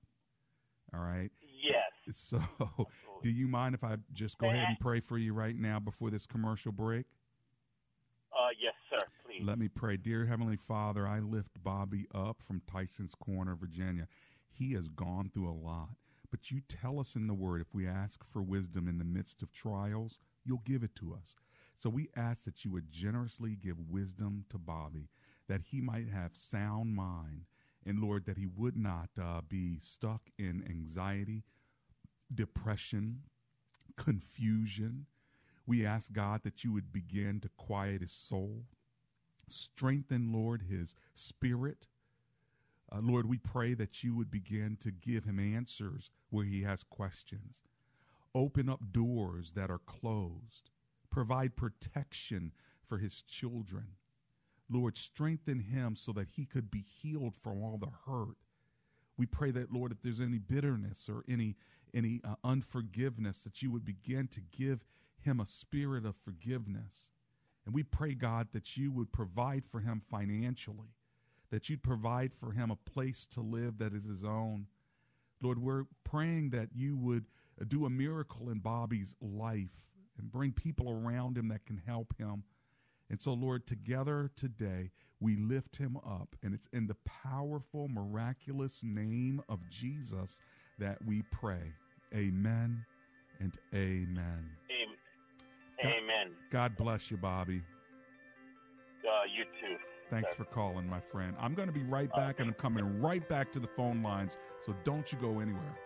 All 0.94 1.00
right? 1.00 1.30
Yes. 1.62 2.16
So, 2.16 2.42
do 3.22 3.30
you 3.30 3.48
mind 3.48 3.74
if 3.74 3.84
I 3.84 3.96
just 4.12 4.38
go 4.38 4.48
ahead 4.48 4.66
and 4.68 4.78
pray 4.78 5.00
for 5.00 5.18
you 5.18 5.32
right 5.32 5.56
now 5.56 5.78
before 5.78 6.10
this 6.10 6.26
commercial 6.26 6.72
break? 6.72 7.06
Uh, 8.32 8.48
yes, 8.60 8.74
sir. 8.90 9.06
Please. 9.24 9.46
Let 9.46 9.58
me 9.58 9.68
pray. 9.68 9.96
Dear 9.96 10.26
Heavenly 10.26 10.56
Father, 10.56 11.06
I 11.06 11.20
lift 11.20 11.62
Bobby 11.62 12.06
up 12.14 12.42
from 12.46 12.62
Tyson's 12.70 13.14
Corner, 13.14 13.54
Virginia. 13.54 14.08
He 14.50 14.72
has 14.72 14.88
gone 14.88 15.30
through 15.32 15.50
a 15.50 15.54
lot. 15.54 15.90
But 16.30 16.50
you 16.50 16.62
tell 16.66 16.98
us 16.98 17.14
in 17.14 17.26
the 17.26 17.34
Word, 17.34 17.60
if 17.60 17.74
we 17.74 17.86
ask 17.86 18.24
for 18.32 18.42
wisdom 18.42 18.88
in 18.88 18.98
the 18.98 19.04
midst 19.04 19.42
of 19.42 19.52
trials, 19.52 20.18
you'll 20.44 20.62
give 20.64 20.82
it 20.82 20.96
to 20.96 21.14
us. 21.14 21.36
So 21.82 21.90
we 21.90 22.10
ask 22.14 22.44
that 22.44 22.64
you 22.64 22.70
would 22.70 22.92
generously 22.92 23.56
give 23.60 23.90
wisdom 23.90 24.44
to 24.50 24.56
Bobby, 24.56 25.08
that 25.48 25.62
he 25.62 25.80
might 25.80 26.08
have 26.10 26.30
sound 26.32 26.94
mind, 26.94 27.46
and 27.84 27.98
Lord, 27.98 28.24
that 28.26 28.38
he 28.38 28.46
would 28.46 28.76
not 28.76 29.08
uh, 29.20 29.40
be 29.48 29.80
stuck 29.80 30.30
in 30.38 30.64
anxiety, 30.70 31.42
depression, 32.32 33.22
confusion. 33.96 35.06
We 35.66 35.84
ask 35.84 36.12
God 36.12 36.44
that 36.44 36.62
you 36.62 36.72
would 36.72 36.92
begin 36.92 37.40
to 37.40 37.48
quiet 37.56 38.02
his 38.02 38.12
soul, 38.12 38.62
strengthen, 39.48 40.32
Lord, 40.32 40.62
his 40.62 40.94
spirit. 41.16 41.88
Uh, 42.92 43.00
Lord, 43.02 43.28
we 43.28 43.38
pray 43.38 43.74
that 43.74 44.04
you 44.04 44.14
would 44.14 44.30
begin 44.30 44.76
to 44.82 44.92
give 44.92 45.24
him 45.24 45.40
answers 45.40 46.10
where 46.30 46.44
he 46.44 46.62
has 46.62 46.84
questions. 46.84 47.64
Open 48.36 48.68
up 48.68 48.92
doors 48.92 49.50
that 49.56 49.68
are 49.68 49.80
closed. 49.80 50.70
Provide 51.12 51.54
protection 51.54 52.50
for 52.88 52.98
his 52.98 53.22
children. 53.22 53.86
Lord, 54.70 54.96
strengthen 54.96 55.60
him 55.60 55.94
so 55.94 56.10
that 56.12 56.30
he 56.30 56.46
could 56.46 56.70
be 56.70 56.80
healed 56.80 57.36
from 57.36 57.62
all 57.62 57.78
the 57.78 57.92
hurt. 58.06 58.36
We 59.18 59.26
pray 59.26 59.50
that, 59.50 59.70
Lord, 59.70 59.92
if 59.92 60.02
there's 60.02 60.22
any 60.22 60.38
bitterness 60.38 61.08
or 61.08 61.22
any 61.28 61.56
any 61.94 62.22
uh, 62.24 62.36
unforgiveness, 62.42 63.42
that 63.44 63.60
you 63.60 63.70
would 63.70 63.84
begin 63.84 64.26
to 64.28 64.40
give 64.56 64.80
him 65.20 65.40
a 65.40 65.46
spirit 65.46 66.06
of 66.06 66.16
forgiveness. 66.24 67.10
And 67.66 67.74
we 67.74 67.82
pray, 67.82 68.14
God, 68.14 68.48
that 68.54 68.78
you 68.78 68.90
would 68.92 69.12
provide 69.12 69.64
for 69.70 69.80
him 69.80 70.00
financially, 70.10 70.88
that 71.50 71.68
you'd 71.68 71.82
provide 71.82 72.32
for 72.32 72.50
him 72.50 72.70
a 72.70 72.90
place 72.90 73.26
to 73.32 73.42
live 73.42 73.76
that 73.76 73.92
is 73.92 74.06
his 74.06 74.24
own. 74.24 74.66
Lord, 75.42 75.58
we're 75.58 75.84
praying 76.02 76.48
that 76.50 76.70
you 76.74 76.96
would 76.96 77.26
uh, 77.60 77.64
do 77.68 77.84
a 77.84 77.90
miracle 77.90 78.48
in 78.48 78.60
Bobby's 78.60 79.14
life 79.20 79.68
and 80.18 80.30
bring 80.30 80.52
people 80.52 80.90
around 80.90 81.36
him 81.36 81.48
that 81.48 81.64
can 81.66 81.80
help 81.86 82.14
him. 82.18 82.42
And 83.10 83.20
so, 83.20 83.32
Lord, 83.32 83.66
together 83.66 84.30
today, 84.36 84.90
we 85.20 85.36
lift 85.36 85.76
him 85.76 85.96
up. 85.98 86.34
And 86.42 86.54
it's 86.54 86.68
in 86.72 86.86
the 86.86 86.96
powerful, 87.04 87.88
miraculous 87.88 88.80
name 88.82 89.42
of 89.48 89.60
Jesus 89.70 90.40
that 90.78 90.98
we 91.04 91.22
pray. 91.30 91.72
Amen 92.14 92.84
and 93.40 93.56
amen. 93.74 94.50
Amen. 95.84 96.32
God 96.50 96.76
bless 96.76 97.10
you, 97.10 97.16
Bobby. 97.16 97.62
Uh, 99.04 99.24
you 99.36 99.44
too. 99.60 99.76
Thanks 100.10 100.30
sir. 100.30 100.36
for 100.36 100.44
calling, 100.44 100.88
my 100.88 101.00
friend. 101.00 101.34
I'm 101.40 101.54
going 101.54 101.68
to 101.68 101.72
be 101.72 101.82
right 101.82 102.12
back, 102.14 102.38
and 102.38 102.48
I'm 102.48 102.54
coming 102.54 103.00
right 103.00 103.26
back 103.28 103.50
to 103.52 103.60
the 103.60 103.66
phone 103.66 104.02
lines, 104.02 104.36
so 104.64 104.74
don't 104.84 105.10
you 105.10 105.18
go 105.18 105.40
anywhere. 105.40 105.76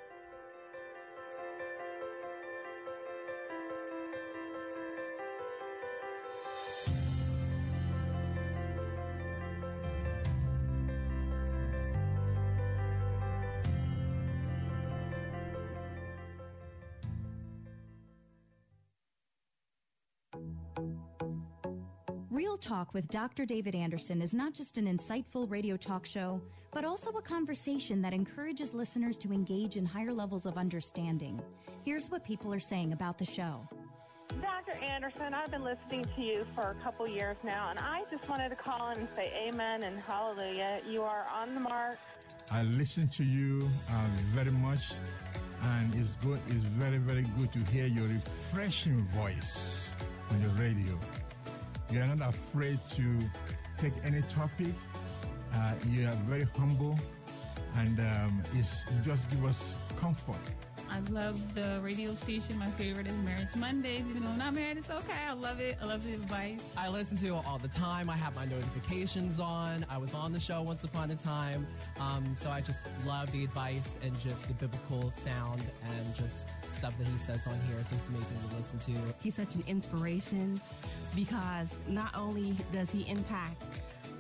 Talk 22.87 22.95
with 22.95 23.09
Dr. 23.09 23.45
David 23.45 23.74
Anderson 23.74 24.22
is 24.22 24.32
not 24.32 24.55
just 24.55 24.78
an 24.78 24.87
insightful 24.87 25.51
radio 25.51 25.76
talk 25.76 26.07
show, 26.07 26.41
but 26.72 26.84
also 26.84 27.11
a 27.11 27.22
conversation 27.22 28.01
that 28.03 28.12
encourages 28.12 28.74
listeners 28.74 29.18
to 29.18 29.32
engage 29.32 29.76
in 29.76 29.84
higher 29.84 30.12
levels 30.12 30.47
of 30.47 30.57
understanding. 30.57 31.41
Here's 31.84 32.11
what 32.11 32.24
people 32.24 32.55
are 32.55 32.61
saying 32.61 32.93
about 32.93 33.18
the 33.18 33.24
show. 33.24 33.68
Dr. 34.41 34.72
Anderson, 34.84 35.34
I've 35.34 35.51
been 35.51 35.64
listening 35.64 36.05
to 36.14 36.22
you 36.22 36.47
for 36.55 36.76
a 36.78 36.84
couple 36.84 37.09
years 37.09 37.37
now, 37.43 37.70
and 37.70 37.78
I 37.80 38.05
just 38.09 38.28
wanted 38.28 38.51
to 38.51 38.57
call 38.57 38.91
in 38.91 38.99
and 38.99 39.09
say 39.16 39.32
amen 39.49 39.82
and 39.82 39.99
hallelujah. 39.99 40.80
You 40.89 41.03
are 41.03 41.26
on 41.34 41.55
the 41.55 41.61
mark. 41.61 41.99
I 42.53 42.62
listen 42.62 43.09
to 43.09 43.24
you 43.24 43.68
uh, 43.91 44.07
very 44.26 44.53
much, 44.53 44.93
and 45.62 45.93
it's 45.97 46.14
good. 46.16 46.39
It's 46.49 46.64
very, 46.78 46.99
very 46.99 47.26
good 47.37 47.53
to 47.53 47.70
hear 47.72 47.87
your 47.87 48.07
refreshing 48.07 49.03
voice 49.12 49.91
on 50.30 50.41
the 50.41 50.49
radio. 50.62 50.97
You 51.91 52.01
are 52.01 52.07
not 52.14 52.34
afraid 52.34 52.78
to 52.91 53.18
take 53.78 53.93
any 54.05 54.22
topic. 54.22 54.74
Uh, 55.55 55.74
you 55.89 56.07
are 56.07 56.12
very 56.28 56.47
humble, 56.57 56.99
and 57.76 57.99
um, 58.01 58.43
it's, 58.55 58.82
you 58.91 59.03
just 59.03 59.30
give 59.30 59.45
us 59.45 59.74
comfort. 59.99 60.37
I 60.91 61.01
love 61.11 61.55
the 61.55 61.80
radio 61.82 62.14
station. 62.14 62.59
My 62.59 62.70
favorite 62.70 63.07
is 63.07 63.14
Marriage 63.24 63.55
Mondays. 63.57 64.05
Even 64.09 64.24
though 64.24 64.30
I'm 64.30 64.39
not 64.39 64.55
married, 64.55 64.78
it's 64.78 64.91
okay. 64.91 65.24
I 65.28 65.32
love 65.32 65.61
it. 65.61 65.76
I 65.82 65.84
love 65.84 66.05
the 66.05 66.12
advice. 66.12 66.61
I 66.76 66.89
listen 66.89 67.16
to 67.18 67.26
it 67.26 67.32
all 67.47 67.59
the 67.59 67.68
time. 67.68 68.09
I 68.09 68.16
have 68.16 68.37
my 68.37 68.45
notifications 68.45 69.41
on. 69.41 69.84
I 69.91 69.99
was 69.99 70.14
on 70.14 70.32
the 70.32 70.41
show 70.41 70.62
once 70.62 70.84
upon 70.84 71.11
a 71.11 71.16
time. 71.16 71.66
Um, 72.01 72.37
so 72.41 72.51
I 72.51 72.61
just 72.61 72.78
love 73.05 73.30
the 73.32 73.45
advice 73.45 73.89
and 74.03 74.18
just 74.20 74.47
the 74.47 74.55
biblical 74.55 75.12
sound 75.24 75.62
and 75.89 76.14
just 76.14 76.49
stuff 76.76 76.96
that 76.98 77.06
he 77.06 77.18
says 77.18 77.46
on 77.46 77.58
here. 77.66 77.76
So 77.88 77.96
it's 77.96 78.08
amazing 78.08 78.38
to 78.50 78.56
listen 78.56 78.78
to. 78.78 79.14
He's 79.22 79.34
such 79.34 79.54
an 79.54 79.64
inspiration 79.66 80.60
because 81.14 81.68
not 81.88 82.14
only 82.14 82.54
does 82.72 82.90
he 82.90 83.08
impact 83.08 83.62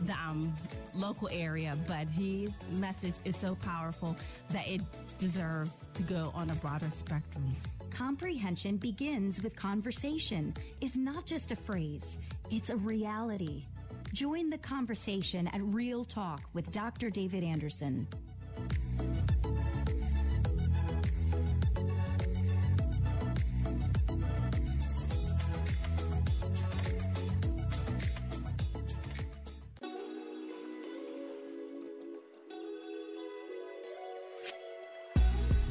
the 0.02 0.12
um, 0.12 0.54
local 0.94 1.28
area, 1.30 1.76
but 1.86 2.06
his 2.08 2.50
message 2.72 3.14
is 3.24 3.36
so 3.36 3.54
powerful 3.56 4.16
that 4.50 4.66
it 4.68 4.80
deserves 5.18 5.76
to 5.94 6.02
go 6.02 6.32
on 6.34 6.50
a 6.50 6.54
broader 6.56 6.90
spectrum. 6.92 7.54
Comprehension 7.90 8.76
begins 8.76 9.42
with 9.42 9.56
conversation, 9.56 10.52
is 10.80 10.96
not 10.96 11.24
just 11.24 11.50
a 11.50 11.56
phrase, 11.56 12.18
it's 12.50 12.70
a 12.70 12.76
reality. 12.76 13.64
Join 14.12 14.50
the 14.50 14.58
conversation 14.58 15.48
at 15.48 15.60
Real 15.62 16.04
Talk 16.04 16.42
with 16.52 16.70
Dr. 16.72 17.10
David 17.10 17.42
Anderson. 17.42 18.06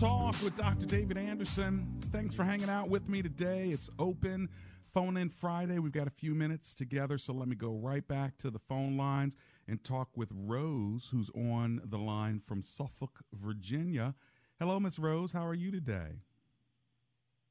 Talk 0.00 0.42
with 0.42 0.56
Dr. 0.56 0.86
David 0.86 1.18
Anderson. 1.18 1.86
Thanks 2.10 2.34
for 2.34 2.42
hanging 2.42 2.70
out 2.70 2.88
with 2.88 3.06
me 3.06 3.20
today. 3.20 3.68
It's 3.68 3.90
open 3.98 4.48
phone 4.94 5.18
in 5.18 5.28
Friday. 5.28 5.78
We've 5.78 5.92
got 5.92 6.06
a 6.06 6.12
few 6.12 6.34
minutes 6.34 6.72
together, 6.72 7.18
so 7.18 7.34
let 7.34 7.48
me 7.48 7.54
go 7.54 7.72
right 7.74 8.08
back 8.08 8.38
to 8.38 8.50
the 8.50 8.58
phone 8.58 8.96
lines 8.96 9.36
and 9.68 9.84
talk 9.84 10.08
with 10.16 10.30
Rose, 10.32 11.10
who's 11.12 11.28
on 11.36 11.82
the 11.84 11.98
line 11.98 12.40
from 12.46 12.62
Suffolk, 12.62 13.20
Virginia. 13.34 14.14
Hello, 14.58 14.80
Miss 14.80 14.98
Rose. 14.98 15.32
How 15.32 15.44
are 15.44 15.52
you 15.52 15.70
today? 15.70 16.22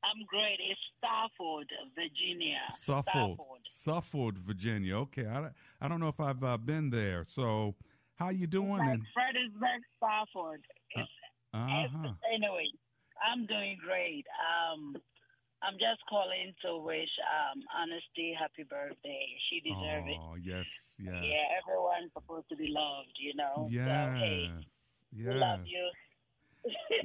I'm 0.03 0.25
great. 0.27 0.57
It's 0.71 0.79
Stafford, 0.97 1.67
Virginia. 1.93 2.61
Suffolk, 2.75 3.37
Suffolk, 3.69 4.39
Virginia. 4.39 4.97
Okay, 4.97 5.27
I, 5.27 5.49
I 5.79 5.87
don't 5.87 5.99
know 5.99 6.07
if 6.07 6.19
I've 6.19 6.43
uh, 6.43 6.57
been 6.57 6.89
there. 6.89 7.25
So, 7.27 7.75
how 8.15 8.29
you 8.29 8.47
doing? 8.47 8.79
Like 8.79 9.01
Fredericksburg, 9.13 9.81
Stafford. 9.99 10.61
It's, 10.95 11.09
uh-huh. 11.53 12.13
anyway, 12.33 12.67
I'm 13.19 13.45
doing 13.45 13.77
great. 13.83 14.25
Um, 14.37 14.95
I'm 15.61 15.73
just 15.73 16.01
calling 16.09 16.53
to 16.63 16.77
wish 16.77 17.09
um, 17.27 17.61
Honesty 17.75 18.33
happy 18.37 18.63
birthday. 18.63 19.25
She 19.49 19.59
deserves 19.59 20.07
it. 20.07 20.17
Oh, 20.19 20.35
yes, 20.35 20.65
yes. 20.97 21.15
Yeah, 21.21 21.59
everyone's 21.59 22.11
supposed 22.13 22.47
to 22.49 22.55
be 22.55 22.67
loved, 22.69 23.17
you 23.19 23.35
know. 23.35 23.69
So, 23.69 23.91
hey, 24.19 24.49
Yes. 25.11 25.33
love 25.35 25.59
you. 25.65 25.89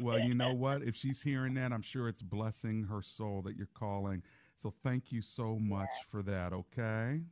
well, 0.01 0.19
you 0.19 0.35
know 0.35 0.53
what? 0.53 0.83
If 0.83 0.95
she's 0.95 1.21
hearing 1.23 1.55
that, 1.55 1.73
I'm 1.73 1.83
sure 1.83 2.09
it's 2.09 2.23
blessing 2.23 2.85
her 2.85 3.03
soul 3.03 3.43
that 3.43 3.57
you're 3.57 3.69
calling. 3.75 4.23
So 4.57 4.73
thank 4.83 5.11
you 5.11 5.23
so 5.23 5.59
much 5.59 5.89
for 6.11 6.23
that, 6.23 6.53
okay? 6.53 7.23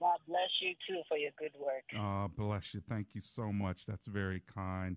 God 0.00 0.18
bless 0.26 0.50
you 0.60 0.74
too 0.88 1.02
for 1.08 1.16
your 1.16 1.30
good 1.38 1.52
work. 1.58 1.84
Uh, 1.98 2.28
bless 2.28 2.74
you. 2.74 2.80
Thank 2.88 3.14
you 3.14 3.20
so 3.20 3.52
much. 3.52 3.86
That's 3.86 4.06
very 4.06 4.42
kind. 4.52 4.96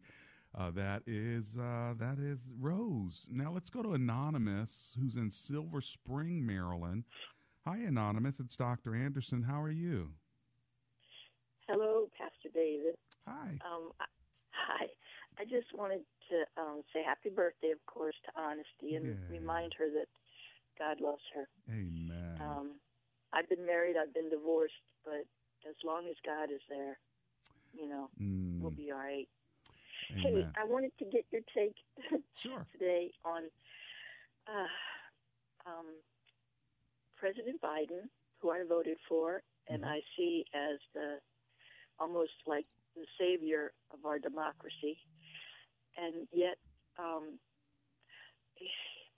Uh, 0.58 0.72
that 0.72 1.02
is 1.06 1.58
uh, 1.60 1.94
that 2.00 2.18
is 2.20 2.40
Rose. 2.60 3.28
Now 3.30 3.52
let's 3.52 3.70
go 3.70 3.84
to 3.84 3.94
Anonymous, 3.94 4.96
who's 5.00 5.18
in 5.18 5.30
Silver 5.30 5.82
Spring, 5.82 6.46
Maryland. 6.46 7.04
Hi, 7.66 7.78
Anonymous. 7.78 8.40
It's 8.40 8.56
Dr. 8.56 8.96
Anderson. 8.96 9.42
How 9.44 9.62
are 9.62 9.72
you? 9.72 10.10
Hello, 11.68 12.08
Pastor 12.18 12.50
David. 12.54 12.96
Hi. 13.28 13.60
Um, 13.66 13.92
I, 14.00 14.06
hi. 14.52 14.86
I 15.40 15.44
just 15.44 15.74
wanted 15.74 16.02
to 16.30 16.62
um, 16.62 16.84
say 16.94 17.04
happy 17.04 17.30
birthday, 17.36 17.72
of 17.72 17.84
course, 17.86 18.16
to 18.26 18.42
Honesty 18.42 18.96
and 18.96 19.08
Yeah. 19.08 19.14
remind 19.30 19.74
her 19.78 19.90
that 19.90 20.08
God 20.80 21.02
loves 21.02 21.24
her. 21.34 21.50
Amen. 21.70 22.38
Um, 22.40 22.72
I've 23.34 23.50
been 23.50 23.66
married, 23.66 23.96
I've 23.98 24.14
been 24.14 24.30
divorced, 24.30 24.80
but 25.04 25.26
as 25.68 25.76
long 25.84 26.08
as 26.08 26.16
God 26.26 26.50
is 26.54 26.62
there, 26.70 26.98
you 27.74 27.90
know, 27.90 28.10
Mm. 28.22 28.62
we'll 28.62 28.72
be 28.72 28.92
all 28.92 29.00
right. 29.00 29.28
Amen. 30.12 30.24
Hey, 30.24 30.48
I 30.56 30.66
wanted 30.66 30.92
to 31.00 31.06
get 31.06 31.26
your 31.32 31.42
take 31.56 31.76
sure. 32.44 32.66
today 32.74 33.12
on 33.26 33.44
uh, 34.48 34.68
um, 35.70 35.88
President 37.18 37.62
Biden, 37.62 38.10
who 38.42 38.52
I 38.52 38.64
voted 38.68 38.98
for, 39.08 39.42
and 39.70 39.84
Mm-hmm. 39.84 39.86
I 39.86 40.00
see 40.18 40.46
as 40.54 40.80
the 40.94 41.18
almost 42.00 42.32
like 42.46 42.66
the 42.96 43.06
savior 43.20 43.74
of 43.92 44.06
our 44.06 44.20
democracy, 44.20 44.98
and 45.98 46.28
yet 46.34 46.58
um, 47.00 47.40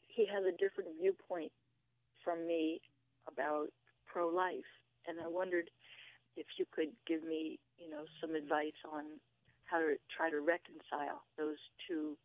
he 0.07 0.25
has 0.27 0.43
a 0.45 0.57
different 0.57 0.89
viewpoint 0.99 1.51
from 2.23 2.47
me 2.47 2.81
about 3.27 3.67
pro-life, 4.07 4.71
and 5.07 5.19
I 5.23 5.27
wondered 5.27 5.69
if 6.35 6.45
you 6.57 6.65
could 6.71 6.89
give 7.07 7.23
me, 7.23 7.59
you 7.77 7.89
know, 7.89 8.05
some 8.21 8.35
advice 8.35 8.77
on 8.91 9.05
how 9.67 9.77
to 9.77 9.95
try 10.15 10.29
to 10.29 10.39
reconcile 10.39 11.21
those 11.37 11.57
two 11.87 12.17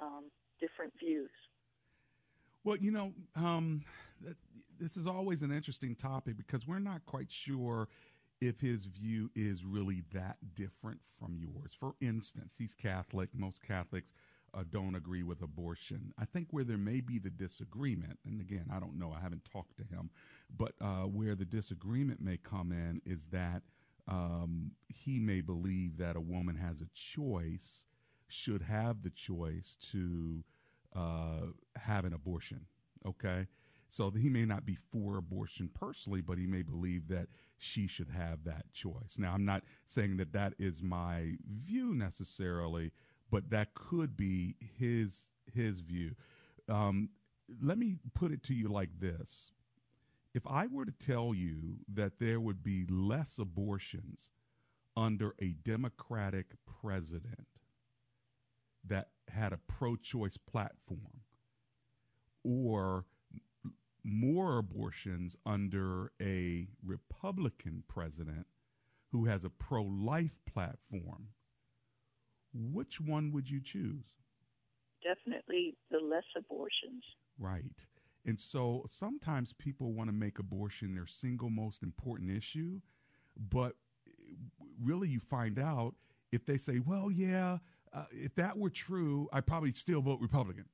um, 0.00 0.24
different 0.60 0.92
views. 0.98 1.30
Well, 2.64 2.76
you 2.76 2.90
know, 2.90 3.12
um, 3.36 3.82
this 4.80 4.96
is 4.96 5.06
always 5.06 5.42
an 5.42 5.52
interesting 5.52 5.94
topic 5.94 6.36
because 6.36 6.66
we're 6.66 6.80
not 6.80 7.04
quite 7.06 7.28
sure 7.30 7.88
if 8.40 8.60
his 8.60 8.84
view 8.84 9.30
is 9.34 9.64
really 9.64 10.02
that 10.12 10.36
different 10.54 11.00
from 11.18 11.36
yours. 11.38 11.72
For 11.78 11.94
instance, 12.00 12.54
he's 12.56 12.74
Catholic. 12.74 13.30
Most 13.34 13.62
Catholics 13.62 14.12
uh, 14.54 14.62
don't 14.70 14.94
agree 14.94 15.22
with 15.22 15.42
abortion. 15.42 16.12
I 16.18 16.24
think 16.24 16.48
where 16.50 16.64
there 16.64 16.78
may 16.78 17.00
be 17.00 17.18
the 17.18 17.30
disagreement, 17.30 18.18
and 18.26 18.40
again, 18.40 18.66
I 18.72 18.78
don't 18.78 18.98
know, 18.98 19.12
I 19.16 19.20
haven't 19.20 19.44
talked 19.50 19.76
to 19.76 19.82
him, 19.84 20.10
but 20.56 20.72
uh, 20.80 21.02
where 21.02 21.34
the 21.34 21.44
disagreement 21.44 22.20
may 22.20 22.38
come 22.38 22.72
in 22.72 23.00
is 23.04 23.20
that 23.32 23.62
um, 24.08 24.72
he 24.88 25.18
may 25.18 25.40
believe 25.40 25.98
that 25.98 26.16
a 26.16 26.20
woman 26.20 26.56
has 26.56 26.80
a 26.80 26.88
choice, 26.94 27.84
should 28.28 28.62
have 28.62 29.02
the 29.02 29.10
choice 29.10 29.76
to 29.92 30.42
uh, 30.96 31.46
have 31.76 32.04
an 32.04 32.14
abortion. 32.14 32.66
Okay. 33.06 33.46
So 33.90 34.10
he 34.10 34.28
may 34.28 34.44
not 34.44 34.66
be 34.66 34.76
for 34.92 35.16
abortion 35.16 35.70
personally, 35.74 36.20
but 36.20 36.36
he 36.38 36.46
may 36.46 36.62
believe 36.62 37.08
that 37.08 37.28
she 37.58 37.86
should 37.86 38.08
have 38.10 38.44
that 38.44 38.66
choice. 38.72 39.16
Now, 39.16 39.32
I'm 39.32 39.44
not 39.44 39.62
saying 39.86 40.18
that 40.18 40.32
that 40.32 40.54
is 40.58 40.82
my 40.82 41.32
view 41.64 41.94
necessarily, 41.94 42.92
but 43.30 43.48
that 43.50 43.74
could 43.74 44.16
be 44.16 44.56
his 44.78 45.28
his 45.52 45.80
view. 45.80 46.14
Um, 46.68 47.08
let 47.62 47.78
me 47.78 47.96
put 48.14 48.32
it 48.32 48.42
to 48.44 48.54
you 48.54 48.68
like 48.68 48.90
this: 49.00 49.52
If 50.38 50.46
I 50.46 50.68
were 50.68 50.84
to 50.84 50.92
tell 50.92 51.34
you 51.34 51.78
that 51.94 52.20
there 52.20 52.38
would 52.38 52.62
be 52.62 52.86
less 52.88 53.40
abortions 53.40 54.30
under 54.96 55.34
a 55.42 55.56
Democratic 55.64 56.46
president 56.80 57.48
that 58.86 59.08
had 59.26 59.52
a 59.52 59.58
pro-choice 59.66 60.36
platform, 60.36 61.22
or 62.44 63.04
more 64.04 64.58
abortions 64.58 65.34
under 65.44 66.12
a 66.22 66.68
Republican 66.86 67.82
president 67.88 68.46
who 69.10 69.24
has 69.24 69.42
a 69.42 69.50
pro 69.50 69.82
life 69.82 70.38
platform, 70.46 71.26
which 72.54 73.00
one 73.00 73.32
would 73.32 73.50
you 73.50 73.60
choose? 73.60 74.06
Definitely 75.02 75.74
the 75.90 75.98
less 75.98 76.22
abortions. 76.36 77.02
Right. 77.40 77.64
And 78.28 78.38
so 78.38 78.84
sometimes 78.90 79.54
people 79.54 79.94
want 79.94 80.08
to 80.08 80.12
make 80.12 80.38
abortion 80.38 80.94
their 80.94 81.06
single 81.06 81.48
most 81.48 81.82
important 81.82 82.30
issue, 82.30 82.78
but 83.48 83.74
really 84.84 85.08
you 85.08 85.18
find 85.18 85.58
out 85.58 85.94
if 86.30 86.44
they 86.44 86.58
say, 86.58 86.80
well, 86.80 87.10
yeah, 87.10 87.56
uh, 87.94 88.04
if 88.10 88.34
that 88.34 88.56
were 88.56 88.68
true, 88.68 89.30
I'd 89.32 89.46
probably 89.46 89.72
still 89.72 90.02
vote 90.02 90.20
Republican. 90.20 90.66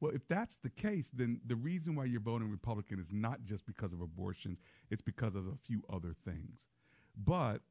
Well, 0.00 0.12
if 0.14 0.28
that's 0.28 0.58
the 0.62 0.68
case, 0.68 1.08
then 1.14 1.40
the 1.46 1.56
reason 1.56 1.94
why 1.94 2.04
you're 2.04 2.20
voting 2.20 2.50
Republican 2.50 3.00
is 3.00 3.08
not 3.10 3.44
just 3.44 3.64
because 3.64 3.94
of 3.94 4.02
abortions, 4.02 4.58
it's 4.90 5.00
because 5.00 5.34
of 5.34 5.46
a 5.46 5.56
few 5.66 5.82
other 5.90 6.14
things. 6.26 6.68
But 7.24 7.62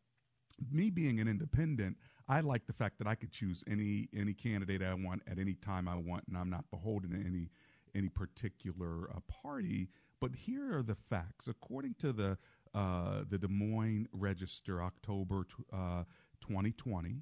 me 0.71 0.89
being 0.89 1.19
an 1.19 1.27
independent, 1.27 1.97
I 2.27 2.41
like 2.41 2.65
the 2.65 2.73
fact 2.73 2.97
that 2.97 3.07
I 3.07 3.13
could 3.13 3.31
choose 3.31 3.63
any 3.69 4.09
any 4.11 4.33
candidate 4.33 4.81
I 4.81 4.95
want 4.95 5.21
at 5.29 5.37
any 5.37 5.53
time 5.53 5.87
I 5.87 5.95
want, 5.97 6.23
and 6.27 6.35
I'm 6.35 6.49
not 6.49 6.69
beholden 6.71 7.11
to 7.11 7.19
any 7.19 7.51
any 7.95 8.09
particular 8.09 9.09
uh, 9.11 9.19
party. 9.43 9.89
But 10.19 10.31
here 10.35 10.77
are 10.77 10.83
the 10.83 10.97
facts. 11.09 11.47
According 11.47 11.95
to 11.99 12.13
the 12.13 12.37
uh, 12.73 13.23
the 13.29 13.37
Des 13.37 13.47
Moines 13.47 14.07
Register, 14.13 14.83
October 14.83 15.43
uh, 15.73 16.03
2020, 16.41 17.21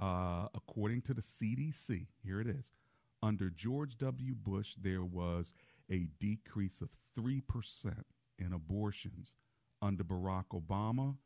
uh, 0.00 0.48
according 0.54 1.00
to 1.02 1.14
the 1.14 1.22
CDC, 1.22 2.06
here 2.22 2.40
it 2.40 2.46
is. 2.46 2.72
Under 3.22 3.48
George 3.50 3.96
W. 3.98 4.34
Bush, 4.34 4.74
there 4.82 5.04
was 5.04 5.54
a 5.90 6.08
decrease 6.20 6.80
of 6.80 6.90
3% 7.18 7.42
in 8.38 8.52
abortions. 8.52 9.32
Under 9.80 10.04
Barack 10.04 10.46
Obama, 10.52 11.16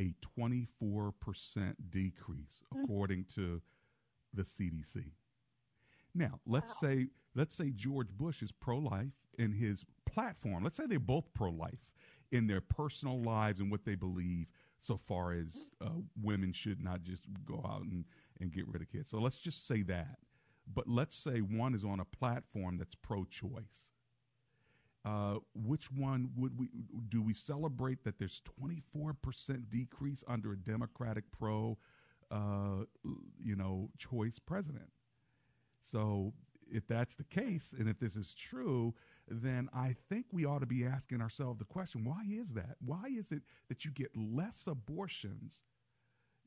a 0.00 0.14
24% 0.38 1.74
decrease, 1.90 2.62
according 2.72 3.24
to 3.34 3.60
the 4.34 4.42
CDC. 4.42 5.04
Now, 6.14 6.40
let's 6.46 6.78
say 6.78 7.08
let's 7.34 7.54
say 7.54 7.70
George 7.70 8.08
Bush 8.16 8.42
is 8.42 8.52
pro-life 8.52 9.12
in 9.38 9.52
his 9.52 9.84
platform. 10.06 10.64
Let's 10.64 10.76
say 10.76 10.86
they're 10.86 10.98
both 10.98 11.32
pro-life 11.34 11.78
in 12.32 12.46
their 12.46 12.60
personal 12.60 13.20
lives 13.22 13.60
and 13.60 13.70
what 13.70 13.84
they 13.84 13.94
believe 13.94 14.46
so 14.80 14.98
far 15.06 15.32
as 15.32 15.70
uh, 15.84 15.90
women 16.22 16.52
should 16.52 16.82
not 16.82 17.02
just 17.02 17.22
go 17.44 17.64
out 17.68 17.82
and, 17.82 18.04
and 18.40 18.52
get 18.52 18.66
rid 18.66 18.82
of 18.82 18.90
kids. 18.90 19.10
So 19.10 19.18
let's 19.18 19.38
just 19.38 19.66
say 19.66 19.82
that. 19.82 20.18
But 20.72 20.88
let's 20.88 21.16
say 21.16 21.40
one 21.40 21.74
is 21.74 21.84
on 21.84 22.00
a 22.00 22.04
platform 22.04 22.78
that's 22.78 22.94
pro-choice. 22.94 23.90
Uh, 25.04 25.36
which 25.54 25.90
one 25.90 26.30
would 26.36 26.58
we 26.58 26.68
do? 27.08 27.22
We 27.22 27.34
celebrate 27.34 28.04
that 28.04 28.18
there's 28.18 28.42
24% 28.62 29.70
decrease 29.70 30.22
under 30.28 30.52
a 30.52 30.56
Democratic 30.56 31.24
pro, 31.32 31.78
uh, 32.30 32.84
you 33.42 33.56
know, 33.56 33.88
choice 33.98 34.38
president. 34.38 34.90
So 35.82 36.32
if 36.70 36.86
that's 36.86 37.14
the 37.14 37.24
case, 37.24 37.74
and 37.78 37.88
if 37.88 37.98
this 37.98 38.16
is 38.16 38.34
true, 38.34 38.94
then 39.28 39.68
I 39.74 39.94
think 40.08 40.26
we 40.32 40.44
ought 40.44 40.60
to 40.60 40.66
be 40.66 40.84
asking 40.84 41.20
ourselves 41.20 41.58
the 41.58 41.64
question: 41.64 42.04
Why 42.04 42.22
is 42.30 42.50
that? 42.50 42.76
Why 42.84 43.04
is 43.06 43.30
it 43.30 43.42
that 43.68 43.84
you 43.84 43.90
get 43.90 44.10
less 44.16 44.66
abortions, 44.66 45.62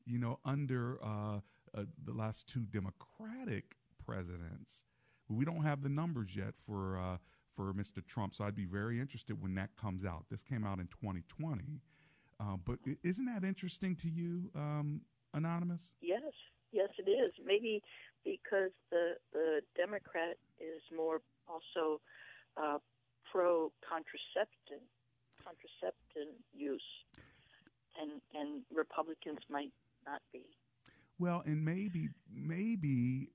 you 0.06 0.18
know, 0.18 0.38
under 0.44 0.98
uh, 1.02 1.40
uh, 1.76 1.84
the 2.04 2.12
last 2.12 2.46
two 2.48 2.60
Democratic 2.60 3.76
presidents? 4.04 4.82
We 5.28 5.44
don't 5.44 5.62
have 5.62 5.82
the 5.82 5.88
numbers 5.88 6.36
yet 6.36 6.54
for 6.66 6.98
uh, 6.98 7.16
for 7.56 7.72
Mr. 7.72 8.04
Trump, 8.06 8.34
so 8.34 8.44
I'd 8.44 8.56
be 8.56 8.66
very 8.66 9.00
interested 9.00 9.40
when 9.40 9.54
that 9.54 9.70
comes 9.80 10.04
out. 10.04 10.24
This 10.30 10.42
came 10.42 10.64
out 10.64 10.78
in 10.80 10.88
2020, 10.88 11.80
uh, 12.40 12.56
but 12.64 12.78
isn't 13.02 13.24
that 13.26 13.44
interesting 13.44 13.94
to 13.96 14.08
you, 14.08 14.50
um, 14.56 15.02
Anonymous? 15.32 15.90
Yes, 16.00 16.32
yes, 16.74 16.90
it 16.98 17.08
is. 17.08 17.32
Maybe 17.44 17.82
because 18.24 18.72
the 18.90 19.14
the 19.32 19.60
Democrat 19.76 20.36
is 20.58 20.82
more 20.94 21.20
also 21.48 22.00
uh, 22.56 22.78
pro 23.30 23.72
contraception 23.88 24.82
contraception 25.44 26.34
use, 26.52 26.90
and 28.00 28.20
and 28.34 28.62
Republicans 28.74 29.38
might 29.50 29.72
not 30.06 30.20
be. 30.32 30.44
Well, 31.18 31.42
and 31.46 31.64
maybe 31.64 32.08
maybe 32.32 33.30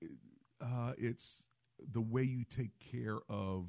uh, 0.61 0.93
it's 0.97 1.47
the 1.93 2.01
way 2.01 2.23
you 2.23 2.43
take 2.43 2.77
care 2.79 3.19
of 3.29 3.67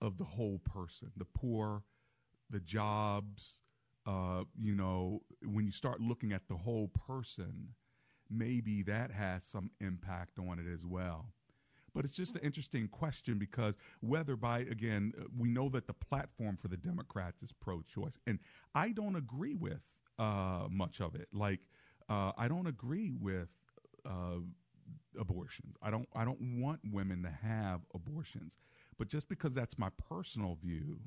of 0.00 0.18
the 0.18 0.24
whole 0.24 0.58
person, 0.64 1.12
the 1.16 1.24
poor, 1.24 1.82
the 2.50 2.60
jobs. 2.60 3.62
Uh, 4.06 4.44
you 4.60 4.74
know, 4.74 5.22
when 5.46 5.64
you 5.64 5.72
start 5.72 6.00
looking 6.00 6.32
at 6.32 6.42
the 6.48 6.56
whole 6.56 6.88
person, 6.88 7.68
maybe 8.30 8.82
that 8.82 9.10
has 9.10 9.44
some 9.44 9.70
impact 9.80 10.38
on 10.38 10.58
it 10.58 10.66
as 10.72 10.84
well. 10.84 11.26
But 11.94 12.04
it's 12.04 12.14
just 12.14 12.34
an 12.34 12.40
interesting 12.42 12.88
question 12.88 13.38
because 13.38 13.74
whether 14.00 14.34
by, 14.36 14.60
again, 14.60 15.12
uh, 15.18 15.24
we 15.38 15.48
know 15.48 15.68
that 15.68 15.86
the 15.86 15.92
platform 15.92 16.58
for 16.60 16.68
the 16.68 16.76
Democrats 16.76 17.42
is 17.42 17.52
pro 17.52 17.82
choice. 17.82 18.18
And 18.26 18.40
I 18.74 18.90
don't 18.90 19.14
agree 19.14 19.54
with 19.54 19.78
uh, 20.18 20.66
much 20.68 21.00
of 21.00 21.14
it. 21.14 21.28
Like, 21.32 21.60
uh, 22.08 22.32
I 22.36 22.48
don't 22.48 22.66
agree 22.66 23.12
with 23.12 23.48
uh, 24.04 24.40
abortions. 25.18 25.76
I 25.82 25.90
don't, 25.90 26.08
I 26.14 26.24
don't 26.24 26.60
want 26.60 26.80
women 26.90 27.22
to 27.22 27.30
have 27.30 27.80
abortions. 27.94 28.58
But 28.98 29.08
just 29.08 29.28
because 29.28 29.52
that's 29.54 29.78
my 29.78 29.88
personal 30.08 30.58
view, 30.62 30.98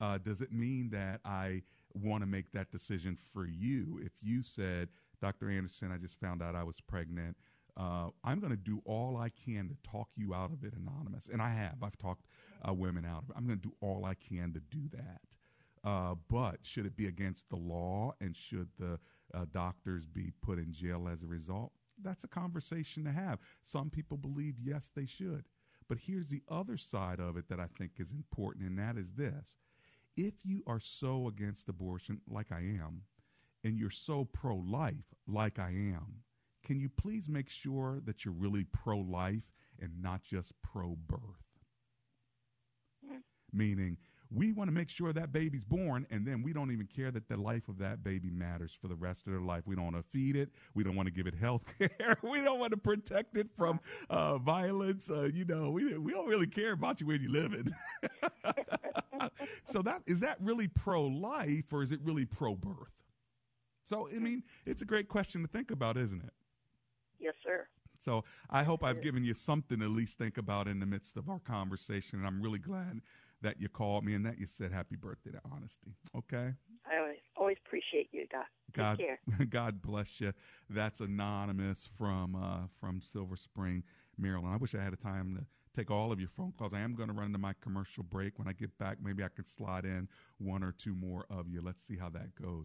uh, 0.00 0.18
does 0.18 0.40
it 0.40 0.52
mean 0.52 0.88
that 0.90 1.20
I 1.24 1.62
want 1.94 2.22
to 2.22 2.26
make 2.26 2.52
that 2.52 2.70
decision 2.70 3.18
for 3.32 3.46
you? 3.46 4.00
If 4.04 4.12
you 4.22 4.42
said, 4.42 4.88
Dr. 5.20 5.50
Anderson, 5.50 5.92
I 5.92 5.98
just 5.98 6.18
found 6.20 6.42
out 6.42 6.54
I 6.54 6.64
was 6.64 6.80
pregnant 6.80 7.36
uh, 7.78 8.08
I'm 8.24 8.40
going 8.40 8.50
to 8.50 8.56
do 8.56 8.82
all 8.84 9.16
I 9.16 9.28
can 9.28 9.68
to 9.68 9.76
talk 9.88 10.08
you 10.16 10.34
out 10.34 10.50
of 10.52 10.64
it, 10.64 10.74
anonymous. 10.74 11.28
And 11.32 11.40
I 11.40 11.50
have. 11.50 11.76
I've 11.82 11.96
talked 11.96 12.26
uh, 12.68 12.72
women 12.72 13.04
out 13.04 13.22
of 13.22 13.30
it. 13.30 13.36
I'm 13.36 13.46
going 13.46 13.58
to 13.58 13.68
do 13.68 13.74
all 13.80 14.04
I 14.04 14.14
can 14.14 14.52
to 14.52 14.60
do 14.76 14.88
that. 14.92 15.20
Uh, 15.88 16.16
but 16.28 16.56
should 16.62 16.86
it 16.86 16.96
be 16.96 17.06
against 17.06 17.48
the 17.48 17.56
law 17.56 18.12
and 18.20 18.34
should 18.34 18.68
the 18.80 18.98
uh, 19.32 19.44
doctors 19.52 20.06
be 20.06 20.32
put 20.42 20.58
in 20.58 20.72
jail 20.72 21.08
as 21.10 21.22
a 21.22 21.26
result? 21.26 21.70
That's 22.02 22.24
a 22.24 22.28
conversation 22.28 23.04
to 23.04 23.12
have. 23.12 23.38
Some 23.62 23.90
people 23.90 24.16
believe 24.16 24.54
yes, 24.60 24.90
they 24.96 25.06
should. 25.06 25.44
But 25.88 25.98
here's 25.98 26.28
the 26.28 26.42
other 26.48 26.76
side 26.76 27.20
of 27.20 27.36
it 27.36 27.48
that 27.48 27.60
I 27.60 27.66
think 27.78 27.92
is 27.98 28.12
important, 28.12 28.66
and 28.66 28.78
that 28.78 28.98
is 28.98 29.12
this. 29.16 29.56
If 30.16 30.34
you 30.44 30.62
are 30.66 30.80
so 30.80 31.28
against 31.28 31.68
abortion, 31.68 32.20
like 32.28 32.50
I 32.50 32.58
am, 32.58 33.02
and 33.64 33.78
you're 33.78 33.90
so 33.90 34.24
pro 34.24 34.56
life, 34.56 34.94
like 35.26 35.58
I 35.58 35.70
am, 35.70 36.22
can 36.64 36.80
you 36.80 36.88
please 36.88 37.28
make 37.28 37.48
sure 37.48 38.00
that 38.04 38.24
you're 38.24 38.34
really 38.34 38.64
pro 38.64 38.98
life 38.98 39.42
and 39.80 39.90
not 40.02 40.22
just 40.22 40.52
pro 40.62 40.96
birth? 41.06 41.20
Mm. 43.06 43.22
Meaning, 43.52 43.96
we 44.30 44.52
want 44.52 44.68
to 44.68 44.72
make 44.72 44.90
sure 44.90 45.12
that 45.12 45.32
baby's 45.32 45.64
born, 45.64 46.06
and 46.10 46.26
then 46.26 46.42
we 46.42 46.52
don't 46.52 46.70
even 46.70 46.86
care 46.86 47.10
that 47.10 47.28
the 47.28 47.36
life 47.36 47.68
of 47.68 47.78
that 47.78 48.04
baby 48.04 48.28
matters 48.30 48.76
for 48.78 48.88
the 48.88 48.94
rest 48.94 49.26
of 49.26 49.32
their 49.32 49.40
life. 49.40 49.62
We 49.66 49.74
don't 49.74 49.84
want 49.84 49.96
to 49.96 50.02
feed 50.12 50.36
it. 50.36 50.50
We 50.74 50.84
don't 50.84 50.96
want 50.96 51.06
to 51.06 51.12
give 51.12 51.26
it 51.26 51.34
health 51.34 51.62
care. 51.78 52.18
we 52.22 52.40
don't 52.42 52.58
want 52.60 52.72
to 52.72 52.76
protect 52.76 53.38
it 53.38 53.48
from 53.56 53.80
uh, 54.10 54.36
violence. 54.38 55.08
Uh, 55.08 55.30
you 55.32 55.46
know, 55.46 55.70
we, 55.70 55.96
we 55.96 56.12
don't 56.12 56.28
really 56.28 56.46
care 56.46 56.72
about 56.72 57.00
you 57.00 57.06
when 57.06 57.22
you 57.22 57.30
live 57.30 57.54
it. 57.54 57.68
so 59.70 59.80
that 59.82 60.02
is 60.06 60.20
that 60.20 60.36
really 60.40 60.68
pro 60.68 61.06
life 61.06 61.72
or 61.72 61.82
is 61.82 61.92
it 61.92 62.00
really 62.02 62.26
pro 62.26 62.54
birth? 62.54 62.97
So 63.88 64.08
I 64.14 64.18
mean, 64.18 64.42
it's 64.66 64.82
a 64.82 64.84
great 64.84 65.08
question 65.08 65.40
to 65.42 65.48
think 65.48 65.70
about, 65.70 65.96
isn't 65.96 66.22
it? 66.22 66.32
Yes, 67.18 67.34
sir. 67.42 67.66
So 68.04 68.24
I 68.50 68.62
hope 68.62 68.84
I've 68.84 69.00
given 69.00 69.24
you 69.24 69.34
something 69.34 69.80
to 69.80 69.84
at 69.86 69.90
least 69.90 70.18
think 70.18 70.38
about 70.38 70.68
in 70.68 70.78
the 70.78 70.86
midst 70.86 71.16
of 71.16 71.28
our 71.28 71.40
conversation. 71.40 72.18
And 72.18 72.26
I'm 72.26 72.40
really 72.40 72.58
glad 72.58 73.00
that 73.42 73.60
you 73.60 73.68
called 73.68 74.04
me 74.04 74.14
and 74.14 74.24
that 74.26 74.38
you 74.38 74.46
said 74.46 74.72
happy 74.72 74.96
birthday 74.96 75.30
to 75.32 75.40
honesty. 75.50 75.94
Okay. 76.16 76.52
I 76.90 76.98
always, 76.98 77.18
always 77.36 77.56
appreciate 77.66 78.08
you, 78.12 78.26
Doc. 78.30 78.46
God, 78.72 78.98
care. 78.98 79.18
God 79.50 79.82
bless 79.82 80.20
you. 80.20 80.32
That's 80.70 81.00
anonymous 81.00 81.88
from 81.96 82.36
uh, 82.36 82.66
from 82.80 83.00
Silver 83.00 83.36
Spring, 83.36 83.82
Maryland. 84.16 84.52
I 84.54 84.56
wish 84.56 84.74
I 84.74 84.82
had 84.82 84.92
a 84.92 84.96
time 84.96 85.36
to 85.36 85.46
take 85.78 85.90
all 85.90 86.12
of 86.12 86.20
your 86.20 86.30
phone 86.30 86.52
calls. 86.58 86.74
I 86.74 86.80
am 86.80 86.94
going 86.94 87.08
to 87.08 87.14
run 87.14 87.26
into 87.26 87.38
my 87.38 87.54
commercial 87.62 88.02
break. 88.02 88.38
When 88.38 88.48
I 88.48 88.52
get 88.52 88.76
back, 88.78 88.98
maybe 89.02 89.22
I 89.22 89.28
can 89.34 89.44
slide 89.44 89.84
in 89.84 90.08
one 90.38 90.62
or 90.62 90.72
two 90.72 90.94
more 90.94 91.24
of 91.30 91.48
you. 91.48 91.60
Let's 91.62 91.86
see 91.86 91.96
how 91.96 92.10
that 92.10 92.34
goes. 92.40 92.64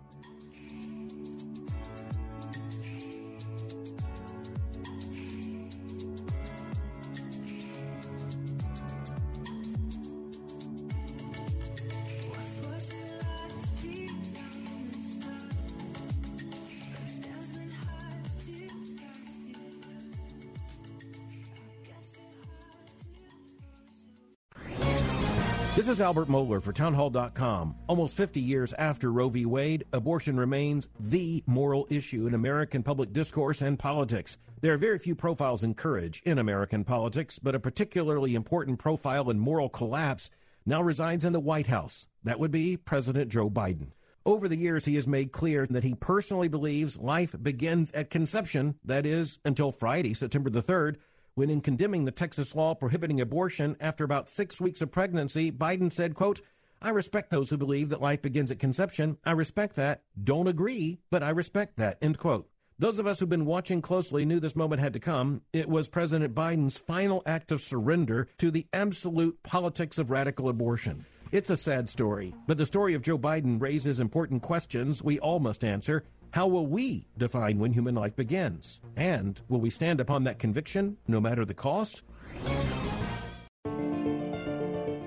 This 25.83 25.97
is 25.97 25.99
Albert 25.99 26.29
Mohler 26.29 26.61
for 26.61 26.71
Townhall.com. 26.71 27.75
Almost 27.87 28.15
50 28.15 28.39
years 28.39 28.71
after 28.71 29.11
Roe 29.11 29.27
v. 29.27 29.45
Wade, 29.45 29.83
abortion 29.91 30.37
remains 30.37 30.87
the 30.97 31.43
moral 31.45 31.87
issue 31.89 32.25
in 32.25 32.33
American 32.33 32.83
public 32.83 33.11
discourse 33.11 33.61
and 33.61 33.77
politics. 33.77 34.37
There 34.61 34.71
are 34.71 34.77
very 34.77 34.97
few 34.97 35.13
profiles 35.13 35.61
in 35.61 35.73
courage 35.73 36.21
in 36.23 36.39
American 36.39 36.85
politics, 36.85 37.37
but 37.37 37.53
a 37.53 37.59
particularly 37.59 38.33
important 38.33 38.79
profile 38.79 39.29
in 39.29 39.39
moral 39.39 39.67
collapse 39.67 40.31
now 40.65 40.81
resides 40.81 41.25
in 41.25 41.33
the 41.33 41.41
White 41.41 41.67
House. 41.67 42.07
That 42.23 42.39
would 42.39 42.51
be 42.51 42.77
President 42.77 43.29
Joe 43.29 43.49
Biden. 43.49 43.89
Over 44.25 44.47
the 44.47 44.55
years, 44.55 44.85
he 44.85 44.95
has 44.95 45.05
made 45.05 45.33
clear 45.33 45.67
that 45.69 45.83
he 45.83 45.95
personally 45.95 46.47
believes 46.47 46.97
life 46.97 47.35
begins 47.43 47.91
at 47.91 48.09
conception, 48.09 48.75
that 48.85 49.05
is, 49.05 49.37
until 49.43 49.73
Friday, 49.73 50.13
September 50.13 50.49
the 50.49 50.63
3rd, 50.63 50.95
when 51.35 51.49
in 51.49 51.61
condemning 51.61 52.05
the 52.05 52.11
Texas 52.11 52.55
law 52.55 52.75
prohibiting 52.75 53.19
abortion 53.19 53.75
after 53.79 54.03
about 54.03 54.27
six 54.27 54.61
weeks 54.61 54.81
of 54.81 54.91
pregnancy, 54.91 55.51
Biden 55.51 55.91
said, 55.91 56.13
quote, 56.13 56.41
I 56.81 56.89
respect 56.89 57.31
those 57.31 57.49
who 57.49 57.57
believe 57.57 57.89
that 57.89 58.01
life 58.01 58.21
begins 58.21 58.51
at 58.51 58.59
conception. 58.59 59.17
I 59.25 59.31
respect 59.31 59.75
that. 59.77 60.03
Don't 60.21 60.47
agree, 60.47 60.99
but 61.09 61.23
I 61.23 61.29
respect 61.29 61.77
that. 61.77 61.97
End 62.01 62.17
quote. 62.17 62.49
Those 62.77 62.99
of 62.99 63.07
us 63.07 63.19
who've 63.19 63.29
been 63.29 63.45
watching 63.45 63.81
closely 63.81 64.25
knew 64.25 64.39
this 64.39 64.55
moment 64.55 64.81
had 64.81 64.93
to 64.93 64.99
come. 64.99 65.41
It 65.53 65.69
was 65.69 65.87
President 65.87 66.35
Biden's 66.35 66.77
final 66.77 67.23
act 67.25 67.51
of 67.51 67.61
surrender 67.61 68.27
to 68.39 68.51
the 68.51 68.65
absolute 68.73 69.41
politics 69.43 69.97
of 69.97 70.11
radical 70.11 70.49
abortion. 70.49 71.05
It's 71.31 71.49
a 71.49 71.57
sad 71.57 71.89
story, 71.89 72.35
but 72.45 72.57
the 72.57 72.65
story 72.65 72.93
of 72.93 73.01
Joe 73.01 73.17
Biden 73.17 73.61
raises 73.61 73.99
important 73.99 74.41
questions 74.41 75.03
we 75.03 75.19
all 75.19 75.39
must 75.39 75.63
answer. 75.63 76.03
How 76.33 76.47
will 76.47 76.65
we 76.65 77.05
define 77.15 77.59
when 77.59 77.73
human 77.73 77.93
life 77.93 78.15
begins? 78.15 78.81
And 78.95 79.39
will 79.49 79.59
we 79.59 79.69
stand 79.69 79.99
upon 79.99 80.23
that 80.23 80.39
conviction 80.39 80.97
no 81.07 81.21
matter 81.21 81.45
the 81.45 81.53
cost? 81.53 82.01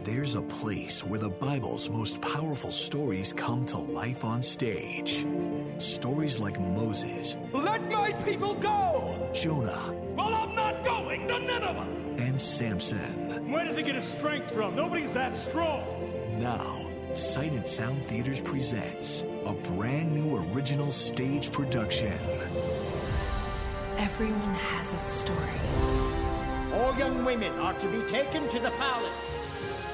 There's 0.05 0.37
a 0.37 0.43
place 0.43 1.03
where 1.03 1.19
the 1.19 1.29
Bible's 1.29 1.91
most 1.91 2.21
powerful 2.21 2.71
stories 2.71 3.33
come 3.33 3.67
to 3.67 3.77
life 3.77 4.25
on 4.25 4.41
stage. 4.41 5.27
Stories 5.79 6.39
like 6.39 6.61
Moses. 6.61 7.37
Let 7.53 7.91
my 7.91 8.13
people 8.13 8.55
go! 8.55 9.29
Jonah. 9.35 9.93
Well, 10.17 10.33
I'm 10.33 10.55
not 10.55 10.85
going 10.85 11.27
to 11.27 11.41
Nineveh! 11.41 11.89
And 12.19 12.41
Samson. 12.41 13.51
Where 13.51 13.65
does 13.65 13.75
he 13.75 13.83
get 13.83 13.97
his 13.97 14.05
strength 14.05 14.53
from? 14.53 14.77
Nobody's 14.77 15.13
that 15.15 15.37
strong. 15.49 15.83
Now, 16.39 16.89
Sight 17.17 17.53
and 17.53 17.67
Sound 17.67 18.05
Theaters 18.05 18.43
presents 18.43 19.25
a 19.47 19.53
brand 19.53 20.15
new 20.15 20.37
original 20.53 20.91
stage 20.91 21.51
production. 21.51 22.13
Everyone 23.97 24.55
has 24.55 24.93
a 24.93 24.99
story. 24.99 25.39
All 26.75 26.95
young 26.99 27.25
women 27.25 27.51
are 27.59 27.73
to 27.73 27.89
be 27.89 28.03
taken 28.11 28.47
to 28.51 28.59
the 28.59 28.71
palace. 28.73 29.11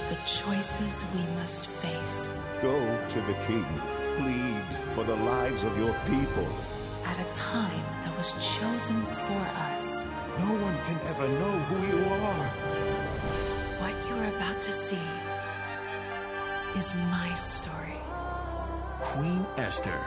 The 0.09 0.17
choices 0.27 1.05
we 1.15 1.21
must 1.37 1.67
face. 1.67 2.29
Go 2.61 2.75
to 3.11 3.21
the 3.21 3.35
king. 3.47 3.67
Plead 4.19 4.65
for 4.93 5.05
the 5.05 5.15
lives 5.15 5.63
of 5.63 5.79
your 5.79 5.95
people. 6.09 6.49
At 7.05 7.21
a 7.21 7.35
time 7.37 7.85
that 8.03 8.19
was 8.19 8.33
chosen 8.33 9.01
for 9.07 9.43
us. 9.71 10.05
No 10.41 10.55
one 10.55 10.77
can 10.87 10.99
ever 11.07 11.29
know 11.29 11.57
who 11.71 11.87
you 11.87 12.05
are. 12.05 12.47
What 13.79 13.95
you're 14.09 14.37
about 14.37 14.61
to 14.63 14.73
see 14.73 14.99
is 16.77 16.95
my 16.95 17.35
story. 17.35 17.95
Queen 19.01 19.45
Esther. 19.57 20.01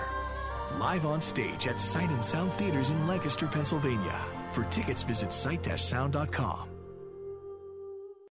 Live 0.80 1.06
on 1.06 1.22
stage 1.22 1.68
at 1.68 1.80
Sight 1.80 2.10
and 2.10 2.24
Sound 2.24 2.52
Theaters 2.54 2.90
in 2.90 3.08
Lancaster, 3.08 3.48
Pennsylvania. 3.48 4.20
For 4.52 4.64
tickets, 4.66 5.04
visit 5.04 5.32
sight-sound.com. 5.32 6.70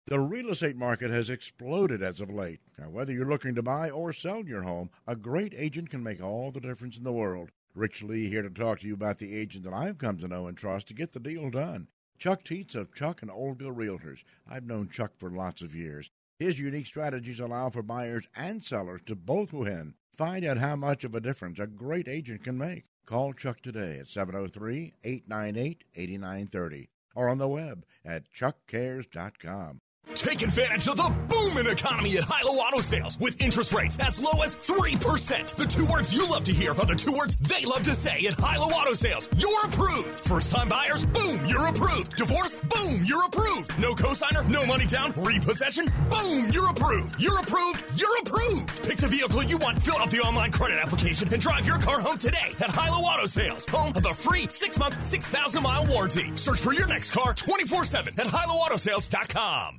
The 0.07 0.21
real 0.21 0.51
estate 0.51 0.77
market 0.77 1.11
has 1.11 1.31
exploded 1.31 2.03
as 2.03 2.21
of 2.21 2.31
late. 2.31 2.61
Now, 2.79 2.91
whether 2.91 3.13
you're 3.13 3.25
looking 3.25 3.55
to 3.55 3.63
buy 3.63 3.91
or 3.91 4.13
sell 4.13 4.45
your 4.45 4.63
home, 4.63 4.91
a 5.07 5.17
great 5.17 5.55
agent 5.57 5.91
can 5.91 6.03
make 6.03 6.23
all 6.23 6.51
the 6.51 6.61
difference 6.61 6.97
in 6.97 7.05
the 7.05 7.13
world. 7.13 7.51
Rich 7.75 8.03
Lee 8.03 8.29
here 8.29 8.43
to 8.43 8.51
talk 8.51 8.81
to 8.81 8.87
you 8.87 8.95
about 8.95 9.19
the 9.19 9.37
agent 9.37 9.65
that 9.65 9.75
I've 9.75 9.99
come 9.99 10.19
to 10.19 10.29
know 10.29 10.47
and 10.47 10.57
trust 10.57 10.89
to 10.89 10.95
get 10.95 11.13
the 11.13 11.21
deal 11.21 11.51
done. 11.51 11.89
Chuck 12.19 12.43
Teets 12.43 12.75
of 12.75 12.93
Chuck 12.93 13.23
and 13.23 13.31
Oldville 13.31 13.75
Realtors. 13.75 14.25
I've 14.49 14.65
known 14.65 14.89
Chuck 14.89 15.13
for 15.19 15.31
lots 15.31 15.63
of 15.63 15.75
years. 15.75 16.11
His 16.39 16.61
unique 16.61 16.87
strategies 16.87 17.41
allow 17.41 17.69
for 17.69 17.83
buyers 17.83 18.29
and 18.37 18.63
sellers 18.63 19.01
to 19.07 19.17
both 19.17 19.53
win. 19.53 19.95
Find 20.17 20.45
out 20.45 20.59
how 20.59 20.77
much 20.77 21.03
of 21.03 21.15
a 21.15 21.21
difference 21.21 21.59
a 21.59 21.67
great 21.67 22.07
agent 22.07 22.45
can 22.45 22.57
make. 22.57 22.85
Call 23.07 23.33
Chuck 23.33 23.61
today 23.61 23.99
at 23.99 24.07
703 24.07 24.95
898 25.03 25.85
8930 25.97 26.91
or 27.17 27.29
on 27.29 27.39
the 27.39 27.49
web 27.49 27.85
at 28.05 28.31
chuckcares.com. 28.33 29.81
Take 30.19 30.43
advantage 30.43 30.89
of 30.89 30.97
the 30.97 31.13
booming 31.29 31.71
economy 31.71 32.17
at 32.19 32.25
Hilo 32.25 32.55
Auto 32.59 32.81
Sales 32.81 33.17
with 33.21 33.41
interest 33.41 33.73
rates 33.73 33.97
as 34.01 34.19
low 34.21 34.43
as 34.43 34.57
3%. 34.57 35.55
The 35.55 35.65
two 35.65 35.87
words 35.87 36.13
you 36.13 36.29
love 36.29 36.45
to 36.45 36.53
hear 36.53 36.73
are 36.73 36.85
the 36.87 36.97
two 36.97 37.13
words 37.13 37.37
they 37.37 37.65
love 37.65 37.85
to 37.85 37.95
say 37.95 38.27
at 38.27 38.35
Hilo 38.35 38.67
Auto 38.67 38.95
Sales. 38.95 39.29
You're 39.37 39.65
approved. 39.65 40.21
First 40.27 40.53
time 40.53 40.69
buyers, 40.69 41.07
boom, 41.07 41.47
you're 41.47 41.69
approved. 41.69 42.17
Divorced, 42.17 42.69
boom, 42.69 43.05
you're 43.05 43.25
approved. 43.27 43.79
No 43.79 43.95
cosigner, 43.95 44.47
no 44.49 44.67
money 44.67 44.87
down, 44.87 45.13
repossession, 45.17 45.87
boom, 46.11 46.49
you're 46.51 46.69
approved. 46.69 47.21
You're 47.21 47.39
approved, 47.39 47.85
you're 47.97 48.19
approved. 48.19 48.89
Pick 48.89 48.99
the 48.99 49.09
vehicle 49.09 49.45
you 49.45 49.59
want, 49.59 49.81
fill 49.83 49.99
out 49.99 50.11
the 50.11 50.19
online 50.19 50.51
credit 50.51 50.79
application, 50.85 51.33
and 51.33 51.41
drive 51.41 51.65
your 51.65 51.79
car 51.79 52.01
home 52.01 52.19
today 52.19 52.55
at 52.59 52.71
Hilo 52.73 52.99
Auto 52.99 53.27
Sales. 53.27 53.67
Home 53.67 53.93
of 53.95 54.03
the 54.03 54.15
free 54.15 54.47
six 54.51 54.79
month, 54.79 55.01
6,000 55.03 55.63
mile 55.63 55.87
warranty. 55.87 56.37
Search 56.37 56.59
for 56.59 56.73
your 56.73 56.89
next 56.89 57.13
car 57.13 57.35
24 57.35 57.85
7 57.85 58.15
at 58.19 58.27
HiloAutoSales.com. 58.27 59.79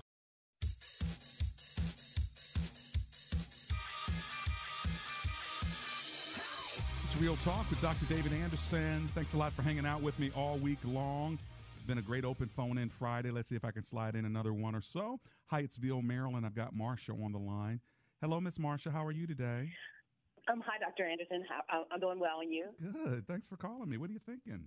Real 7.20 7.36
Talk 7.44 7.70
with 7.70 7.82
Dr. 7.82 8.06
David 8.06 8.32
Anderson. 8.32 9.10
Thanks 9.14 9.34
a 9.34 9.38
lot 9.38 9.52
for 9.52 9.62
hanging 9.62 9.86
out 9.86 10.02
with 10.02 10.18
me 10.20 10.32
all 10.38 10.56
week 10.58 10.80
long. 10.86 11.38
It's 11.76 11.84
been 11.84 11.98
a 11.98 12.02
great 12.02 12.24
open 12.24 12.48
phone 12.56 12.78
in 12.78 12.88
Friday. 12.88 13.30
Let's 13.30 13.50
see 13.50 13.58
if 13.60 13.66
I 13.66 13.72
can 13.72 13.84
slide 13.84 14.16
in 14.16 14.24
another 14.24 14.54
one 14.54 14.74
or 14.74 14.80
so. 14.80 15.20
Hyattsville, 15.52 16.02
Maryland. 16.02 16.46
I've 16.46 16.56
got 16.56 16.74
Marcia 16.74 17.12
on 17.12 17.34
the 17.34 17.40
line. 17.40 17.82
Hello, 18.22 18.40
Miss 18.40 18.58
Marcia. 18.58 18.90
How 18.90 19.06
are 19.06 19.12
you 19.12 19.28
today? 19.28 19.68
Um, 20.48 20.64
hi, 20.64 20.80
Dr. 20.80 21.04
Anderson. 21.12 21.44
How, 21.68 21.84
I'm 21.92 22.00
doing 22.00 22.20
well, 22.20 22.40
and 22.40 22.54
you? 22.54 22.72
Good. 22.80 23.28
Thanks 23.28 23.48
for 23.48 23.58
calling 23.58 23.90
me. 23.90 23.98
What 23.98 24.10
are 24.10 24.14
you 24.14 24.24
thinking? 24.24 24.64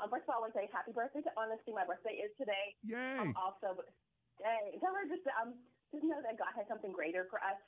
Um, 0.00 0.08
first 0.08 0.24
of 0.24 0.32
all, 0.32 0.40
I 0.40 0.48
want 0.48 0.56
to 0.56 0.64
say 0.64 0.68
happy 0.72 0.96
birthday 0.96 1.20
to 1.20 1.32
Honesty. 1.36 1.76
My 1.76 1.84
birthday 1.84 2.24
is 2.24 2.32
today. 2.40 2.72
Yay! 2.88 3.20
Um, 3.20 3.36
also, 3.36 3.76
yay. 4.40 4.80
Tell 4.80 4.96
her 4.96 5.04
just 5.12 5.28
um, 5.36 5.52
just 5.92 6.08
know 6.08 6.24
that 6.24 6.40
God 6.40 6.56
has 6.56 6.64
something 6.72 6.90
greater 6.90 7.28
for 7.28 7.36
us, 7.44 7.60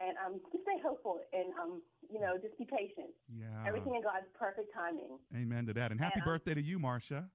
and 0.00 0.16
um, 0.24 0.40
just 0.52 0.64
stay 0.64 0.80
hopeful 0.80 1.20
and 1.32 1.52
um, 1.60 1.84
you 2.08 2.18
know, 2.20 2.40
just 2.40 2.56
be 2.56 2.64
patient. 2.64 3.12
Yeah. 3.28 3.52
Everything 3.68 3.94
in 3.94 4.02
God's 4.02 4.26
perfect 4.34 4.72
timing. 4.72 5.20
Amen 5.36 5.68
to 5.68 5.72
that. 5.76 5.92
And 5.92 6.00
happy 6.00 6.18
And, 6.18 6.24
um, 6.24 6.32
birthday 6.34 6.54
to 6.56 6.62
you, 6.64 6.80
Marcia. 6.80 7.28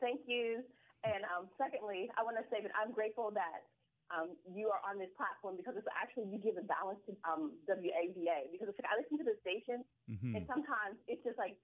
Thank 0.00 0.28
you. 0.28 0.62
And 1.02 1.24
um, 1.32 1.48
secondly, 1.56 2.10
I 2.14 2.22
want 2.22 2.36
to 2.38 2.46
say 2.52 2.60
that 2.62 2.70
I'm 2.76 2.92
grateful 2.92 3.32
that 3.34 3.66
um, 4.14 4.36
you 4.48 4.68
are 4.72 4.80
on 4.88 4.96
this 5.00 5.10
platform 5.16 5.56
because 5.56 5.76
it's 5.76 5.88
actually 5.96 6.28
you 6.32 6.38
give 6.40 6.56
a 6.56 6.64
balance 6.64 7.00
to 7.08 7.12
um, 7.28 7.52
WAVA 7.68 8.48
because 8.52 8.68
it's 8.72 8.78
like 8.80 8.88
I 8.88 8.96
listen 8.96 9.20
to 9.20 9.26
the 9.26 9.36
station 9.44 9.84
Mhm. 10.08 10.32
and 10.32 10.42
sometimes 10.48 10.96
it's 11.08 11.20
just 11.24 11.36
like 11.36 11.60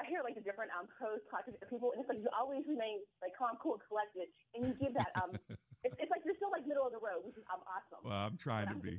I 0.00 0.06
hear 0.08 0.22
like 0.24 0.32
the 0.38 0.40
different 0.46 0.70
um, 0.72 0.88
pros 0.96 1.20
talk 1.28 1.44
to 1.44 1.52
different 1.52 1.68
people 1.74 1.92
and 1.92 2.00
it's 2.00 2.08
like 2.08 2.22
you 2.24 2.30
always 2.32 2.64
remain 2.64 3.04
like 3.20 3.36
calm, 3.36 3.58
cool, 3.60 3.76
and 3.76 3.84
collected, 3.84 4.32
and 4.56 4.64
you 4.64 4.72
give 4.80 4.94
that 4.96 5.12
um, 5.20 5.36
it's, 5.84 5.94
it's 5.98 6.10
like 6.10 6.22
you're 6.26 6.38
still 6.38 6.50
like 6.50 6.66
middle 6.66 6.86
of 6.86 6.92
the 6.92 7.02
road, 7.02 7.22
which 7.22 7.38
is 7.38 7.46
um, 7.52 7.62
awesome. 7.66 8.02
Well, 8.02 8.18
I'm 8.18 8.38
trying 8.38 8.68
to 8.68 8.78
be. 8.78 8.98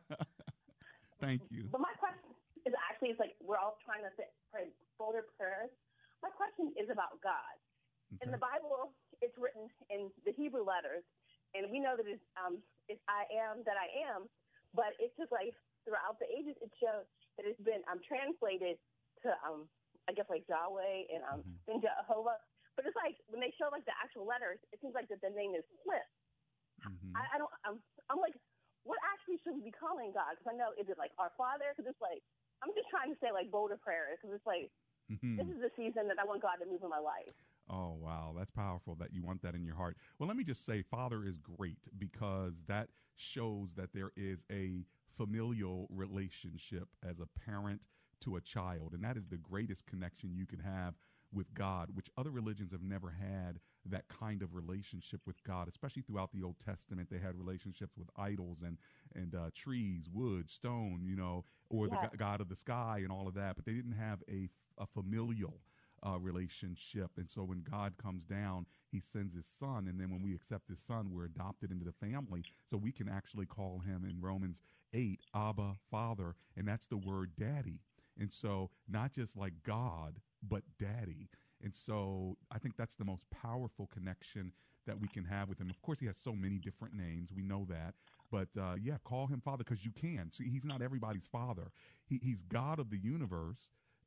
Thank 1.24 1.44
you. 1.52 1.68
But 1.68 1.84
my 1.84 1.92
question 2.00 2.32
is 2.64 2.72
actually, 2.88 3.12
it's 3.12 3.20
like 3.20 3.36
we're 3.44 3.60
all 3.60 3.76
trying 3.84 4.04
to 4.08 4.12
say, 4.16 4.28
pray 4.48 4.72
bolder 4.96 5.28
prayers. 5.36 5.68
My 6.24 6.32
question 6.32 6.72
is 6.76 6.88
about 6.88 7.20
God. 7.20 7.56
In 8.26 8.34
the 8.34 8.42
Bible, 8.42 8.90
it's 9.22 9.38
written 9.38 9.70
in 9.86 10.10
the 10.26 10.34
Hebrew 10.34 10.66
letters, 10.66 11.06
and 11.54 11.70
we 11.70 11.78
know 11.78 11.94
that 11.94 12.10
it's, 12.10 12.26
um, 12.34 12.58
it's 12.90 12.98
I 13.06 13.22
am 13.30 13.62
that 13.62 13.78
I 13.78 13.86
am, 14.02 14.26
but 14.74 14.98
it's 14.98 15.14
just 15.14 15.30
like 15.30 15.54
throughout 15.86 16.18
the 16.18 16.26
ages, 16.26 16.58
it 16.58 16.74
shows 16.82 17.06
that 17.38 17.46
it's 17.46 17.60
been 17.62 17.86
um, 17.86 18.02
translated 18.02 18.82
to, 19.22 19.30
um, 19.46 19.70
I 20.08 20.12
guess, 20.12 20.26
like 20.26 20.42
Yahweh 20.50 21.06
and 21.14 21.22
um, 21.30 21.40
then 21.70 21.78
Jehovah. 21.78 22.42
But 22.76 22.86
it's 22.88 22.96
like 22.96 23.18
when 23.28 23.40
they 23.42 23.52
show 23.58 23.68
like 23.72 23.84
the 23.84 23.96
actual 23.98 24.24
letters, 24.26 24.58
it 24.72 24.80
seems 24.80 24.94
like 24.94 25.08
that 25.10 25.20
the 25.20 25.32
name 25.32 25.54
is 25.54 25.66
flipped. 25.84 26.14
I, 27.16 27.22
I 27.34 27.36
don't. 27.38 27.52
I'm, 27.66 27.76
I'm 28.08 28.20
like, 28.22 28.34
what 28.86 28.98
actually 29.04 29.38
should 29.42 29.54
we 29.58 29.62
be 29.66 29.74
calling 29.74 30.14
God? 30.14 30.36
Because 30.38 30.50
I 30.50 30.56
know 30.56 30.72
is 30.78 30.88
it 30.88 30.96
like 30.98 31.12
our 31.18 31.32
Father? 31.36 31.74
Because 31.74 31.90
it's 31.90 32.00
like 32.02 32.22
I'm 32.62 32.72
just 32.74 32.88
trying 32.88 33.12
to 33.12 33.18
say 33.20 33.32
like 33.34 33.50
bolder 33.50 33.76
prayers. 33.76 34.18
Because 34.20 34.36
it's 34.38 34.46
like 34.48 34.70
Mhm. 35.10 35.36
this 35.36 35.48
is 35.48 35.60
the 35.60 35.72
season 35.76 36.08
that 36.08 36.18
I 36.18 36.24
want 36.24 36.42
God 36.42 36.56
to 36.62 36.66
move 36.66 36.82
in 36.82 36.88
my 36.88 37.02
life. 37.02 37.34
Oh, 37.68 37.92
wow. 38.00 38.34
That's 38.36 38.50
powerful 38.50 38.96
that 38.96 39.12
you 39.12 39.22
want 39.22 39.42
that 39.42 39.54
in 39.54 39.64
your 39.64 39.76
heart. 39.76 39.96
Well, 40.18 40.26
let 40.26 40.36
me 40.36 40.44
just 40.44 40.64
say, 40.64 40.82
Father 40.82 41.24
is 41.24 41.38
great 41.38 41.78
because 41.98 42.54
that 42.66 42.88
shows 43.16 43.74
that 43.76 43.92
there 43.92 44.10
is 44.16 44.42
a 44.50 44.84
familial 45.16 45.86
relationship 45.90 46.88
as 47.08 47.20
a 47.20 47.26
parent 47.26 47.80
to 48.22 48.36
a 48.36 48.40
child. 48.40 48.92
And 48.92 49.04
that 49.04 49.16
is 49.16 49.26
the 49.28 49.36
greatest 49.36 49.86
connection 49.86 50.34
you 50.34 50.46
can 50.46 50.58
have 50.58 50.94
with 51.32 51.52
God, 51.54 51.90
which 51.94 52.08
other 52.16 52.30
religions 52.30 52.72
have 52.72 52.82
never 52.82 53.10
had 53.10 53.60
that 53.86 54.04
kind 54.08 54.42
of 54.42 54.54
relationship 54.54 55.20
with 55.26 55.42
God, 55.44 55.68
especially 55.68 56.02
throughout 56.02 56.32
the 56.32 56.42
Old 56.42 56.56
Testament. 56.64 57.08
They 57.10 57.18
had 57.18 57.36
relationships 57.38 57.96
with 57.96 58.08
idols 58.16 58.58
and, 58.64 58.78
and 59.14 59.34
uh, 59.34 59.50
trees, 59.54 60.08
wood, 60.12 60.50
stone, 60.50 61.02
you 61.04 61.16
know, 61.16 61.44
or 61.70 61.88
the 61.88 61.96
Yeah. 61.96 62.08
God 62.16 62.40
of 62.40 62.48
the 62.48 62.56
sky 62.56 63.00
and 63.02 63.12
all 63.12 63.28
of 63.28 63.34
that, 63.34 63.56
but 63.56 63.64
they 63.64 63.72
didn't 63.72 63.92
have 63.92 64.22
a, 64.28 64.48
a 64.78 64.86
familial 64.86 65.60
uh, 66.06 66.18
relationship. 66.18 67.10
And 67.16 67.28
so 67.30 67.42
when 67.44 67.62
God 67.62 67.94
comes 67.98 68.24
down, 68.24 68.66
he 68.90 69.00
sends 69.00 69.34
his 69.34 69.46
son. 69.46 69.86
And 69.88 70.00
then 70.00 70.10
when 70.10 70.22
we 70.22 70.34
accept 70.34 70.68
his 70.68 70.80
son, 70.80 71.10
we're 71.12 71.24
adopted 71.24 71.70
into 71.70 71.84
the 71.84 71.92
family. 71.92 72.44
So 72.70 72.76
we 72.76 72.92
can 72.92 73.08
actually 73.08 73.46
call 73.46 73.80
him 73.80 74.04
in 74.04 74.20
Romans 74.20 74.62
8, 74.92 75.20
Abba, 75.34 75.76
Father. 75.90 76.34
And 76.56 76.66
that's 76.66 76.86
the 76.86 76.96
word 76.96 77.32
daddy. 77.38 77.80
And 78.18 78.32
so 78.32 78.70
not 78.88 79.12
just 79.12 79.36
like 79.36 79.54
God, 79.64 80.20
but 80.48 80.62
daddy. 80.78 81.28
And 81.62 81.74
so 81.74 82.36
I 82.50 82.58
think 82.58 82.76
that's 82.76 82.96
the 82.96 83.04
most 83.04 83.24
powerful 83.30 83.88
connection 83.92 84.52
that 84.86 84.98
we 84.98 85.08
can 85.08 85.24
have 85.24 85.48
with 85.48 85.58
him. 85.58 85.68
Of 85.70 85.80
course, 85.82 86.00
he 86.00 86.06
has 86.06 86.16
so 86.22 86.32
many 86.32 86.56
different 86.58 86.94
names. 86.94 87.30
We 87.34 87.42
know 87.42 87.66
that. 87.68 87.94
But 88.30 88.48
uh, 88.58 88.74
yeah, 88.80 88.96
call 89.04 89.26
him 89.26 89.40
father 89.44 89.64
because 89.64 89.84
you 89.84 89.90
can. 89.92 90.30
See, 90.32 90.48
he's 90.48 90.64
not 90.64 90.82
everybody's 90.82 91.26
father. 91.26 91.70
He, 92.06 92.20
he's 92.22 92.42
God 92.42 92.78
of 92.78 92.90
the 92.90 92.98
universe, 92.98 93.58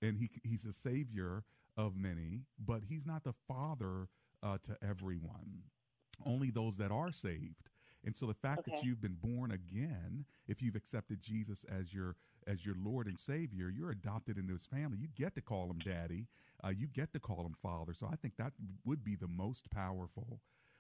and 0.02 0.18
he, 0.18 0.30
he's 0.44 0.64
the 0.64 0.74
savior 0.74 1.44
of 1.78 1.96
many, 1.96 2.42
but 2.66 2.82
he's 2.88 3.06
not 3.06 3.24
the 3.24 3.34
father 3.48 4.08
uh, 4.42 4.58
to 4.64 4.78
everyone. 4.88 5.64
Only 6.26 6.52
those 6.52 6.78
that 6.78 6.92
are 6.92 7.12
saved. 7.12 7.70
And 8.06 8.16
so 8.16 8.26
the 8.26 8.34
fact 8.34 8.66
that 8.66 8.84
you've 8.84 9.02
been 9.02 9.18
born 9.22 9.52
again, 9.52 10.26
if 10.48 10.62
you've 10.62 10.76
accepted 10.76 11.22
Jesus 11.22 11.66
as 11.70 11.94
your 11.94 12.16
as 12.48 12.66
your 12.66 12.76
Lord 12.84 13.08
and 13.08 13.20
Savior, 13.20 13.70
you're 13.70 13.92
adopted 13.92 14.38
into 14.38 14.54
His 14.54 14.66
family. 14.66 14.98
You 15.00 15.08
get 15.18 15.36
to 15.36 15.42
call 15.42 15.70
Him 15.70 15.80
Daddy. 15.80 16.28
Uh, 16.64 16.70
you 16.70 16.88
get 16.88 17.12
to 17.14 17.20
call 17.20 17.46
Him 17.46 17.56
Father. 17.62 17.94
So 17.94 18.08
I 18.12 18.16
think 18.16 18.36
that 18.38 18.54
would 18.86 19.04
be 19.04 19.16
the 19.16 19.28
most 19.28 19.70
powerful. 19.72 20.40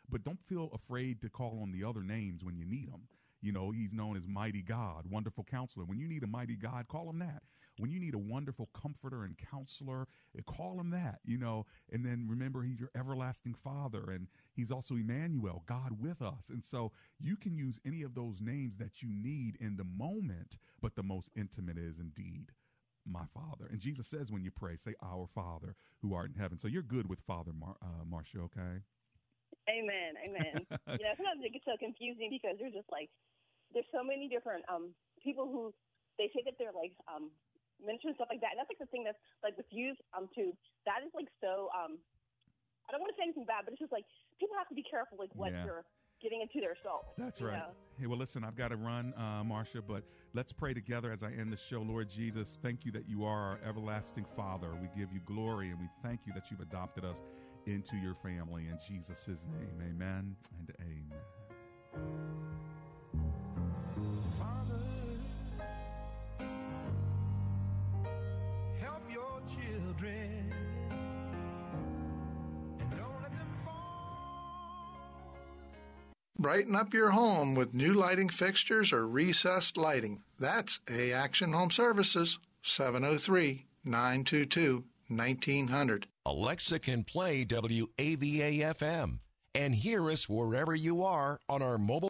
But 0.09 0.23
don't 0.23 0.39
feel 0.47 0.69
afraid 0.73 1.21
to 1.21 1.29
call 1.29 1.59
on 1.61 1.71
the 1.71 1.83
other 1.87 2.01
names 2.01 2.43
when 2.43 2.57
you 2.57 2.65
need 2.65 2.91
them. 2.91 3.01
You 3.41 3.51
know, 3.51 3.71
He's 3.71 3.93
known 3.93 4.17
as 4.17 4.23
Mighty 4.27 4.61
God, 4.61 5.05
Wonderful 5.09 5.45
Counselor. 5.49 5.85
When 5.85 5.99
you 5.99 6.07
need 6.07 6.23
a 6.23 6.27
mighty 6.27 6.55
God, 6.55 6.87
call 6.87 7.09
Him 7.09 7.19
that. 7.19 7.43
When 7.83 7.91
you 7.91 7.99
need 7.99 8.15
a 8.15 8.17
wonderful 8.17 8.69
comforter 8.73 9.25
and 9.25 9.37
counselor, 9.37 10.07
eh, 10.37 10.41
call 10.45 10.79
him 10.79 10.89
that, 10.91 11.19
you 11.25 11.37
know. 11.37 11.65
And 11.91 12.05
then 12.05 12.27
remember, 12.29 12.63
he's 12.63 12.79
your 12.79 12.91
everlasting 12.95 13.55
father, 13.55 14.09
and 14.09 14.29
he's 14.55 14.71
also 14.71 14.95
Emmanuel, 14.95 15.63
God 15.65 15.99
with 15.99 16.21
us. 16.21 16.47
And 16.47 16.63
so 16.63 16.93
you 17.19 17.35
can 17.35 17.57
use 17.57 17.81
any 17.85 18.03
of 18.03 18.15
those 18.15 18.39
names 18.39 18.77
that 18.77 19.03
you 19.03 19.09
need 19.11 19.57
in 19.59 19.75
the 19.75 19.83
moment, 19.83 20.55
but 20.81 20.95
the 20.95 21.03
most 21.03 21.29
intimate 21.35 21.77
is 21.77 21.99
indeed 21.99 22.53
my 23.05 23.25
father. 23.33 23.67
And 23.69 23.81
Jesus 23.81 24.07
says 24.07 24.31
when 24.31 24.45
you 24.45 24.51
pray, 24.51 24.77
say, 24.77 24.95
Our 25.03 25.27
Father 25.35 25.75
who 26.01 26.13
art 26.13 26.29
in 26.33 26.39
heaven. 26.39 26.57
So 26.57 26.69
you're 26.69 26.83
good 26.83 27.09
with 27.09 27.19
Father 27.27 27.51
Mar- 27.51 27.75
uh, 27.81 28.05
Marcia, 28.09 28.39
okay? 28.39 28.79
Amen. 29.67 30.15
Amen. 30.23 30.63
you 30.87 31.03
know, 31.03 31.15
sometimes 31.17 31.43
it 31.43 31.51
gets 31.51 31.65
so 31.65 31.75
confusing 31.77 32.29
because 32.31 32.55
there's 32.59 32.73
just 32.73 32.87
like 32.91 33.09
there's 33.73 33.89
so 33.91 34.03
many 34.03 34.29
different 34.29 34.63
um 34.69 34.93
people 35.23 35.45
who 35.47 35.73
they 36.17 36.29
say 36.33 36.43
that 36.45 36.55
they're 36.59 36.75
like 36.75 36.93
um 37.11 37.31
and 37.87 38.15
stuff 38.15 38.31
like 38.31 38.41
that. 38.41 38.55
And 38.55 38.59
that's 38.59 38.71
like 38.71 38.79
the 38.79 38.89
thing 38.91 39.03
that's 39.03 39.19
like 39.43 39.55
with 39.57 39.67
youth 39.71 39.97
um 40.15 40.29
too. 40.35 40.55
That 40.85 41.03
is 41.05 41.11
like 41.13 41.27
so 41.41 41.69
um 41.75 41.99
I 42.87 42.91
don't 42.91 43.01
want 43.01 43.11
to 43.15 43.17
say 43.19 43.23
anything 43.23 43.45
bad, 43.45 43.63
but 43.65 43.71
it's 43.71 43.79
just 43.79 43.91
like 43.91 44.05
people 44.39 44.55
have 44.57 44.67
to 44.67 44.75
be 44.75 44.83
careful 44.83 45.17
like 45.17 45.31
what 45.35 45.51
Yeah. 45.51 45.65
you're 45.65 45.85
getting 46.21 46.41
into 46.41 46.59
their 46.59 46.75
soul. 46.83 47.13
That's 47.17 47.41
right. 47.41 47.57
know? 47.57 47.71
Hey, 47.99 48.07
well, 48.07 48.17
listen, 48.17 48.43
I've 48.43 48.55
got 48.55 48.69
to 48.69 48.77
run, 48.77 49.13
uh, 49.15 49.43
Marcia, 49.43 49.81
but 49.81 50.03
let's 50.33 50.51
pray 50.53 50.73
together 50.73 51.11
as 51.11 51.21
I 51.21 51.31
end 51.31 51.51
the 51.51 51.57
show. 51.57 51.81
Lord 51.81 52.09
Jesus, 52.09 52.57
thank 52.63 52.85
you 52.85 52.91
that 52.93 53.07
you 53.09 53.25
are 53.25 53.39
our 53.39 53.59
everlasting 53.67 54.25
Father. 54.35 54.71
We 54.81 54.87
give 54.97 55.11
you 55.11 55.19
glory 55.25 55.69
and 55.69 55.79
we 55.79 55.87
thank 56.01 56.21
you 56.25 56.33
that 56.33 56.49
you've 56.49 56.61
adopted 56.61 57.03
us 57.03 57.17
into 57.65 57.97
your 57.97 58.15
family. 58.15 58.67
In 58.67 58.77
Jesus' 58.87 59.27
name, 59.27 59.81
amen 59.81 60.35
and 60.59 60.73
amen. 60.79 61.32
Brighten 76.43 76.75
up 76.75 76.93
your 76.93 77.11
home 77.11 77.55
with 77.55 77.73
new 77.73 77.93
lighting 77.93 78.27
fixtures 78.27 78.91
or 78.91 79.07
recessed 79.07 79.77
lighting. 79.77 80.23
That's 80.37 80.81
A 80.91 81.13
Action 81.13 81.53
Home 81.53 81.71
Services, 81.71 82.37
703 82.63 83.65
922 83.85 84.83
1900. 85.07 86.07
Alexa 86.25 86.79
can 86.79 87.05
play 87.05 87.45
WAVA 87.45 88.59
FM 88.75 89.19
and 89.55 89.73
hear 89.73 90.11
us 90.11 90.27
wherever 90.27 90.75
you 90.75 91.01
are 91.01 91.39
on 91.47 91.61
our 91.61 91.77
mobile. 91.77 92.09